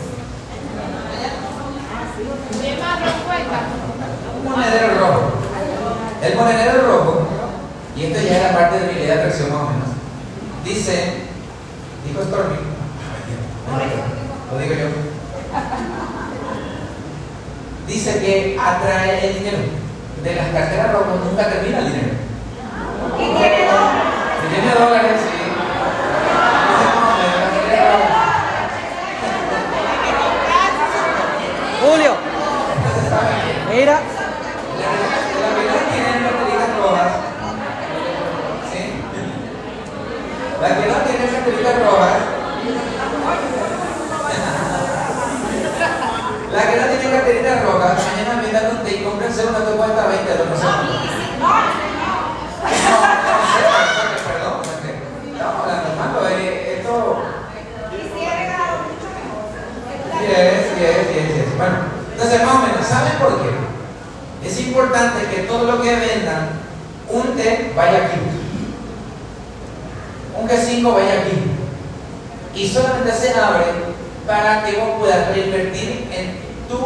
[2.61, 3.59] Mi marrón cuenta.
[4.31, 5.21] Un monedero rojo.
[6.21, 7.27] El monedero rojo,
[7.95, 9.89] y esto ya es la parte de mi ley de atracción más o menos,
[10.63, 11.13] dice,
[12.05, 12.57] dijo Stormy,
[14.51, 14.87] lo digo yo,
[17.87, 19.57] dice que atrae el dinero.
[20.23, 22.13] De las carteras rojas nunca termina el dinero.
[23.17, 23.25] Si
[24.53, 25.39] tiene dólares, sí.
[27.17, 28.21] De la cartera roja.
[31.81, 32.13] Julio.
[33.73, 33.97] Mira.
[34.77, 34.89] La
[35.55, 37.11] que no tiene carteritas rojas,
[38.71, 38.83] ¿sí?
[40.61, 42.17] La que no tiene carteritas rojas,
[46.53, 50.05] la que no tiene carteritas rojas, mañana me un té y cómprense una que cuesta
[50.05, 50.59] 20 dólares.
[50.61, 51.71] No, no
[54.27, 54.61] perdón,
[55.33, 57.23] no, la normal, eh, esto.
[60.21, 61.57] Yes, yes, yes, yes.
[61.57, 61.77] Bueno,
[62.11, 64.47] entonces más o menos, ¿saben por qué?
[64.47, 66.49] Es importante que todo lo que vendan,
[67.09, 68.40] un té vaya aquí,
[70.41, 71.41] un G5 vaya aquí,
[72.55, 73.65] y solamente se abre
[74.25, 76.77] para que vos puedas reinvertir en tu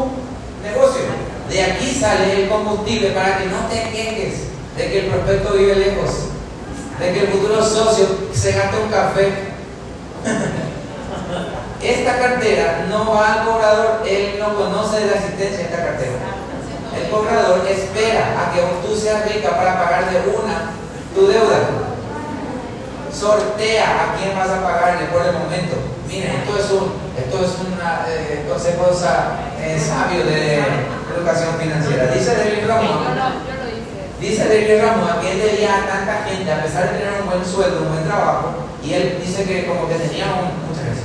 [0.63, 1.01] negocio.
[1.49, 4.45] De aquí sale el combustible para que no te quejes
[4.77, 6.11] de que el prospecto vive lejos,
[6.99, 9.31] de que el futuro socio se gaste un café.
[11.81, 16.13] Esta cartera no va al cobrador, él no conoce de la existencia de esta cartera.
[16.99, 20.71] El cobrador espera a que tú seas rica para pagar de una
[21.13, 21.94] tu deuda.
[23.15, 25.77] Sortea a quién vas a pagarle por el momento.
[26.07, 27.71] Miren, esto es un esto es un
[28.11, 30.59] eh, consejo eh, sabio de
[31.15, 32.11] educación financiera.
[32.11, 32.67] Dice David
[34.19, 34.43] hice.
[34.43, 37.45] dice David Ramón que él debía a tanta gente, a pesar de tener un buen
[37.45, 40.99] sueldo, un buen trabajo, y él dice que como que tenía un, muchas.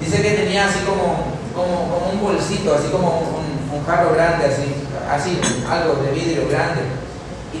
[0.00, 4.46] Dice que tenía así como, como, como un bolsito, así como un, un jarro grande,
[4.46, 4.74] así,
[5.08, 5.40] así,
[5.70, 6.82] algo de vidrio grande.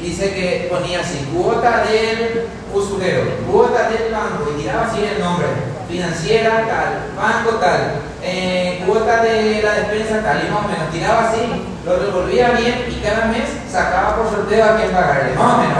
[0.04, 2.44] Dice que ponía así, cuota del
[2.74, 5.46] usurero, cuota del banco, y tiraba así el nombre,
[5.88, 11.30] financiera tal, banco tal, eh, cuota de la despensa tal, y más o menos, tiraba
[11.30, 11.40] así,
[11.86, 15.72] lo revolvía bien y cada mes sacaba por sorteo a quien pagarle, más o menos.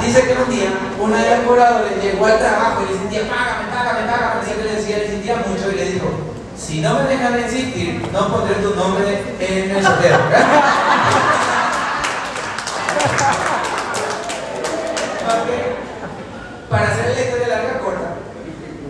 [0.00, 3.68] Dice, que un día una de las cobradores llegó al trabajo y le sentía, págame,
[3.68, 6.08] págame, págame, que le decía, le sentía mucho y le dijo,
[6.56, 10.16] si no me dejan de insistir, no pondré tu nombre en el sorteo.
[16.68, 18.16] Para hacer la historia larga corta,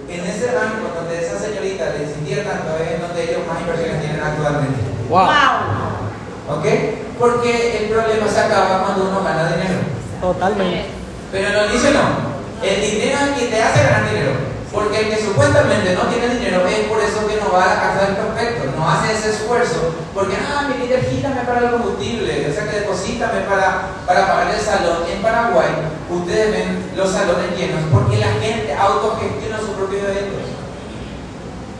[0.08, 4.20] en ese banco donde esa señorita le insistía tanto es donde ellos más inversiones tienen
[4.20, 4.80] actualmente.
[5.08, 5.28] Wow.
[6.48, 6.66] ¿Ok?
[7.18, 9.80] Porque el problema se acaba cuando uno gana dinero.
[10.20, 10.86] Totalmente.
[11.32, 12.32] Pero no dice no.
[12.62, 14.51] El dinero es quien te hace ganar dinero.
[14.72, 17.80] Porque el que supuestamente no tiene dinero es por eso que no va a la
[17.80, 22.48] casa del perfecto, no hace ese esfuerzo, porque, ah, mi líder, gírame para el combustible,
[22.48, 25.04] o sea que deposítame para, para pagar el salón.
[25.12, 25.68] En Paraguay,
[26.08, 30.61] ustedes ven los salones llenos porque la gente autogestiona sus propios eventos.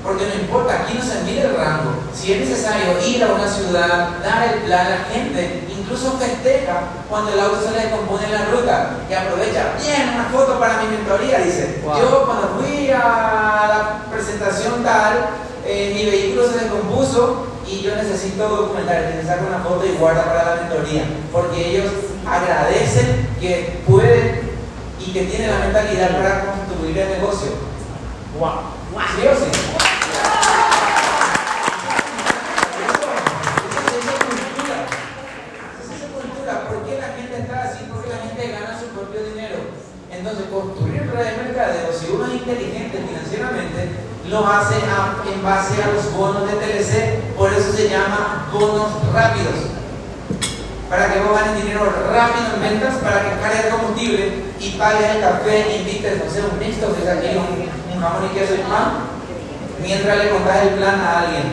[0.03, 1.95] Porque no importa, aquí no se mide el rango.
[2.12, 7.33] Si es necesario ir a una ciudad, dar el plan, la gente incluso festeja cuando
[7.33, 10.89] el auto se le descompone en la ruta y aprovecha, bien, una foto para mi
[10.97, 11.81] mentoría, dice.
[11.85, 11.99] Wow.
[11.99, 15.29] Yo cuando fui a la presentación tal,
[15.65, 20.24] eh, mi vehículo se descompuso y yo necesito documentar, que saco una foto y guarda
[20.24, 21.93] para la mentoría, porque ellos
[22.27, 24.51] agradecen que pueden
[24.99, 27.51] y que tienen la mentalidad para construir el negocio.
[28.39, 28.83] Wow.
[29.16, 29.82] ¿Sí o sí?
[40.33, 43.91] Entonces, construir red de mercadeo, si uno es inteligente financieramente,
[44.33, 47.21] lo hace a- en base a los bonos de TLC.
[47.37, 49.69] Por eso se llama bonos rápidos.
[50.89, 55.11] Para que vos ganes dinero rápido en ventas, para que cargues el combustible y pagues
[55.17, 58.65] el café, invites, no sé, un mixto, que aquí un, un jamón y queso y
[58.65, 59.05] pan,
[59.83, 61.53] mientras le contás el plan a alguien.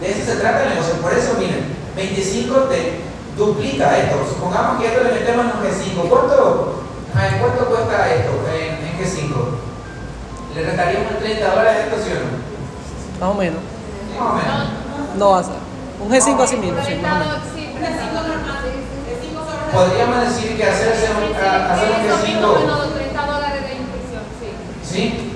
[0.00, 0.94] De eso se trata el negocio.
[0.94, 1.62] Por eso, miren,
[1.94, 3.02] 25 te
[3.38, 4.18] duplica esto.
[4.34, 6.08] Supongamos que esto le metemos en un G5.
[6.08, 6.82] ¿Cuánto,
[7.16, 9.34] ay, ¿cuánto cuesta esto en, en G5?
[10.54, 13.26] ¿Le restaríamos 30 dólares sí o no?
[13.26, 13.60] Más o menos.
[14.18, 15.16] Más o menos.
[15.18, 15.54] No va a ser.
[16.00, 17.38] Un G5 así mismo, sí, más o menos.
[19.72, 22.58] Podríamos decir que hacerse un, a- hacer un G5.
[22.60, 24.48] menos 30 dólares de inscripción, sí.
[24.82, 25.32] ¿Sí?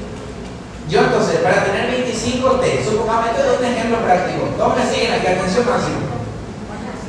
[0.88, 4.44] Yo entonces, para tener 25 T, supongamos, esto es un ejemplo práctico.
[4.56, 5.98] Todos me siguen aquí, atención máximo.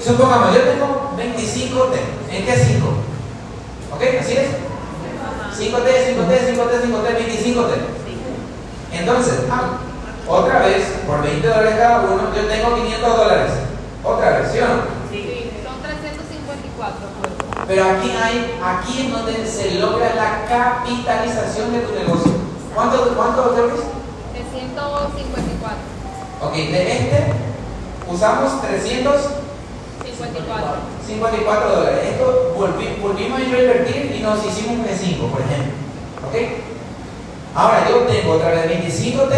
[0.03, 1.99] Supongamos, yo tengo 25 T.
[2.37, 2.87] ¿En qué 5?
[4.01, 4.07] ¿Ok?
[4.19, 4.49] ¿Así es?
[5.53, 7.77] 5T, 5T, 5T, 5T, 25 T.
[8.93, 9.77] Entonces, ah,
[10.27, 13.51] otra vez, por 20 dólares cada uno, yo tengo 500 dólares.
[14.03, 14.81] Otra vez, ¿sí o no?
[15.11, 17.33] Sí, son 354 pues.
[17.67, 22.31] Pero aquí hay, aquí es donde se logra la capitalización de tu negocio.
[22.73, 23.81] ¿Cuánto, cuánto Luis?
[24.33, 25.77] 354.
[26.41, 27.33] Ok, de este
[28.09, 31.69] usamos 354 54.
[31.75, 31.99] dólares.
[32.11, 35.73] Esto volvi- volvimos a invertir y nos hicimos un G5, por ejemplo.
[36.27, 36.35] Ok.
[37.55, 39.35] Ahora yo tengo otra vez 25 T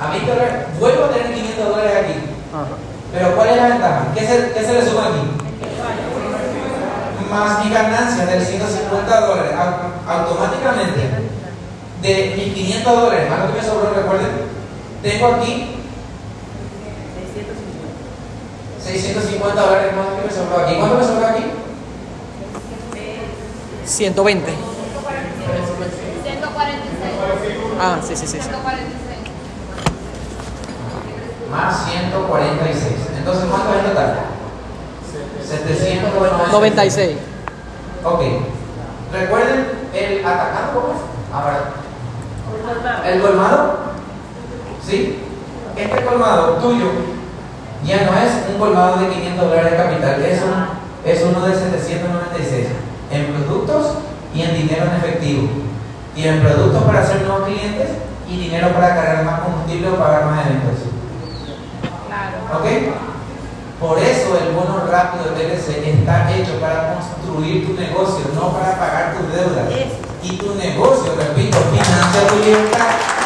[0.00, 2.12] a 20 dólares, vuelvo a tener 500 dólares aquí.
[2.52, 2.66] Ajá.
[3.12, 4.02] Pero ¿cuál es la ventaja?
[4.14, 5.22] ¿Qué se, qué se le suma aquí?
[7.30, 9.52] Más mi ganancia del 150 dólares.
[9.56, 11.00] Au- Automáticamente,
[12.02, 14.28] de mis 500 dólares, más lo que me sobró, recuerden,
[15.02, 15.74] tengo aquí
[18.88, 20.76] 650 dólares más que me sobró aquí.
[20.78, 21.44] ¿Cuánto me sobró aquí?
[23.84, 24.50] 120.
[24.50, 24.64] 146.
[27.78, 28.38] Ah, sí, sí, sí.
[28.38, 28.48] sí.
[28.48, 28.88] 146.
[31.50, 32.94] Más 146.
[33.18, 34.14] Entonces, ¿cuánto es en total?
[35.46, 36.52] 796.
[36.52, 37.16] 96.
[38.04, 38.22] Ok.
[39.12, 41.00] Recuerden el atacado, ¿cómo es?
[41.32, 41.74] Ahora.
[43.06, 43.78] ¿El colmado?
[44.86, 45.18] ¿Sí?
[45.76, 47.17] Este colmado tuyo
[47.84, 51.54] ya no es un colmado de 500 dólares de capital, es, un, es uno de
[51.54, 52.66] 796
[53.10, 53.98] en productos
[54.34, 55.48] y en dinero en efectivo.
[56.14, 57.88] Tienen productos para hacer nuevos clientes
[58.28, 60.88] y dinero para cargar más combustible o pagar más eventos.
[62.52, 62.66] ¿Ok?
[63.80, 69.14] Por eso el bono rápido TLC está hecho para construir tu negocio, no para pagar
[69.16, 69.66] tus deudas.
[70.20, 73.17] Y tu negocio, repito, financia tu libertad.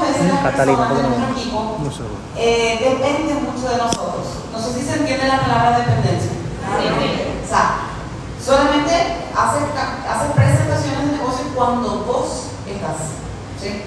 [0.00, 2.02] Veces las Catalina, personas ¿por de qué no nuestro equipo No sé.
[2.36, 4.26] eh, dependen mucho de nosotros.
[4.52, 6.32] No sé si se entiende la palabra dependencia.
[6.64, 7.64] O sea,
[8.42, 8.94] solamente
[9.36, 9.62] haces,
[10.34, 13.20] presentaciones de negocio cuando vos estás.
[13.60, 13.82] ¿sí?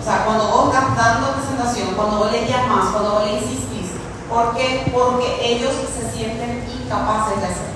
[0.00, 3.92] O sea, cuando vos estás dando presentación, cuando vos le llamas, cuando vos le insistís.
[4.28, 4.90] ¿Por qué?
[4.92, 7.72] Porque ellos se sienten incapaces de hacer.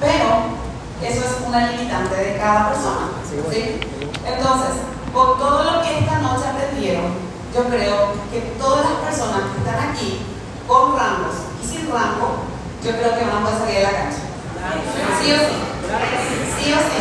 [0.00, 0.56] Pero
[1.02, 3.08] eso es una limitante de cada persona.
[3.28, 3.36] Sí.
[3.50, 3.80] ¿sí?
[4.26, 4.82] Entonces,
[5.16, 7.06] con todo lo que esta noche aprendieron,
[7.54, 10.26] yo creo que todas las personas que están aquí,
[10.68, 12.44] con rangos y sin rango,
[12.84, 14.18] yo creo que van a salir de la cancha.
[15.18, 15.56] Sí o sí.
[16.60, 16.98] Sí o sí.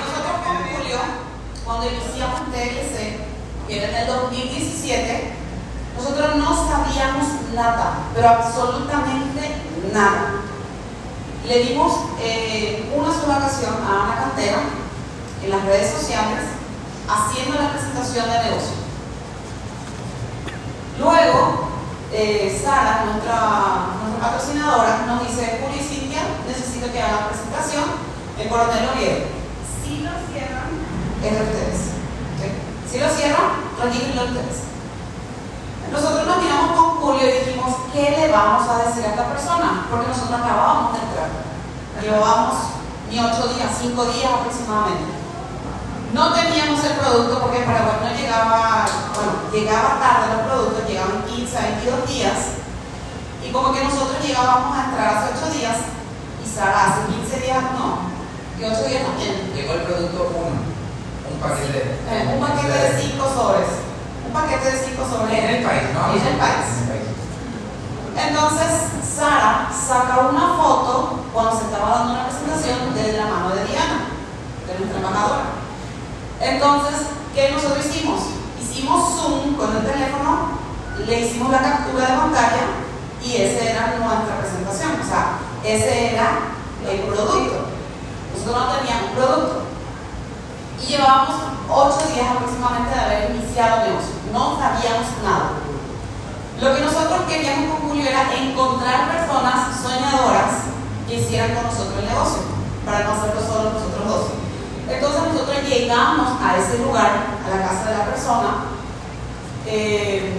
[0.00, 0.98] Nosotros con Julio,
[1.64, 5.32] cuando iniciamos TLC, que era en el 2017,
[5.96, 9.62] nosotros no sabíamos nada, pero absolutamente
[9.92, 10.39] nada.
[11.46, 14.60] Le dimos eh, una sola ocasión a Ana Cantera
[15.42, 16.44] en las redes sociales
[17.08, 18.76] haciendo la presentación de negocio.
[20.98, 21.68] Luego,
[22.12, 27.84] eh, Sara, nuestra, nuestra patrocinadora, nos dice, Julio y Cintia, necesito que hagan presentación
[28.38, 29.26] en Coronel Oviedo.
[29.82, 30.70] Si lo cierran,
[31.24, 31.80] es de ustedes.
[32.90, 34.69] Si lo cierran, tranquilos ustedes.
[35.90, 39.86] Nosotros nos miramos con Julio y dijimos, ¿qué le vamos a decir a esta persona?
[39.90, 41.30] Porque nosotros acabábamos de entrar.
[42.00, 42.54] Llevábamos
[43.10, 45.18] ni ocho días, cinco días aproximadamente.
[46.14, 51.58] No teníamos el producto porque Paraguay no llegaba, bueno, llegaba tarde los productos, llegaban 15
[51.58, 52.38] a 22 días.
[53.44, 55.76] Y como que nosotros llegábamos a entrar hace 8 días
[56.42, 58.10] y Sara hace 15 días no,
[58.58, 59.52] y 8 días también.
[59.54, 60.62] Llegó el producto uno,
[61.30, 61.98] un paquete.
[62.06, 63.89] Eh, un paquete de 5 sobres.
[64.30, 65.38] Un paquete de 5 sobres.
[65.42, 66.14] En el país, ¿no?
[66.14, 66.70] En el país.
[68.14, 68.70] Entonces,
[69.02, 74.06] Sara saca una foto cuando se estaba dando una presentación de la mano de Diana,
[74.68, 75.44] de nuestra embajadora.
[76.40, 78.20] Entonces, ¿qué nosotros hicimos?
[78.62, 80.50] Hicimos zoom con el teléfono,
[81.04, 82.64] le hicimos la captura de pantalla
[83.24, 85.00] y esa era nuestra presentación.
[85.00, 86.54] O sea, ese era
[86.88, 87.66] el producto.
[88.32, 89.62] Nosotros no teníamos producto.
[90.82, 91.36] Y llevábamos
[91.68, 94.14] ocho días aproximadamente de haber iniciado el negocio.
[94.32, 95.50] No sabíamos nada.
[96.60, 100.68] Lo que nosotros queríamos con Julio era encontrar personas soñadoras
[101.08, 102.42] que hicieran con nosotros el negocio,
[102.84, 104.26] para no hacerlo solo nosotros dos.
[104.88, 107.12] Entonces nosotros llegamos a ese lugar,
[107.46, 108.48] a la casa de la persona,
[109.66, 110.32] eh,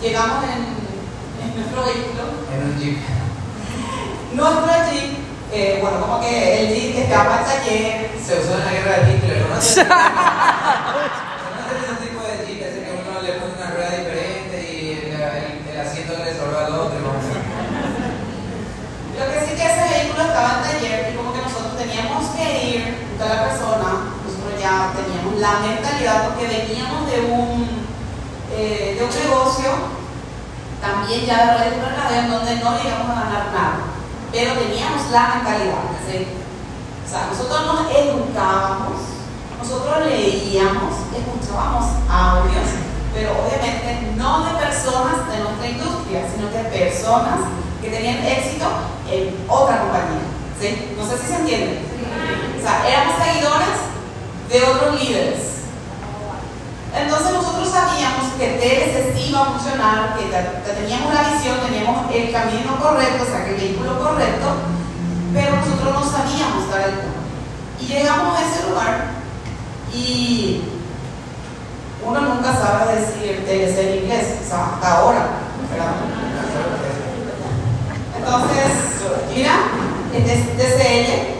[0.00, 0.76] llegamos en,
[1.42, 2.98] en nuestro vehículo, En un jeep.
[4.32, 5.18] nuestro jeep,
[5.56, 8.92] eh, bueno, como que el jeep que estaba en taller, Se usó en la guerra
[8.98, 9.46] de Hitler,
[16.90, 17.00] que.
[17.00, 17.12] ¿no?
[19.16, 22.44] Lo que sí que ese vehículo estaba en taller y como que nosotros teníamos que
[22.68, 23.88] ir junto a la persona,
[24.22, 27.86] nosotros ya teníamos la mentalidad porque veníamos de un,
[28.52, 29.96] eh, de un negocio
[30.80, 33.95] también ya de en donde no llegamos a ganar nada,
[34.36, 35.80] pero teníamos la mentalidad.
[35.88, 39.00] O sea, nosotros nos educábamos,
[39.58, 42.68] nosotros leíamos, escuchábamos audios,
[43.14, 47.48] pero obviamente no de personas de nuestra industria, sino de personas
[47.80, 48.66] que tenían éxito
[49.10, 50.28] en otra compañía.
[50.60, 50.92] ¿sí?
[50.98, 51.80] No sé si se entiende.
[52.58, 53.76] O sea, éramos seguidores
[54.50, 55.55] de otros líderes.
[56.96, 62.80] Entonces nosotros sabíamos que TLC iba a funcionar, que teníamos la visión, teníamos el camino
[62.80, 64.46] correcto, o sea, que el vehículo correcto,
[65.34, 67.20] pero nosotros no sabíamos dar el punto.
[67.80, 69.04] Y llegamos a ese lugar
[69.92, 70.62] y
[72.04, 75.26] uno nunca sabe decir TLC en inglés, o sea, hasta ahora.
[75.70, 75.94] ¿verdad?
[78.18, 78.72] Entonces,
[79.34, 79.54] mira,
[80.14, 81.36] es TCL,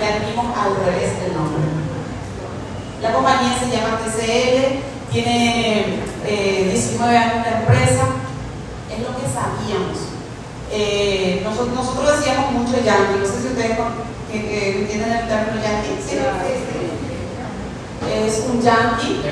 [0.00, 1.09] le dimos al revés.
[3.40, 5.96] Compañía se llama TCL, tiene
[6.26, 8.04] eh, 19 años de empresa,
[8.92, 9.96] es lo que sabíamos.
[10.70, 13.78] Eh, nosotros, nosotros decíamos mucho yankee, no sé si ustedes
[14.30, 15.96] entienden el término yankee.
[16.06, 16.18] ¿Sí?
[18.12, 19.22] Es un yankee,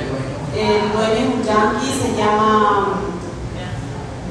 [0.57, 3.01] el dueño es un yankee, se llama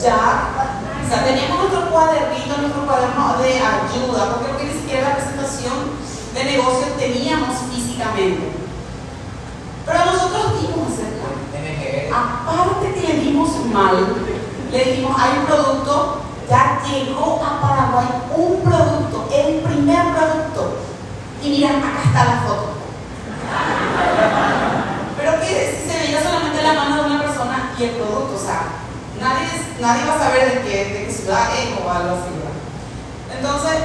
[0.01, 1.05] Jack.
[1.05, 5.93] O sea, teníamos nuestro cuadernito, nuestro cuaderno de ayuda, porque ni siquiera la presentación
[6.33, 8.66] de negocio teníamos físicamente
[10.17, 10.87] nosotros dimos.
[12.09, 13.95] Aparte que le dimos mal,
[14.71, 20.77] le dijimos, hay un producto, ya llegó a Paraguay un producto, el primer producto.
[21.43, 22.69] Y mira, acá está la foto.
[25.17, 28.61] Pero que se veía solamente la mano de una persona y el producto, o sea,
[29.19, 29.47] nadie,
[29.79, 32.31] nadie va a saber de qué, de qué ciudad es o algo así.
[33.35, 33.77] Entonces,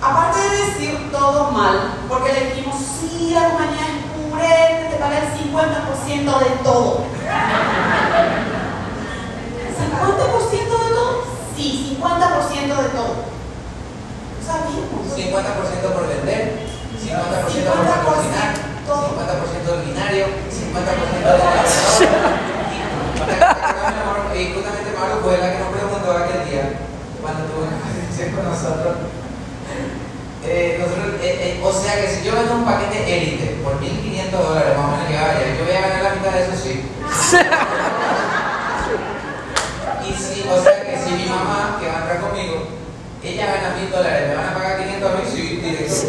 [0.00, 3.91] aparte de decir todo mal, porque le dijimos, sí, la compañía
[4.32, 7.04] es purete, te paga el 50% de todo.
[9.78, 11.12] ¿50% de todo?
[11.56, 13.12] Sí, 50% de todo.
[14.44, 15.02] Sabíamos.
[15.12, 16.42] 50% por vender,
[16.98, 18.50] 50% por patrocinar,
[18.88, 21.66] 50% del binario, 50% del labrador.
[24.34, 26.64] Y justamente Mauro fue la que nos preguntó aquel día,
[27.20, 29.21] cuando tuvo una conversación con nosotros.
[30.44, 34.30] Eh, nosotros, eh, eh, o sea que si yo vendo un paquete élite por 1.500
[34.32, 36.82] dólares, más o menos llegaba ayer, yo voy a ganar la mitad de eso, sí.
[40.02, 42.66] Y si, o sea que si mi mamá, que va a entrar conmigo,
[43.22, 45.94] ella gana 1.000 dólares, me van a pagar 500 a mí, sí, directo.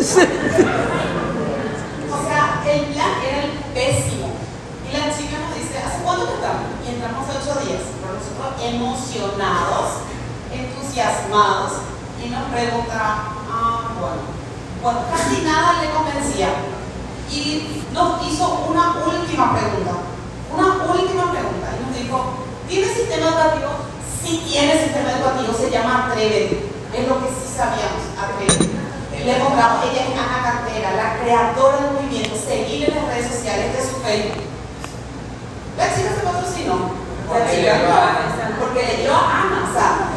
[2.14, 4.34] O sea, el plan era el pésimo.
[4.90, 6.66] Y la chica nos dice, ¿hace cuánto que estamos?
[6.86, 7.82] Y entramos hace ocho días.
[8.02, 10.10] Pero nosotros emocionados,
[10.54, 11.72] entusiasmados,
[12.24, 13.43] y nos pregunta,
[14.00, 14.22] bueno.
[14.82, 16.50] Bueno, casi nada le convencía.
[17.32, 19.92] Y nos hizo una última pregunta.
[20.54, 21.68] Una última pregunta.
[21.74, 22.34] Y nos dijo,
[22.68, 23.70] ¿tiene sistema educativo?
[24.24, 26.70] Sí tiene sistema educativo, se llama Atrévete.
[26.94, 28.74] Es lo que sí sabíamos, Atrévete.
[29.24, 33.72] Le mostramos, ella es Ana Cantera, la creadora del movimiento, seguir en las redes sociales
[33.72, 34.44] de su Facebook.
[35.78, 36.92] La chica se patrocinó.
[37.32, 38.58] La Porque le chica dio a Ana.
[38.60, 39.58] Porque le dio a Ana.
[39.64, 40.14] O sea,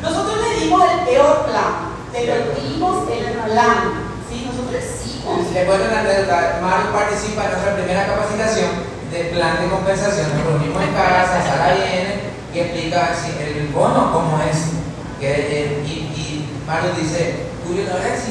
[0.00, 1.85] nosotros le dimos el peor plan,
[2.16, 4.08] pero dimos el plan.
[4.28, 4.48] ¿sí?
[4.48, 5.52] Nosotros hicimos.
[5.52, 6.58] Le cuento una anécdota.
[6.62, 8.70] Mario participa en nuestra primera capacitación
[9.12, 10.32] de plan de compensación.
[10.32, 12.20] Nos reunimos en casa, Sara viene
[12.54, 14.72] y explica si el bono cómo es.
[15.20, 18.24] Que, eh, y, y Mario dice, Julio, ¿no era el 50%?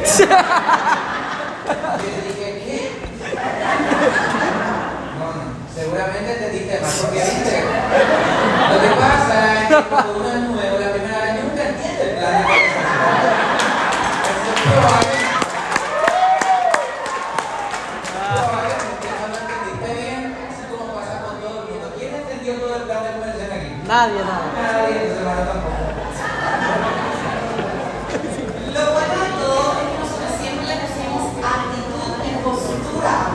[0.00, 0.22] Y
[2.02, 2.76] yo le dije, ¿qué?
[5.18, 5.42] No, no,
[5.74, 7.20] seguramente entendiste más porque.
[7.20, 10.79] Lo que pasa es que cuando uno es nuevo,
[23.90, 24.46] Nadie, nada.
[24.54, 25.82] Nadie, entonces Mario tampoco.
[28.70, 33.34] Lo bueno de todo es que nosotros siempre le pusimos actitud y postura.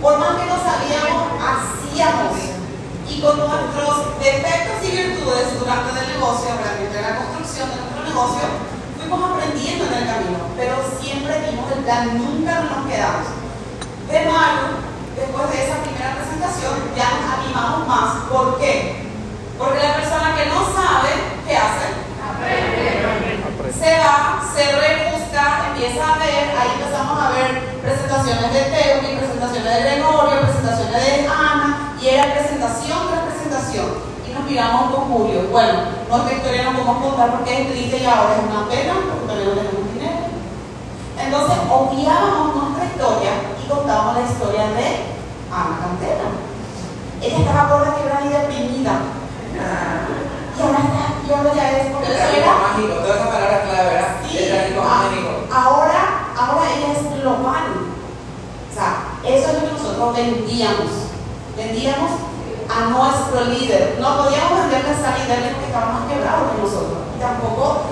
[0.00, 2.40] Por más que no sabíamos, hacíamos.
[3.04, 6.83] Y con nuestros defectos y virtudes durante el negocio, durante
[7.70, 8.44] de nuestro negocio,
[8.98, 10.38] fuimos aprendiendo en el camino.
[10.56, 13.28] Pero siempre vimos el plan, nunca nos quedamos.
[14.08, 14.84] De mayo,
[15.16, 18.10] después de esa primera presentación, ya nos animamos más.
[18.30, 19.06] ¿Por qué?
[19.58, 21.10] Porque la persona que no sabe,
[21.46, 22.04] ¿qué hace?
[23.84, 29.74] se va, se rebusca, empieza a ver, ahí empezamos a ver presentaciones de Teumi, presentaciones
[29.74, 33.86] de Gregorio, presentaciones de Ana, y era presentación tras presentación.
[34.28, 35.48] Y nos miramos con Julio.
[35.50, 39.26] Bueno, nuestra historia no podemos contar porque es triste y ahora es una pena porque
[39.26, 40.20] todavía no tenemos dinero.
[41.18, 43.32] Entonces, obviábamos nuestra historia
[43.64, 44.86] y contábamos la historia de
[45.50, 46.26] Ana Cantera.
[47.22, 48.94] Ella estaba por la quebrada y deprimida.
[50.56, 53.88] Y ahora, está, y ahora ya es porque El era mágico, toda esa palabra clave,
[53.90, 54.14] ¿verdad?
[54.28, 55.30] Sí, El rico a- mágico.
[55.52, 56.02] ahora,
[56.36, 57.64] ahora ella es global.
[58.70, 58.90] O sea,
[59.24, 60.90] eso es lo que nosotros vendíamos.
[61.56, 62.10] Vendíamos
[62.68, 63.98] a nuestro líder.
[64.00, 66.98] No podíamos venderle a esa líder porque estaba más quebrado que nosotros.
[67.16, 67.82] Y tampoco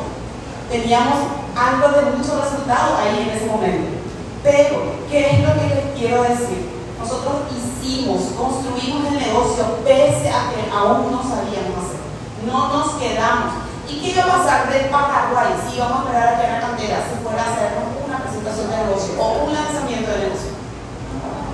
[0.71, 1.19] teníamos
[1.57, 3.99] algo de mucho resultado ahí en ese momento.
[4.43, 6.73] Pero, ¿qué es lo que les quiero decir?
[6.99, 12.03] Nosotros hicimos, construimos el negocio pese a que aún no sabíamos hacer.
[12.47, 13.63] No nos quedamos.
[13.89, 16.97] ¿Y qué iba a pasar de Paraguay si íbamos a esperar a que la cantera
[17.07, 17.71] se fuera a hacer
[18.07, 20.53] una presentación de negocio o un lanzamiento de negocio?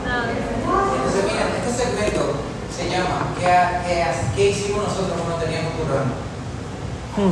[0.08, 2.47] Entonces, miren, este segmento
[2.78, 3.50] se llama ¿Qué,
[3.82, 4.06] qué,
[4.36, 6.14] qué hicimos nosotros cuando teníamos tu rango?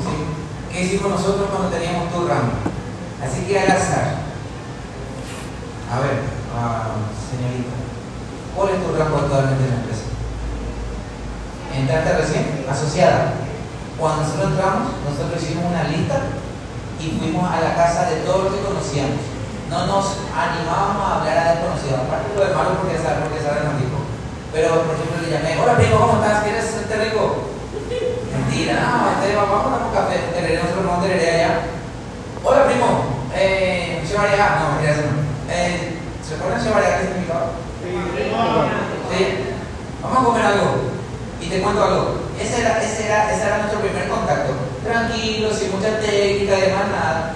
[0.03, 0.17] ¿Sí?
[0.73, 2.67] ¿Qué hicimos nosotros cuando teníamos tu rango?
[3.23, 4.27] Así que al azar.
[5.87, 6.19] A ver,
[6.51, 6.99] ah,
[7.31, 7.79] señorita,
[8.59, 10.07] ¿cuál es tu rango actualmente en la empresa?
[11.79, 12.67] ¿Entraste recién?
[12.67, 13.47] Asociada.
[13.95, 16.27] Cuando nosotros entramos, nosotros hicimos una lista
[16.99, 19.23] y fuimos a la casa de todos los que conocíamos.
[19.71, 23.63] No nos animábamos a hablar a desconocidos, aparte lo de malo porque Sara, porque Sara
[23.63, 24.06] nos dijo.
[24.57, 26.43] Pero, por ejemplo, le llamé, hola primo, ¿cómo estás?
[26.43, 27.45] ¿Quieres ser rico?
[28.33, 31.61] Mentira, no, este, vamos a un café, tereré, nosotros a tereré allá.
[32.43, 33.05] Hola primo,
[33.37, 35.53] eh, Chevaria, no, mentira, eso no.
[35.53, 37.53] Eh, ¿Se acuerdan de Chevaria que es mi papá?
[39.13, 39.23] Sí.
[40.01, 40.69] Vamos a comer algo.
[41.39, 44.55] Y Y te cuento algo, ese era, ese era, ese era nuestro primer contacto.
[44.83, 47.35] Tranquilo, sin mucha técnica, además nada.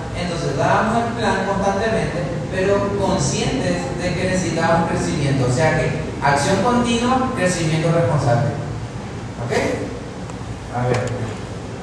[0.61, 2.21] Entonces dábamos el plan constantemente,
[2.53, 5.47] pero conscientes de que necesitábamos crecimiento.
[5.49, 5.89] O sea que
[6.21, 8.53] acción continua, crecimiento responsable.
[9.41, 9.53] ¿Ok?
[10.77, 11.01] A ver.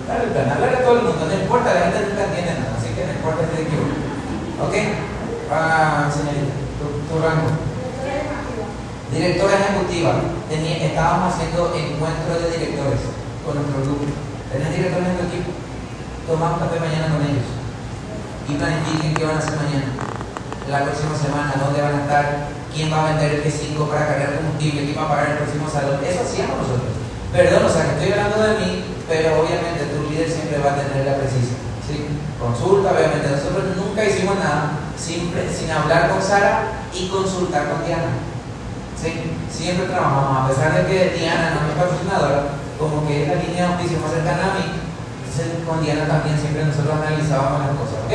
[0.08, 2.78] Dale el plan, hablar a todo el mundo, no importa, la gente nunca entiende nada,
[2.78, 3.76] así que no importa el que
[4.62, 4.74] ¿Ok?
[5.52, 7.50] Ah, señorita, tu, tu rango.
[9.12, 10.14] Directora ejecutiva.
[10.50, 13.02] Tenía- estábamos haciendo encuentros de directores
[13.44, 14.06] con nuestro grupo.
[14.54, 15.50] ¿Tenés directores en tu equipo?
[16.30, 17.57] Tomamos café mañana con ellos.
[18.48, 19.92] Y planifiquen qué van a hacer mañana.
[20.72, 22.26] La próxima semana, dónde van a estar,
[22.74, 25.68] quién va a vender el G5 para cargar combustible, quién va a pagar el próximo
[25.68, 26.00] salón.
[26.04, 26.96] Eso hacíamos nosotros.
[27.32, 28.72] Perdón, o sea, que estoy hablando de mí,
[29.08, 31.60] pero obviamente tu líder siempre va a tener la precisa.
[31.84, 32.08] ¿sí?
[32.40, 33.28] Consulta, obviamente.
[33.28, 38.16] Nosotros nunca hicimos nada siempre, sin hablar con Sara y consultar con Diana.
[38.96, 43.36] Sí, siempre trabajamos, a pesar de que Diana no es patrocinadora, como que es la
[43.36, 44.87] línea de auspicio más cercana a mí,
[45.44, 48.14] entonces con Diana también siempre nosotros analizábamos las cosas, ¿ok?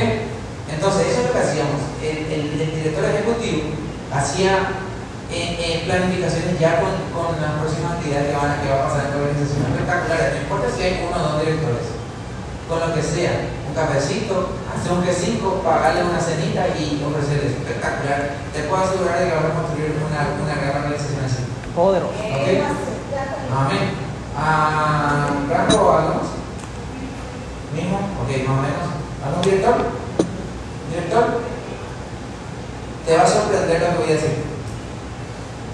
[0.72, 1.80] Entonces, eso es lo que hacíamos.
[2.02, 3.76] El, el- el director ejecutivo
[4.10, 4.82] hacía
[5.30, 9.04] eh, eh, planificaciones ya con, con las próximas actividades que, van que va a pasar
[9.06, 11.86] en la organización espectaculares, no importa si hay uno o dos directores,
[12.68, 13.32] con lo que sea,
[13.68, 14.34] un cafecito,
[14.72, 18.20] hacer un G5, pagarle una cenita y ofrecerles espectacular.
[18.52, 21.42] Te puedo asegurar de que vamos a construir una, una gran organización así.
[21.76, 22.12] Poderoso.
[22.16, 22.48] ¿Ok?
[23.52, 23.84] Amén.
[24.36, 26.28] Ah, ¿Rango o algo más?
[27.74, 27.96] ¿Mismo?
[28.20, 28.86] Ok, más o menos.
[29.24, 29.76] ¿Algún director?
[30.90, 31.24] ¿Director?
[33.06, 34.44] Te va a sorprender lo que voy a decir.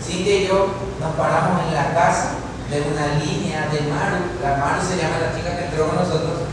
[0.00, 0.68] Cintia y yo
[1.00, 2.38] nos paramos en la casa
[2.70, 4.38] de una línea de Maru.
[4.42, 6.48] La Maru se llama la chica que entró con nosotros.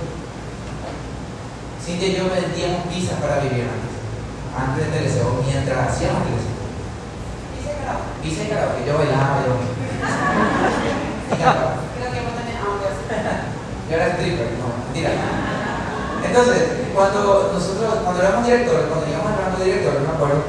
[1.84, 3.94] Cintia y yo vendíamos pizzas para vivir antes.
[4.58, 6.56] Antes de Teleseo, mientras hacíamos Teleseo.
[8.26, 9.54] Pizza y karaoke, yo bailaba, yo.
[9.54, 9.70] Y.
[11.96, 12.90] Creo que vos tenés hambre.
[13.86, 14.65] Yo era stripper, no,
[15.04, 20.40] Entonces, cuando nosotros, cuando éramos directores, cuando llegamos al rango de director, me acuerdo,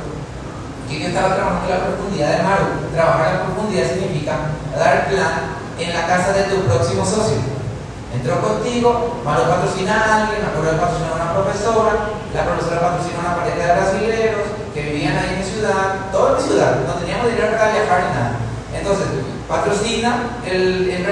[0.87, 2.67] que yo estaba trabajando en la profundidad de Maru.
[2.95, 4.35] Trabajar en la profundidad significa
[4.79, 5.35] dar plan
[5.79, 7.43] en la casa de tu próximo socio.
[8.15, 11.93] Entró contigo, Maru patrocina a alguien, me acuerdo de patrocinar a una profesora,
[12.33, 16.39] la profesora patrocina a una pareja de brasileños que vivían ahí en mi ciudad, toda
[16.39, 18.33] mi ciudad, no teníamos dinero para viajar ni nada.
[18.73, 19.07] Entonces,
[19.49, 21.03] patrocina el, el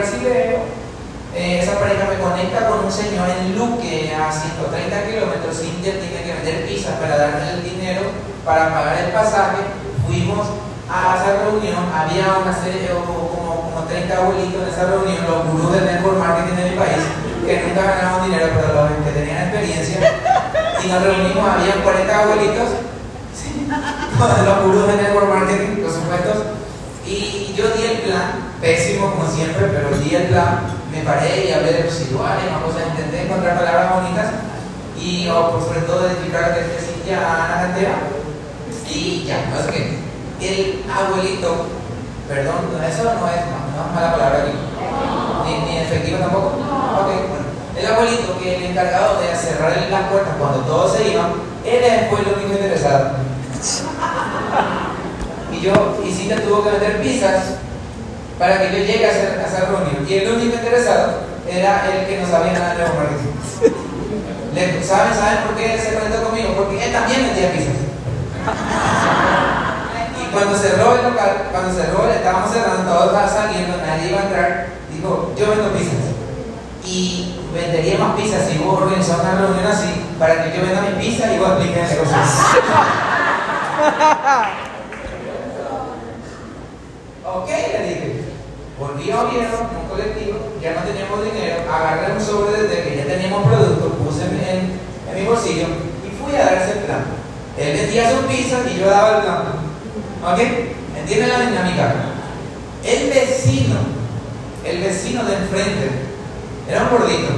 [1.35, 5.59] eh, esa pareja me conecta con un señor en Luque a 130 kilómetros.
[5.59, 8.03] Cintia tiene que vender pizzas para darme el dinero
[8.45, 9.67] para pagar el pasaje.
[10.07, 10.47] Fuimos
[10.87, 11.91] a esa reunión.
[11.91, 16.55] Había una serie, como, como 30 abuelitos en esa reunión, los gurús del network marketing
[16.55, 17.03] de mi país,
[17.43, 19.99] que nunca ganaban dinero, pero los que tenían experiencia.
[20.85, 22.69] Y nos reunimos, había 40 abuelitos,
[24.47, 26.63] los gurús del network marketing, los supuestos.
[27.07, 31.53] Y yo di el plan, pésimo como siempre, pero di el plan, me paré y
[31.53, 34.27] hablé de residuales, más cosas, intenté encontrar palabras bonitas
[35.01, 37.95] y o, por sobre todo identificar Cintia Ana Cantera.
[38.89, 39.99] Y ya, no es que
[40.41, 41.67] el abuelito,
[42.29, 44.53] perdón, eso no es, no es mala palabra aquí,
[45.45, 46.47] ni, ni efectivo tampoco.
[46.49, 47.45] Ok, bueno.
[47.77, 51.33] El abuelito que el encargado de cerrar las puertas cuando todos se iban,
[51.65, 53.17] él fue el único interesado.
[55.53, 55.73] Y yo,
[56.05, 57.59] y Cintia tuvo que vender pizzas
[58.39, 60.07] para que yo llegue a hacer, a esa reunión.
[60.09, 61.13] Y el único interesado
[61.49, 63.33] era el que no sabía nada de nuevo marketing.
[64.55, 66.55] Le- ¿Saben, ¿Saben por qué se conectó conmigo?
[66.57, 67.75] Porque él también vendía pizzas.
[70.23, 74.25] Y cuando cerró el local, cuando cerró, estábamos cerrando, todo estaba saliendo, nadie iba a
[74.25, 76.05] entrar, dijo, yo vendo pizzas.
[76.85, 79.89] Y vendería más pizzas si vos organizás una reunión así,
[80.19, 82.17] para que yo venda mis pizzas y vos expliques el negocio.
[87.27, 88.14] Ok, le dije.
[88.79, 93.05] Volví a Oviedo, un colectivo, ya no teníamos dinero, agarré un sobre desde que ya
[93.07, 94.81] teníamos productos, puse en, en-
[95.11, 95.67] en mi bolsillo
[96.03, 97.05] y fui a dar ese plan.
[97.57, 99.43] Él vendía sus pizzas y yo daba el plan.
[100.27, 100.41] ¿Ok?
[100.99, 101.95] ¿Entienden la dinámica?
[102.85, 103.77] El vecino,
[104.65, 105.91] el vecino de enfrente,
[106.69, 107.29] era un gordito.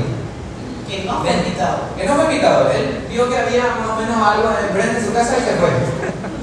[0.89, 1.79] Que no fue invitado.
[1.99, 5.13] Que no fue invitado, él vio que había más o menos algo enfrente de su
[5.13, 5.69] casa y se fue.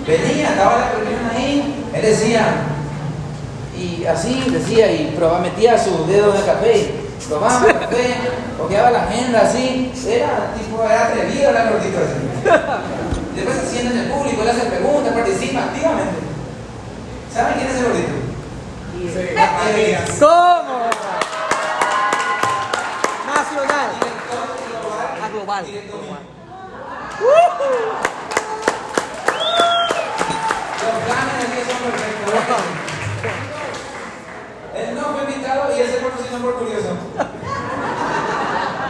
[0.06, 2.46] Venía, estaba la reunión ahí, él decía,
[3.84, 8.16] y así decía, y probaba, metía su dedo en el café, y probaba el café,
[8.58, 12.14] copiaba la agenda así, era tipo, era atrevido era gordito así.
[13.36, 16.20] Después se sienta en el público, le hace preguntas, participa activamente.
[17.34, 18.14] ¿Saben quién es el gordito?
[20.20, 20.80] ¿Cómo?
[23.28, 23.90] Nacional.
[25.22, 25.66] A global.
[30.84, 32.83] Los planes aquí son perfectos.
[34.74, 36.98] Él no fue invitado y él se sino por curioso.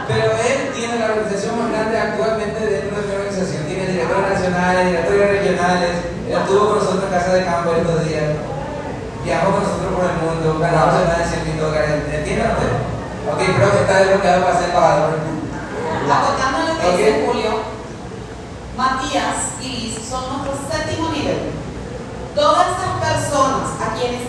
[0.08, 3.64] Pero él tiene la organización más grande actualmente dentro de nuestra organización.
[3.68, 5.90] Tiene directores nacionales, directores regionales.
[6.24, 8.32] Él estuvo con nosotros en casa de campo estos días.
[9.24, 11.90] Viajó con nosotros por el mundo, ganamos más de 100 mil dólares.
[12.12, 12.80] ¿Entienden ustedes?
[13.28, 15.20] Ok, creo que está desbloqueado para ser embajador.
[16.04, 17.52] Acotando lo que dice Julio,
[18.76, 20.83] Matías y Liz son nuestro séptimo nivel.
[22.34, 24.22] Todas estas personas a quienes,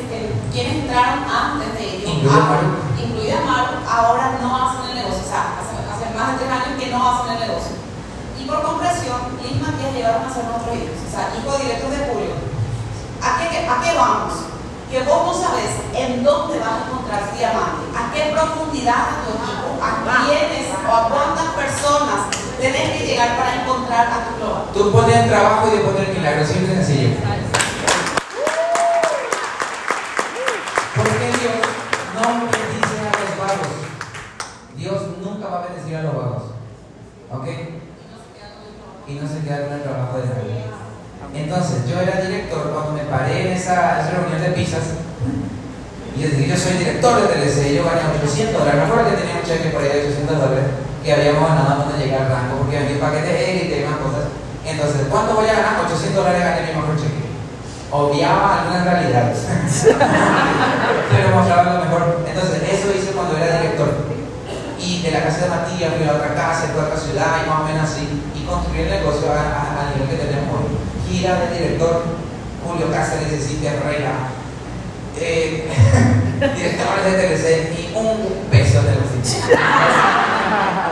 [0.53, 2.11] quienes entraron antes de ellos,
[3.01, 3.81] Incluida Maru.
[3.89, 5.25] ahora no hacen el negocio.
[5.25, 7.75] O sea, hace, hace más de tres años que no hacen el negocio.
[8.39, 11.97] Y por comprensión, Liz Matías llegaron a ser nuestros hijos, o sea, hijos directos de
[12.05, 12.35] Julio.
[13.25, 14.33] ¿A qué, ¿A qué vamos?
[14.91, 19.29] Que vos no sabes en dónde vas a encontrar diamante, a qué profundidad de tu
[19.33, 19.89] equipo, a
[20.29, 22.29] quiénes o a cuántas personas
[22.61, 24.63] tenés que llegar para encontrar a tu global.
[24.73, 27.09] Tú pones el trabajo y yo pongo el milagro, simple y sencillo.
[30.95, 31.59] Porque Dios
[32.15, 33.73] no bendice a los vagos.
[34.77, 36.43] Dios nunca va a bendecir a los vagos.
[37.35, 37.47] ¿Ok?
[39.07, 40.65] Y no se queda con el trabajo de nadie.
[41.35, 44.95] Entonces, yo era director cuando me paré en esa, reunión de pizzas.
[46.15, 48.79] Y yo dije, yo soy director de TLC, yo gané 800 dólares.
[48.79, 50.65] Me acuerdo que tenía un cheque por ahí de 800 dólares
[51.03, 54.31] que habíamos ganado cuando llegué al rango, porque vendí paquetes élite y más cosas.
[54.63, 55.85] Entonces, ¿cuánto voy a ganar?
[55.85, 57.25] 800 dólares gané mi mejor cheque.
[57.91, 59.37] Obviaba algunas realidades.
[61.11, 62.25] Pero mostraba lo mejor.
[62.25, 63.91] Entonces, eso hice cuando era director.
[64.79, 67.63] Y de la casa de Matías fui otra casa, fui otra ciudad, y más o
[67.65, 68.05] menos así.
[68.35, 70.75] Y construí el negocio a, a- a nivel que tenemos hoy.
[71.07, 72.03] Gira de director,
[72.63, 74.29] Julio Cáceres de Cintia Reina.
[75.17, 75.69] Eh,
[76.55, 79.57] directores de TLC, ni un peso de oficina.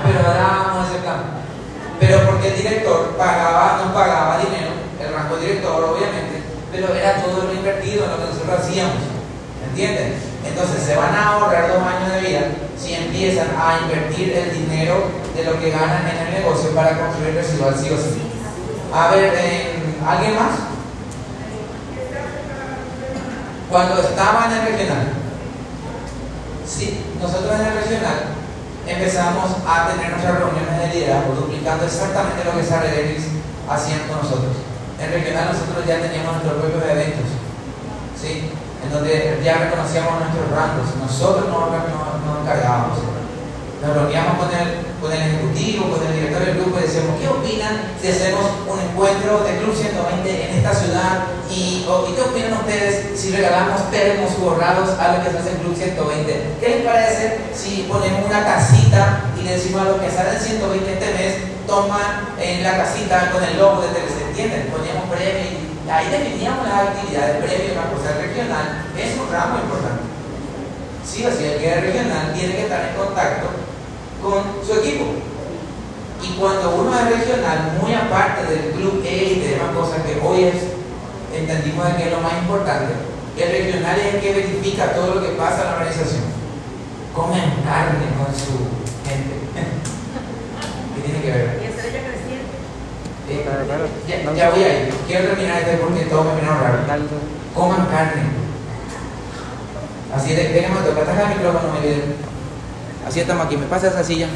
[0.06, 1.22] Pero dábamos ese plan.
[2.00, 6.42] Pero porque el director pagaba, no pagaba dinero, el rango director obviamente,
[6.72, 8.96] pero era todo lo invertido en lo que nosotros hacíamos.
[9.70, 10.14] ¿Entienden?
[10.46, 12.42] Entonces se van a ahorrar dos años de vida
[12.96, 15.06] empiezan a invertir el dinero
[15.36, 18.22] de lo que ganan en el negocio para construir residual sí o sí.
[18.94, 19.76] A ver, eh,
[20.06, 20.52] ¿alguien más?
[23.70, 25.08] Cuando estaba en el regional,
[26.68, 28.34] sí, nosotros en el regional
[28.86, 33.26] empezamos a tener nuestras reuniones de liderazgo, duplicando exactamente lo que Sarah Ellis
[33.70, 34.58] hacían con nosotros.
[35.00, 37.28] En regional nosotros ya teníamos nuestros propios eventos,
[38.22, 38.52] ¿sí?
[38.84, 42.98] En donde ya reconocíamos nuestros rangos, nosotros nos, nos, encargábamos.
[43.84, 44.68] Nos reuníamos con el,
[45.02, 48.80] con el ejecutivo, con el director del grupo y decíamos, ¿qué opinan si hacemos un
[48.80, 51.28] encuentro de Club 120 en esta ciudad?
[51.52, 55.60] ¿Y, o- ¿y qué opinan ustedes si regalamos termos borrados a lo que se hace
[55.60, 56.56] Club 120?
[56.62, 60.94] ¿Qué les parece si ponemos una casita y le decimos a los que salen 120
[60.94, 61.34] este mes,
[61.68, 64.72] toman en la casita con el logo de TLC, ¿entienden?
[64.72, 70.04] Poníamos premios ahí definíamos las actividades, premios, una cosa regional, es un ramo importante.
[71.04, 73.48] Sí o sí, el es regional tiene que estar en contacto
[74.22, 75.06] con su equipo.
[76.24, 80.46] Y cuando uno es regional, muy aparte del club élite y demás cosas que hoy
[80.46, 80.56] es,
[81.36, 82.94] entendimos de que es lo más importante,
[83.38, 86.24] el regional es el que verifica todo lo que pasa en la organización.
[87.14, 88.56] Comen carne con su
[89.04, 89.36] gente.
[90.96, 91.64] ¿Qué tiene que ver?
[93.42, 93.86] Claro, claro.
[94.08, 94.94] ya, ya voy a ir.
[95.08, 96.78] Quiero terminar esto porque todo me vino raro.
[97.56, 98.22] Coman carne.
[100.16, 102.16] Así de, déjame tocar el micrófono, mi líder.
[103.08, 103.58] Así estamos aquí.
[103.58, 104.28] ¿Me pasa esa silla?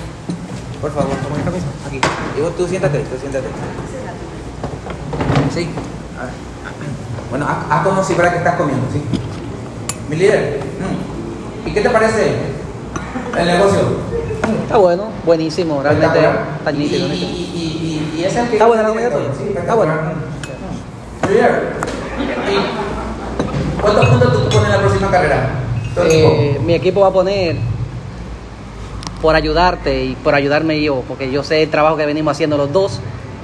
[0.81, 1.65] Por favor, toma esta cosa.
[1.87, 1.99] Aquí.
[2.35, 3.47] Digo, tú siéntate, tú siéntate.
[5.53, 5.69] Sí.
[6.19, 6.33] A ver.
[7.29, 9.01] Bueno, haz, haz como si fuera que estás comiendo, ¿sí?
[10.09, 11.67] Mi líder, mm.
[11.67, 12.35] ¿y qué te parece
[13.37, 13.81] el negocio?
[14.63, 16.57] Está bueno, buenísimo, realmente Espectacular.
[16.59, 17.66] está y, y.
[18.17, 19.25] y, ese es el que Está buena la comida tuya.
[19.37, 19.93] Sí, Está buena.
[19.93, 21.29] espectacular.
[21.29, 21.63] Líder,
[22.49, 25.49] ¿y ¿cuántos puntos tú pones en la próxima carrera?
[26.03, 27.55] Eh, mi equipo va a poner
[29.21, 32.71] por ayudarte y por ayudarme yo, porque yo sé el trabajo que venimos haciendo los
[32.71, 32.99] dos,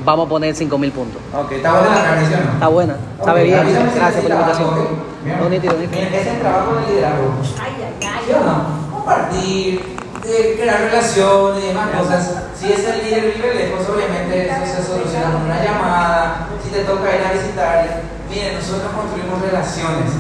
[0.06, 1.20] vamos a poner 5 mil puntos.
[1.36, 2.54] Ok, está buena la carne, ¿sí o no?
[2.54, 3.60] Está buena, Ok, sabe bien.
[3.66, 4.70] si Gracias por la invitación.
[4.70, 4.90] algo, ok.
[5.26, 5.40] Bien.
[5.40, 5.92] No, nítido, nítido.
[5.92, 7.26] Miren, ese es el trabajo del liderazgo.
[7.60, 8.22] Ay, ay, ay.
[8.28, 8.96] ¿Sí o no?
[8.98, 9.82] Compartir,
[10.24, 12.32] de crear relaciones y demás cosas.
[12.58, 16.48] Si es el líder vive lejos, obviamente eso se soluciona con una llamada.
[16.64, 17.92] Si te toca ir a visitarle.
[18.30, 20.16] Miren, nosotros construimos relaciones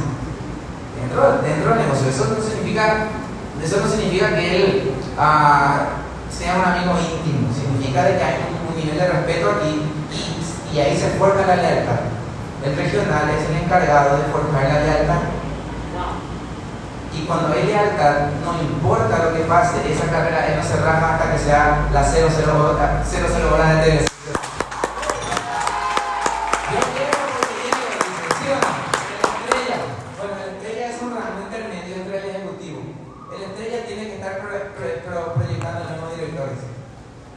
[0.99, 2.09] dentro, dentro del negocio.
[2.09, 3.07] Eso no significa,
[3.63, 7.47] eso no significa que él ah, sea un amigo íntimo.
[7.53, 9.81] Significa de que hay un, nivel de respeto aquí
[10.11, 12.11] y, y ahí se forja la lealtad.
[12.65, 15.42] El regional es el encargado de forjar la lealtad.
[17.15, 21.15] Y cuando hay lealtad, no importa lo que pase, esa carrera él no se raja
[21.15, 24.13] hasta que sea la 00 hora, 00 hora de.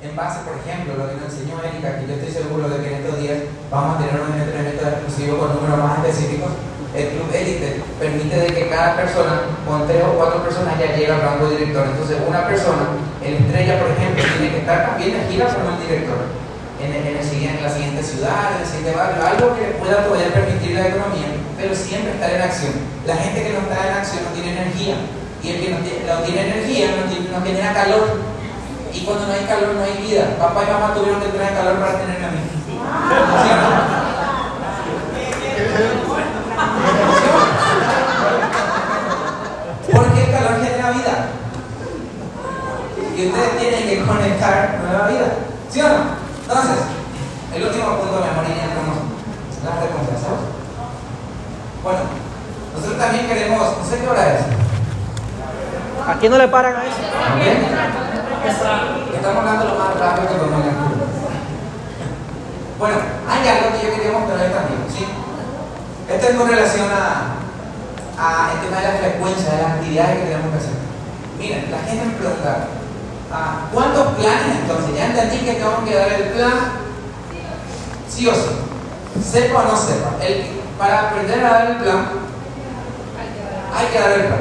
[0.03, 2.89] En base, por ejemplo, lo que nos enseñó Erika, que yo estoy seguro de que
[2.89, 3.39] en estos días
[3.71, 6.53] vamos a tener un entrenamiento exclusivo con números más específicos.
[6.95, 7.56] El Club Elite
[7.99, 11.57] permite de que cada persona, con tres o cuatro personas, ya llegue al rango de
[11.59, 11.87] director.
[11.89, 12.85] Entonces, una persona,
[13.25, 16.21] el estrella, por ejemplo, tiene que estar también de gira como el director.
[16.77, 19.65] En, el- en, el siguiente- en la siguiente ciudad, en el siguiente barrio, algo que
[19.81, 22.73] pueda poder permitir la economía, pero siempre estar en acción.
[23.09, 24.97] La gente que no está en acción no tiene energía.
[25.43, 28.21] Y el que no tiene, no tiene energía no, tiene, no genera calor.
[28.93, 30.37] Y cuando no hay calor no hay vida.
[30.39, 32.41] Papá y mamá tuvieron que tener calor para tenerme a mí.
[32.45, 33.71] ¿Sí o no?
[39.93, 41.27] Porque el calor genera vida.
[43.17, 45.27] Y ustedes tienen que conectar nueva vida.
[45.71, 45.95] ¿Sí o no?
[46.43, 46.77] Entonces,
[47.55, 48.99] el último punto, amor, y ya entramos
[49.65, 50.37] las recompensas.
[51.83, 52.01] Bueno,
[52.75, 54.41] nosotros también queremos, no sé qué hora es.
[56.07, 57.01] Aquí no le paran a eso.
[57.41, 57.65] ¿Bien?
[59.17, 60.73] Estamos hablando lo más rápido que podemos ir.
[62.79, 65.07] Bueno, hay algo que yo quería mostrarles también, ¿sí?
[66.13, 67.33] Esto es con relación a,
[68.21, 70.77] a el tema de la frecuencia de las actividades que tenemos que hacer.
[71.39, 72.69] Miren, la gente me pregunta,
[73.33, 74.95] ah, ¿cuántos planes entonces?
[74.97, 76.53] Ya entendí que tengo que dar el plan,
[78.09, 80.11] sí o sí, sepa o no sepa.
[80.23, 82.09] El- para aprender a dar el plan,
[83.75, 84.41] hay que dar el plan.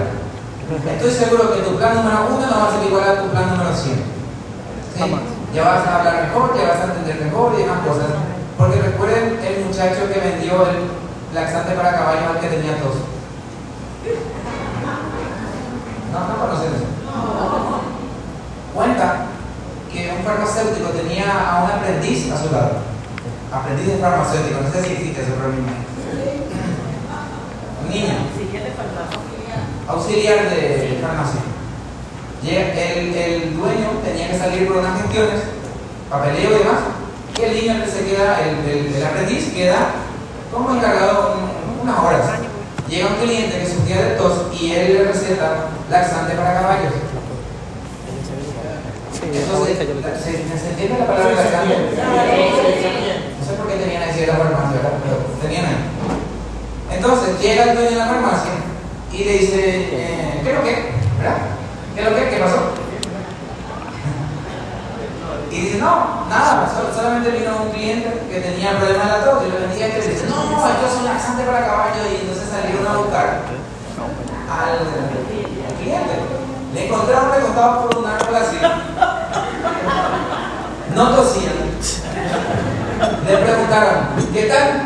[0.95, 3.49] Estoy seguro que tu plan número uno no va a ser igual a tu plan
[3.51, 3.95] número 100.
[3.95, 5.15] ¿sí?
[5.53, 8.07] Ya vas a hablar mejor, ya vas a entender mejor y demás cosas.
[8.57, 10.89] Porque recuerden el muchacho que vendió el
[11.33, 12.95] laxante para caballos al que tenía tos.
[16.11, 16.85] No, no conocen eso.
[18.75, 19.25] Cuenta
[19.91, 22.71] que un farmacéutico tenía a un aprendiz a su lado.
[23.51, 25.53] Aprendiz de farmacéutico, no sé si existe eso, pero
[27.89, 28.13] niño
[29.87, 31.41] auxiliar de farmacia.
[32.45, 35.41] El, dueño tenía que salir por unas gestiones,
[36.09, 36.79] papeleo y demás,
[37.39, 39.91] y el niño se queda, el, aprendiz queda
[40.53, 42.21] como encargado un- unas horas.
[42.89, 46.93] Llega un cliente que sufría de tos y él le receta laxante para caballos.
[49.23, 51.75] Entonces, la- ¿se, ¿se entiende la palabra laxante?
[51.75, 54.99] No sé por qué tenían ahí la farmacia, ¿verdad?
[55.03, 55.77] pero tenían ahí.
[56.91, 58.51] Entonces llega el dueño de la farmacia
[59.11, 59.59] y le dice,
[59.91, 60.75] eh, ¿qué es lo que?
[61.19, 61.37] ¿Verdad?
[61.95, 62.29] ¿Qué es lo que?
[62.29, 62.59] ¿Qué pasó?
[65.51, 69.43] Y dice, no, nada, sol- solamente vino un cliente que tenía problemas de la tos
[69.47, 72.85] y le vendía y le dice, no, yo soy laxante para caballo y entonces salieron
[72.87, 73.39] a buscar
[74.51, 76.15] al, al cliente.
[76.73, 78.57] Le encontraron recostado por un árbol así.
[80.95, 81.53] No tosían.
[83.27, 83.97] Le preguntaron,
[84.33, 84.81] ¿qué tal?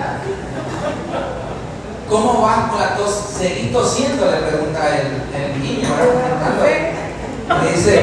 [2.10, 3.14] ¿Cómo vas con la tos?
[3.38, 4.26] ¿Seguís tosiendo?
[4.32, 7.64] Le pregunta el, el niño, ¿verdad?
[7.64, 7.96] Le dice,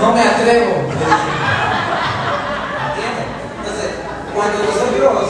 [0.00, 0.74] no me atrevo.
[2.86, 3.26] ¿Entiendes?
[3.58, 3.90] Entonces,
[4.34, 5.22] cuando nosotros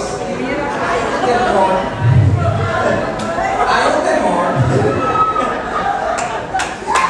[1.17, 1.75] un temor,
[3.71, 4.47] hay un temor.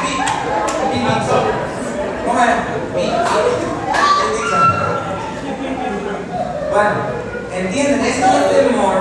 [0.01, 0.23] Vi-
[0.93, 1.37] vi mixo.
[2.25, 2.55] ¿Cómo es?
[2.95, 4.65] Vi- el mixo.
[6.75, 6.91] Bueno,
[7.55, 8.01] ¿entienden?
[8.01, 8.95] Ese es el temor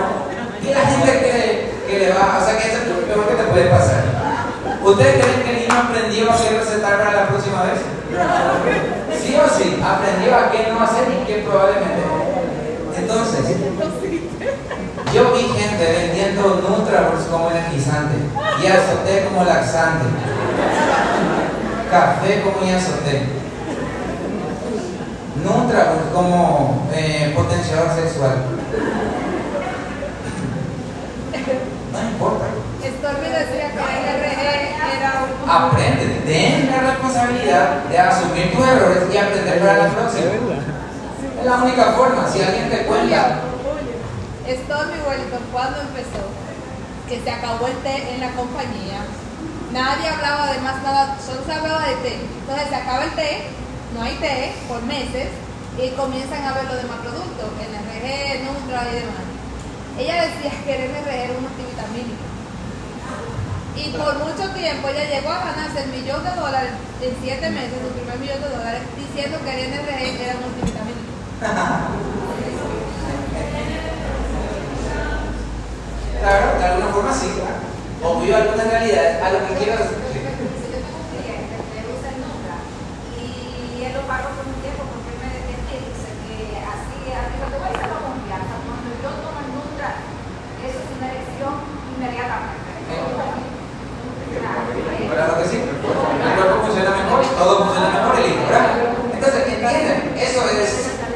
[0.63, 3.35] y la gente cree que le va, o sea que eso es lo peor que
[3.35, 4.05] te puede pasar.
[4.81, 7.83] ¿Ustedes creen que el niño aprendió a qué recetar para la próxima vez?
[9.21, 11.99] Sí o sí, aprendió a qué no hacer y qué probablemente.
[12.97, 13.43] Entonces,
[15.13, 18.15] yo vi gente vendiendo Nutrabox como energizante
[18.63, 20.07] y azoté como laxante,
[21.91, 22.65] café como
[25.45, 28.37] iazoté, Nutrabox como eh, potenciador sexual.
[31.93, 32.47] No importa.
[32.83, 34.41] Stormy decía que el RG
[34.99, 35.51] era un...
[35.51, 40.31] Aprende, ten la responsabilidad de asumir tus errores y aprender para la próxima.
[41.39, 42.29] Es la única forma.
[42.29, 43.41] Si alguien te cuenta,
[44.47, 46.25] Stormy Wellington, cuando empezó,
[47.09, 49.01] que se acabó el té en la compañía,
[49.73, 52.19] nadie hablaba de más nada, solo se hablaba de té.
[52.41, 53.49] Entonces se acaba el té,
[53.95, 55.29] no hay té por meses
[55.79, 59.25] y comienzan a ver los demás productos, NRG, Nutra y demás.
[59.99, 62.27] Ella decía que el NRG era un multivitamínico.
[63.77, 66.73] Y por mucho tiempo ella llegó a ganarse el millón de dólares
[67.03, 71.15] en siete meses, su primer millón de dólares, diciendo que el NRG era un multivitamínico.
[76.21, 77.31] claro, de alguna forma sí.
[78.03, 79.79] O vivo algunas realidades a lo que quiero
[83.85, 87.53] él lo paró por un tiempo porque él me, él me dice que así, arriba
[87.53, 88.53] te voy a hacer la confianza.
[88.65, 89.91] Cuando yo tomo el Nutra,
[90.65, 91.53] eso es una elección
[91.93, 92.65] inmediatamente.
[94.35, 95.69] Claro que el
[96.35, 98.69] cuerpo funciona mejor, todo funciona mejor, el litoral.
[99.13, 100.71] Entonces, entienden, eso es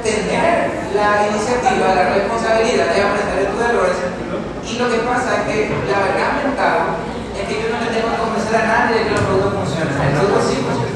[0.04, 3.96] tener la iniciativa, la responsabilidad de aprender de tus errores.
[4.68, 7.00] Y lo que pasa es que la verdad mental
[7.32, 9.96] es que yo no le tengo que convencer a nadie de que los productos funcionan.
[10.04, 10.88] El producto sí funciona.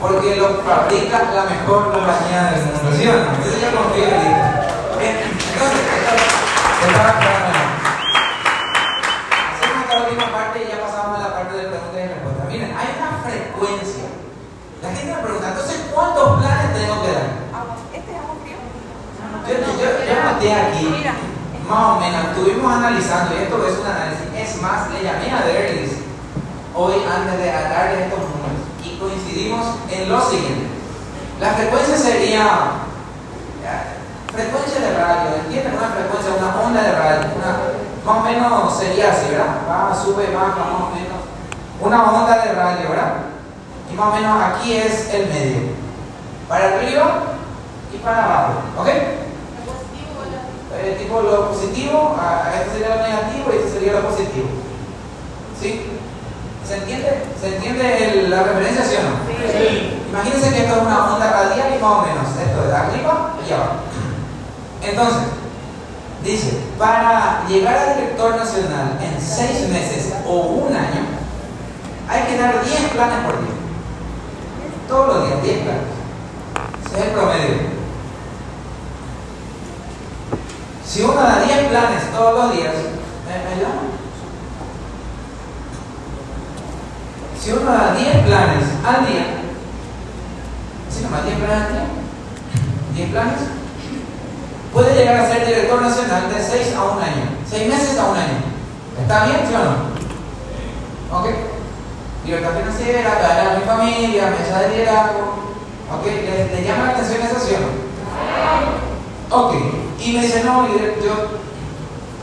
[0.00, 2.90] Porque lo fabrica la mejor compañía del mundo.
[2.96, 3.18] ¿Sí o no?
[3.32, 4.28] Entonces yo confío en ti.
[4.96, 7.16] Entonces, estaba.
[9.56, 12.46] Hacemos esta última parte y ya pasamos a la parte de preguntas y respuestas.
[12.48, 14.06] Miren, hay una frecuencia.
[14.82, 17.28] La gente me pregunta, entonces, ¿cuántos planes tengo que dar?
[17.96, 18.60] Este es agua frío.
[19.48, 20.84] Yo, yo, yo noté aquí,
[21.68, 25.40] más o menos, estuvimos analizando, y esto es un análisis, es más, le llamé a
[25.40, 26.04] Derlis
[26.74, 28.20] hoy antes de darle estos
[28.86, 30.66] y coincidimos en lo siguiente.
[31.40, 32.46] La frecuencia sería,
[34.32, 35.74] frecuencia de radio, ¿entienden?
[35.76, 37.26] Una frecuencia, una onda de radio,
[38.04, 39.58] más o menos sería así, ¿verdad?
[39.68, 41.20] Va, sube, baja, más o menos.
[41.80, 43.14] Una onda de radio, ¿verdad?
[43.92, 45.60] Y más o menos aquí es el medio.
[46.48, 47.22] Para arriba
[47.92, 48.88] y para abajo, ¿ok?
[50.78, 52.16] Eh, tipo lo positivo,
[52.54, 54.46] este sería lo negativo y este sería lo positivo.
[55.60, 55.95] ¿Sí?
[56.66, 57.22] ¿Se entiende?
[57.40, 59.16] ¿Se entiende el- la referencia, sí o no?
[59.52, 60.02] Sí.
[60.10, 62.26] Imagínense que esto es una onda radial y más o menos.
[62.28, 63.72] Esto es de arriba y abajo.
[64.82, 65.22] Entonces,
[66.24, 70.32] dice, para llegar a director nacional en seis meses o
[70.66, 71.02] un año,
[72.08, 73.54] hay que dar 10 planes por día.
[74.88, 75.82] Todos los días, 10 planes.
[76.86, 77.76] Ese es el promedio.
[80.84, 82.72] Si uno da 10 planes todos los días,
[83.26, 84.05] ¿me, me ayudan?
[87.42, 89.26] Si uno da 10 planes al día,
[90.90, 91.86] ¿sí nomás 10 planes al día?
[92.94, 93.40] 10 planes,
[94.72, 98.16] puede llegar a ser director nacional de 6 a un año, 6 meses a un
[98.16, 98.38] año.
[99.00, 101.18] ¿Está bien, sí o no?
[101.18, 101.26] ¿Ok?
[102.24, 105.54] Libertad financiera, caer a mi familia, mesa de liderazgo.
[105.92, 106.04] ¿Ok?
[106.06, 107.86] ¿Le, le llama la atención esa sí o no?
[109.30, 109.54] Ok.
[110.00, 111.14] Y me dice, no, líder, yo,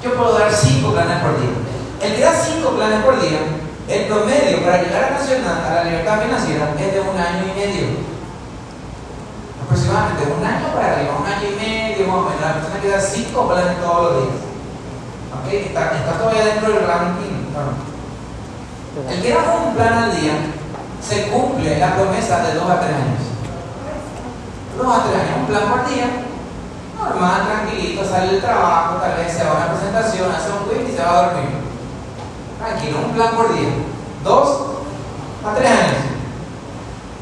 [0.03, 1.49] yo puedo dar 5 planes por día.
[2.01, 3.39] El que da 5 planes por día,
[3.87, 7.59] el promedio para llegar a nacional, a la libertad financiera, es de un año y
[7.59, 7.87] medio.
[9.63, 12.41] Aproximadamente un año para arriba, un año y medio más o menos.
[12.41, 14.39] La persona que da 5 planes todos los días.
[15.35, 15.47] ¿Ok?
[15.67, 17.43] Está, está todavía dentro del ranking.
[19.09, 20.33] El que da un plan al día
[21.01, 23.23] se cumple la promesa de 2 a 3 años.
[24.77, 26.07] 2 a 3 años, un plan por día,
[26.97, 30.89] normal, tranquilito, sale del trabajo, tal vez se va a una presentación, hace un quiz
[30.89, 31.62] y se va a dormir.
[32.63, 33.69] Tranquilo, un plan por día.
[34.23, 34.57] 2
[35.45, 35.97] a 3 años.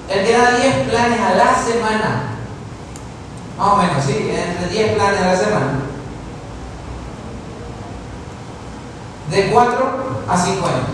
[0.07, 2.23] El que da 10 planes a la semana,
[3.57, 5.72] más o menos, sí, entre 10 planes a la semana.
[9.31, 9.93] De 4
[10.30, 10.88] a 5 años.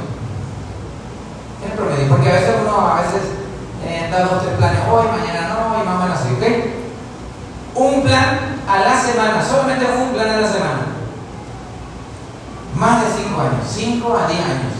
[1.65, 3.21] El promedio, porque a veces uno a veces
[3.83, 6.43] eh, da dos tres planes hoy, mañana no, y más o menos así, ¿ok?
[7.75, 10.86] Un plan a la semana, solamente un plan a la semana.
[12.79, 14.73] Más de 5 años, 5 a 10 años.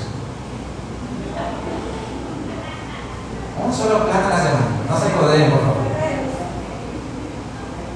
[3.66, 5.78] Un solo plan a la semana, no se codeen, por favor.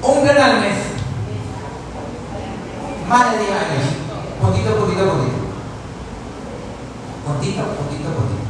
[0.02, 0.78] Un plan al mes,
[3.08, 3.84] más de 10 años,
[4.40, 5.42] poquito, poquito, poquito.
[7.24, 8.42] Poquito, poquito, poquito.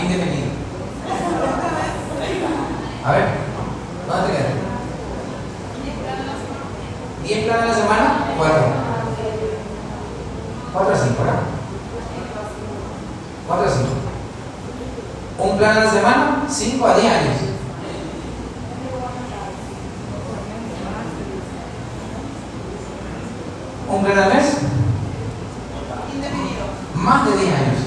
[0.00, 0.50] Indefinido.
[3.04, 3.28] A ver,
[4.06, 4.52] ¿dónde te quedas?
[7.24, 8.92] 10 planes a la semana, 4.
[10.72, 11.40] 4 a 5, ¿verdad?
[13.48, 13.88] 4 a 5.
[15.50, 17.36] Un plan a la semana, 5 a 10 años.
[23.88, 24.44] Un plan al mes,
[26.94, 27.82] más de 10 años.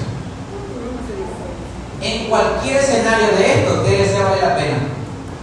[2.02, 4.78] En cualquier escenario de esto, DLC vale la pena.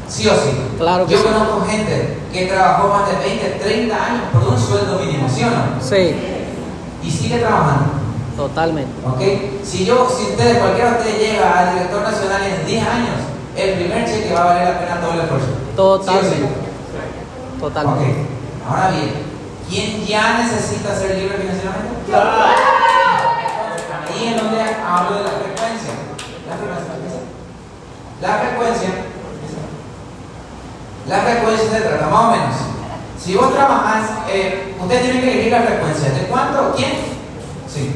[0.07, 0.51] Sí o sí.
[0.77, 1.23] Claro que Yo sí.
[1.25, 5.49] conozco gente que trabajó más de 20, 30 años por un sueldo mínimo, ¿sí o
[5.49, 5.81] no?
[5.81, 6.15] Sí,
[7.03, 7.91] Y sigue trabajando.
[8.37, 8.91] totalmente.
[9.05, 9.21] ¿Ok?
[9.63, 13.15] Si yo, si ustedes, cualquiera de ustedes llega al director nacional en 10 años,
[13.55, 15.47] el primer cheque va a valer la pena todo el esfuerzo.
[15.75, 16.37] Totalmente.
[16.37, 17.59] ¿Sí o sí?
[17.59, 18.09] Totalmente.
[18.09, 18.69] Ok.
[18.69, 19.11] Ahora bien,
[19.69, 21.93] ¿quién ya necesita ser libre financieramente?
[24.09, 25.93] Ahí es donde hablo de la frecuencia.
[26.49, 26.93] La frecuencia.
[28.21, 28.89] La frecuencia.
[31.07, 32.55] La frecuencia se trata más o menos.
[33.23, 36.09] Si vos trabajás, eh, usted tiene que elegir la frecuencia.
[36.11, 36.73] ¿De cuánto?
[36.75, 36.91] ¿Quién?
[37.73, 37.95] Sí.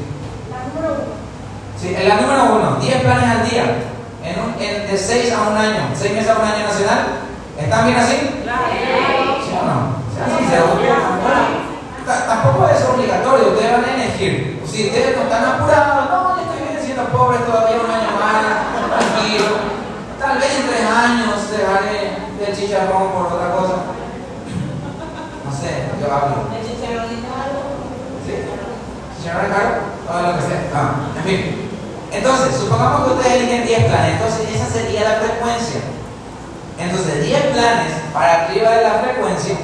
[1.80, 3.64] Sí, en la número uno, 10 planes al día.
[4.24, 5.88] En un- en- de 6 a un año.
[5.94, 7.00] 6 meses a un año nacional.
[7.58, 8.16] ¿Están bien así?
[8.16, 9.98] ¿Sí o no?
[10.16, 10.68] Sean sinceros.
[12.06, 14.62] Ta- Tampoco es obligatorio, ustedes van a elegir.
[14.66, 18.96] Si ustedes no están apurados, no, yo estoy bien siendo pobre todavía un año más,
[18.96, 19.44] tranquilo.
[20.18, 23.74] Tal vez en tres años dejaré del chicharrón por otra cosa.
[25.58, 26.46] Sé, yo hablo.
[26.54, 26.70] ¿Sí?
[29.18, 29.74] ¿Chicharrón es caro?
[30.06, 30.70] Todo lo que sea.
[30.72, 31.68] Ah, en fin.
[32.12, 35.80] Entonces, supongamos que ustedes eligen 10 planes, entonces esa sería la frecuencia.
[36.78, 39.56] Entonces, 10 planes para arriba de la frecuencia,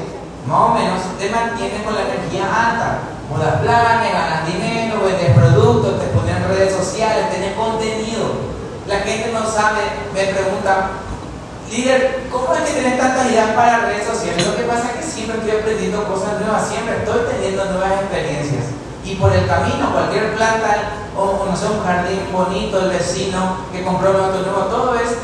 [0.47, 2.99] más o menos, te mantienen con la energía alta.
[3.31, 8.53] Mudas planes, ganas dinero, vendes productos, te ponen en redes sociales, tienes contenido.
[8.87, 9.81] La gente no sabe,
[10.13, 10.91] me pregunta,
[11.75, 14.47] líder, ¿cómo es que tienes tantas ideas para redes sociales?
[14.47, 18.65] Lo que pasa es que siempre estoy aprendiendo cosas nuevas, siempre estoy teniendo nuevas experiencias.
[19.05, 23.85] Y por el camino, cualquier planta, o no sé, un jardín bonito, el vecino que
[23.85, 25.19] compró un auto nuevo, todo es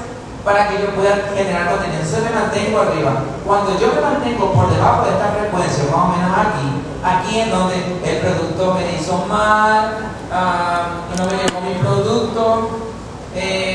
[0.44, 2.02] para que yo pueda generar contenido.
[2.02, 3.12] Entonces me mantengo arriba.
[3.46, 6.68] Cuando yo me mantengo por debajo de esta frecuencia, más o menos aquí,
[7.04, 12.70] aquí en donde el producto me hizo mal, uh, no me llegó mi producto,
[13.34, 13.69] eh,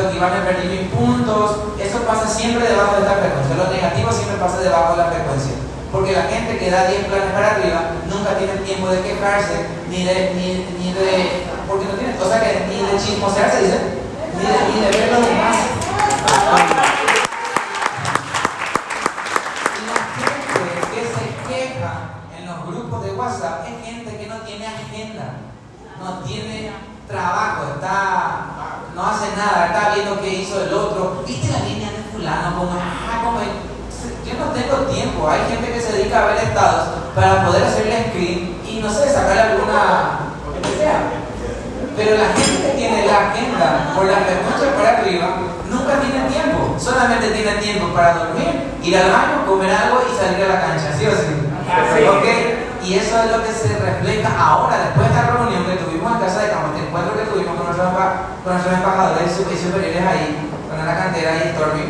[0.00, 1.76] pude activar, me perdí mis puntos.
[1.78, 3.56] Eso pasa siempre debajo de esta frecuencia.
[3.56, 5.52] Lo negativo siempre pasa debajo de la frecuencia.
[5.92, 10.04] Porque la gente que da 10 planes para arriba nunca tiene tiempo de quejarse, ni
[10.04, 13.80] de, ni, ni de, porque no tiene, o sea que ni de chismosearse, dice,
[14.38, 15.56] ni de, ni de ver los demás.
[19.74, 21.92] Y la gente que se queja
[22.38, 25.42] en los grupos de WhatsApp es gente que no tiene agenda,
[25.98, 26.70] no tiene
[27.08, 28.49] trabajo, está,
[29.00, 31.24] no hace nada, está viendo qué hizo el otro.
[31.26, 32.54] ¿Viste la línea de fulano?
[32.58, 35.26] Como, ah, como, yo no tengo tiempo.
[35.26, 39.08] Hay gente que se dedica a ver estados para poder hacerle screen y no sé,
[39.08, 41.16] sacar alguna, lo que sea.
[41.96, 45.28] Pero la gente que tiene la agenda por la frecuencia para arriba
[45.70, 46.76] nunca tiene tiempo.
[46.78, 50.92] Solamente tiene tiempo para dormir, ir al baño, comer algo y salir a la cancha.
[50.98, 51.40] ¿Sí o sí?
[52.04, 52.69] ¿Okay?
[52.90, 56.26] Y eso es lo que se refleja ahora, después de esta reunión que tuvimos en
[56.26, 60.50] casa de campo, este encuentro que tuvimos con nuestros, con nuestros embajadores y superiores ahí,
[60.66, 61.86] con la cantera y Stormy.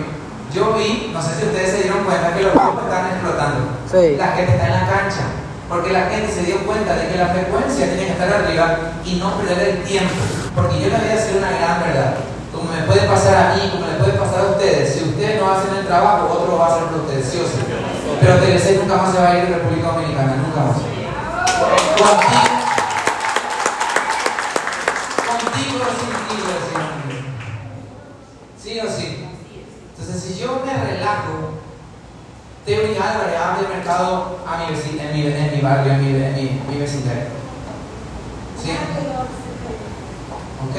[0.53, 3.81] Yo vi, no sé si ustedes se dieron cuenta que los grupos están explotando.
[3.89, 4.21] Sí.
[4.21, 5.25] La gente está en la cancha.
[5.73, 9.17] Porque la gente se dio cuenta de que la frecuencia tiene que estar arriba y
[9.17, 10.21] no perder el tiempo.
[10.53, 12.13] Porque yo les voy a decir una gran verdad.
[12.53, 14.93] Como me puede pasar a mí, como le puede pasar a ustedes.
[14.93, 17.49] Si ustedes no hacen el trabajo, otro lo va a hacer por ustedes, sí o
[17.49, 17.80] sí.
[18.21, 20.77] Pero TLC nunca más se va a ir de República Dominicana, nunca más.
[21.97, 22.51] Contigo.
[25.27, 26.37] Contigo sin ti.
[28.63, 29.25] Sí o sí.
[29.99, 31.55] Entonces, si yo me relajo,
[32.67, 36.35] Teoría Álvarez abre el mercado a mi, en, mi, en mi barrio, en mi, en
[36.35, 37.25] mi, mi vecindario.
[38.63, 38.73] ¿Sí?
[40.69, 40.77] ¿Ok?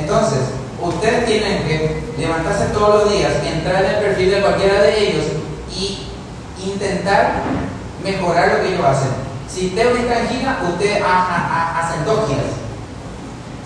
[0.00, 0.40] Entonces,
[0.82, 5.24] ustedes tienen que levantarse todos los días, entrar en el perfil de cualquiera de ellos
[5.72, 6.09] y
[6.64, 7.42] intentar
[8.02, 9.10] mejorar lo que ellos hacen.
[9.48, 12.44] Si usted está gira, usted hace dos giras.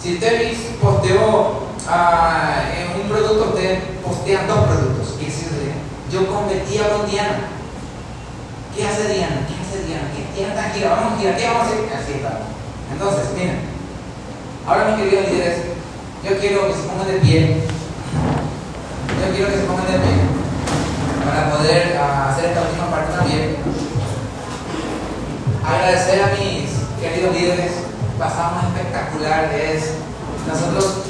[0.00, 5.14] Si usted posteó uh, un producto, usted postea dos productos.
[5.20, 7.48] Y yo competía con Diana.
[8.74, 9.46] ¿Qué hace Diana?
[9.46, 10.10] ¿Qué hace Diana?
[10.14, 10.90] ¿Qué Diana está gira?
[10.90, 11.78] Vamos a gira, ¿qué vamos a hacer?
[11.94, 12.40] Así está.
[12.92, 13.60] Entonces, miren,
[14.66, 15.58] ahora mis queridos líderes,
[16.24, 17.62] yo quiero que se pongan de pie.
[19.20, 20.43] Yo quiero que se pongan de pie
[21.24, 23.56] para poder uh, hacer esta última parte también.
[25.64, 26.68] Agradecer a mis
[27.00, 27.72] queridos líderes,
[28.18, 29.52] pasamos espectacular.
[29.54, 29.94] Es,
[30.46, 31.08] nosotros,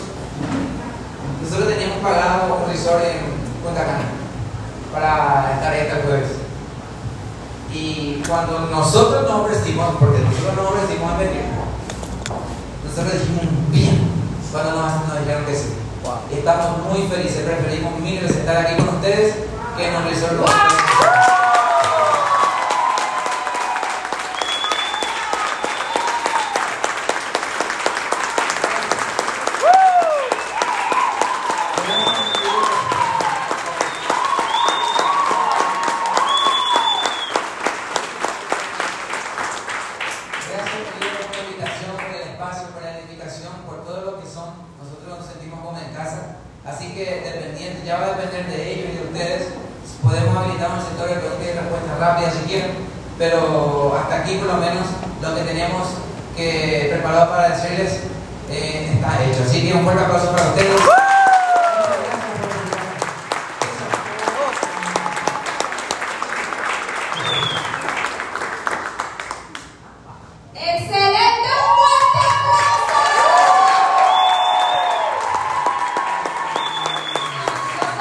[1.42, 4.06] nosotros teníamos pagado un resort en Punta Cana
[4.92, 6.30] para estar este jueves.
[7.72, 11.42] Y cuando nosotros nos ofrecimos, porque nosotros nos ofrecimos a venir,
[12.84, 14.08] nosotros dijimos bien
[14.52, 15.74] cuando nos, nos dijeron que sí.
[16.30, 21.53] Estamos muy felices, preferimos mil veces estar aquí con ustedes que en un
[54.24, 54.86] aquí por lo menos
[55.20, 55.88] lo que teníamos
[56.34, 58.00] que preparado para decirles
[58.50, 59.42] eh, está hecho.
[59.46, 61.03] Así que un fuerte aplauso para ustedes.